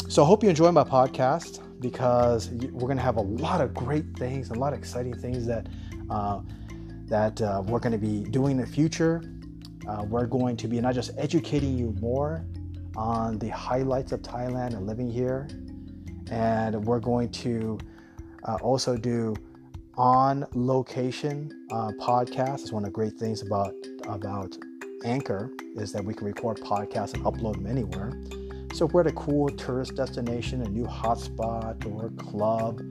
So 0.09 0.23
I 0.23 0.25
hope 0.25 0.43
you 0.43 0.49
enjoy 0.49 0.71
my 0.71 0.83
podcast 0.83 1.59
because 1.79 2.49
we're 2.49 2.87
going 2.87 2.97
to 2.97 3.03
have 3.03 3.17
a 3.17 3.21
lot 3.21 3.61
of 3.61 3.73
great 3.73 4.05
things, 4.17 4.49
a 4.49 4.53
lot 4.53 4.73
of 4.73 4.79
exciting 4.79 5.13
things 5.13 5.45
that 5.45 5.67
uh, 6.09 6.39
that 7.07 7.41
uh, 7.41 7.63
we're 7.65 7.79
going 7.79 7.91
to 7.91 7.97
be 7.97 8.23
doing 8.29 8.51
in 8.51 8.57
the 8.57 8.67
future. 8.67 9.21
Uh, 9.87 10.03
we're 10.07 10.25
going 10.25 10.57
to 10.57 10.67
be 10.67 10.81
not 10.81 10.95
just 10.95 11.11
educating 11.17 11.77
you 11.77 11.95
more 11.99 12.45
on 12.95 13.37
the 13.39 13.49
highlights 13.49 14.11
of 14.11 14.21
Thailand 14.21 14.75
and 14.75 14.87
living 14.87 15.09
here, 15.09 15.47
and 16.31 16.83
we're 16.85 16.99
going 16.99 17.29
to 17.29 17.77
uh, 18.45 18.57
also 18.61 18.97
do 18.97 19.35
on 19.97 20.45
location 20.53 21.67
uh, 21.71 21.91
podcast. 21.99 22.61
It's 22.61 22.71
one 22.71 22.83
of 22.83 22.89
the 22.89 22.93
great 22.93 23.13
things 23.13 23.41
about 23.41 23.73
about 24.07 24.57
Anchor 25.03 25.51
is 25.75 25.91
that 25.91 26.03
we 26.03 26.13
can 26.13 26.25
record 26.25 26.57
podcasts 26.57 27.13
and 27.13 27.23
upload 27.23 27.53
them 27.53 27.67
anywhere. 27.67 28.11
So 28.73 28.85
if 28.87 28.93
we're 28.93 29.01
at 29.01 29.07
a 29.07 29.13
cool 29.13 29.47
tourist 29.49 29.95
destination, 29.95 30.61
a 30.63 30.67
new 30.67 30.85
hotspot 30.85 31.85
or 31.85 32.09
club 32.21 32.81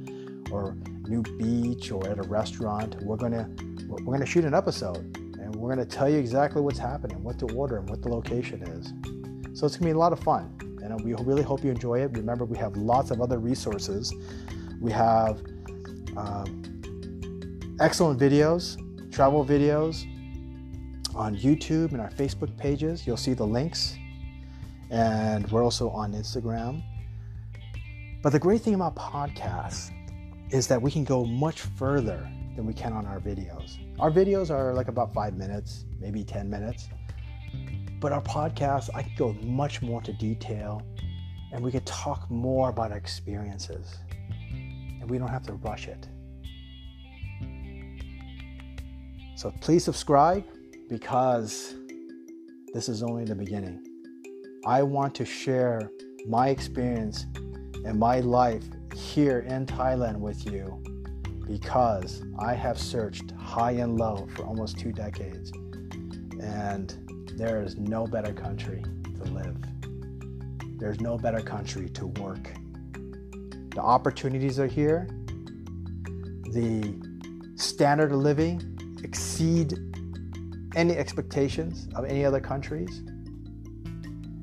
or 0.51 0.77
new 1.09 1.23
beach 1.39 1.91
or 1.91 2.09
at 2.09 2.19
a 2.19 2.23
restaurant, 2.23 2.97
we're 3.03 3.17
gonna 3.17 3.51
we're 3.89 4.14
gonna 4.14 4.26
shoot 4.26 4.45
an 4.45 4.55
episode 4.55 5.16
and 5.16 5.55
we're 5.55 5.68
gonna 5.68 5.85
tell 5.85 6.09
you 6.09 6.18
exactly 6.18 6.61
what's 6.61 6.78
happening, 6.78 7.22
what 7.22 7.39
to 7.39 7.47
order, 7.55 7.78
and 7.78 7.89
what 7.89 8.03
the 8.03 8.09
location 8.09 8.62
is. 8.62 8.93
So 9.59 9.66
it's 9.66 9.76
gonna 9.76 9.91
be 9.91 9.95
a 9.95 9.99
lot 9.99 10.12
of 10.12 10.20
fun, 10.20 10.57
and 10.82 11.05
we 11.05 11.14
really 11.14 11.43
hope 11.43 11.62
you 11.64 11.70
enjoy 11.70 12.01
it. 12.01 12.11
Remember, 12.12 12.45
we 12.45 12.59
have 12.59 12.76
lots 12.76 13.11
of 13.11 13.20
other 13.20 13.39
resources. 13.39 14.12
We 14.80 14.91
have 14.93 15.41
um, 16.16 16.62
excellent 17.80 18.18
videos, 18.20 18.76
travel 19.12 19.45
videos 19.45 20.05
on 21.14 21.37
YouTube 21.37 21.93
and 21.93 22.01
our 22.01 22.11
Facebook 22.11 22.57
pages. 22.57 23.07
You'll 23.07 23.16
see 23.16 23.35
the 23.35 23.47
links. 23.47 23.97
And 24.91 25.51
we're 25.51 25.62
also 25.62 25.89
on 25.91 26.12
Instagram. 26.12 26.82
But 28.22 28.30
the 28.30 28.39
great 28.39 28.62
thing 28.62 28.74
about 28.74 28.95
podcasts 28.97 29.91
is 30.51 30.66
that 30.68 30.80
we 30.80 30.91
can 30.91 31.05
go 31.05 31.24
much 31.24 31.61
further 31.61 32.28
than 32.57 32.67
we 32.67 32.73
can 32.73 32.93
on 32.93 33.07
our 33.07 33.21
videos. 33.21 33.79
Our 33.99 34.11
videos 34.11 34.51
are 34.51 34.73
like 34.75 34.89
about 34.89 35.13
five 35.13 35.37
minutes, 35.37 35.85
maybe 35.99 36.25
10 36.25 36.49
minutes. 36.49 36.89
But 38.01 38.13
our 38.13 38.23
podcast, 38.23 38.91
I 38.95 39.03
can 39.03 39.15
go 39.17 39.33
much 39.43 39.83
more 39.83 40.01
to 40.03 40.13
detail 40.13 40.83
and 41.53 41.65
we 41.65 41.71
can 41.71 41.85
talk 41.85 42.31
more 42.31 42.69
about 42.69 42.91
our 42.91 42.99
experiences. 42.99 43.97
And 44.51 45.11
we 45.11 45.19
don't 45.19 45.29
have 45.29 45.47
to 45.47 45.55
rush 45.55 45.89
it. 45.89 46.09
So 49.37 49.53
please 49.61 49.85
subscribe 49.85 50.45
because 50.89 51.75
this 52.73 52.89
is 52.89 53.03
only 53.03 53.25
the 53.25 53.35
beginning. 53.35 53.85
I 54.67 54.83
want 54.83 55.15
to 55.17 55.25
share 55.25 55.91
my 56.27 56.49
experience 56.49 57.27
and 57.85 57.99
my 57.99 58.21
life 58.21 58.65
here 58.95 59.41
in 59.41 59.67
Thailand 59.67 60.19
with 60.19 60.51
you 60.51 60.84
because 61.47 62.22
I 62.38 62.55
have 62.55 62.78
searched 62.78 63.32
high 63.32 63.72
and 63.72 63.99
low 63.99 64.26
for 64.34 64.45
almost 64.45 64.78
two 64.78 64.92
decades 64.92 65.53
and 66.40 66.97
there 67.36 67.62
is 67.62 67.76
no 67.76 68.07
better 68.07 68.32
country 68.32 68.82
to 69.16 69.24
live. 69.32 69.57
There's 70.78 71.01
no 71.01 71.16
better 71.16 71.40
country 71.40 71.88
to 71.90 72.07
work. 72.07 72.53
The 73.74 73.80
opportunities 73.80 74.59
are 74.59 74.66
here. 74.66 75.09
The 76.53 76.95
standard 77.57 78.12
of 78.12 78.18
living 78.18 79.01
exceed 79.03 79.74
any 80.76 80.97
expectations 80.97 81.88
of 81.95 82.05
any 82.05 82.24
other 82.24 82.40
countries. 82.40 82.99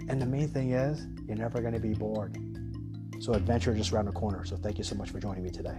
And 0.10 0.22
the 0.22 0.26
main 0.26 0.48
thing 0.48 0.72
is, 0.72 1.08
you're 1.28 1.38
never 1.38 1.62
going 1.62 1.74
to 1.74 1.80
be 1.80 1.94
bored. 1.94 2.38
So, 3.20 3.34
adventure 3.34 3.74
just 3.74 3.94
around 3.94 4.06
the 4.06 4.12
corner. 4.12 4.44
So, 4.46 4.58
thank 4.58 4.78
you 4.78 4.84
so 4.84 4.96
much 4.96 5.12
for 5.12 5.20
joining 5.20 5.44
me 5.44 5.52
today. 5.52 5.78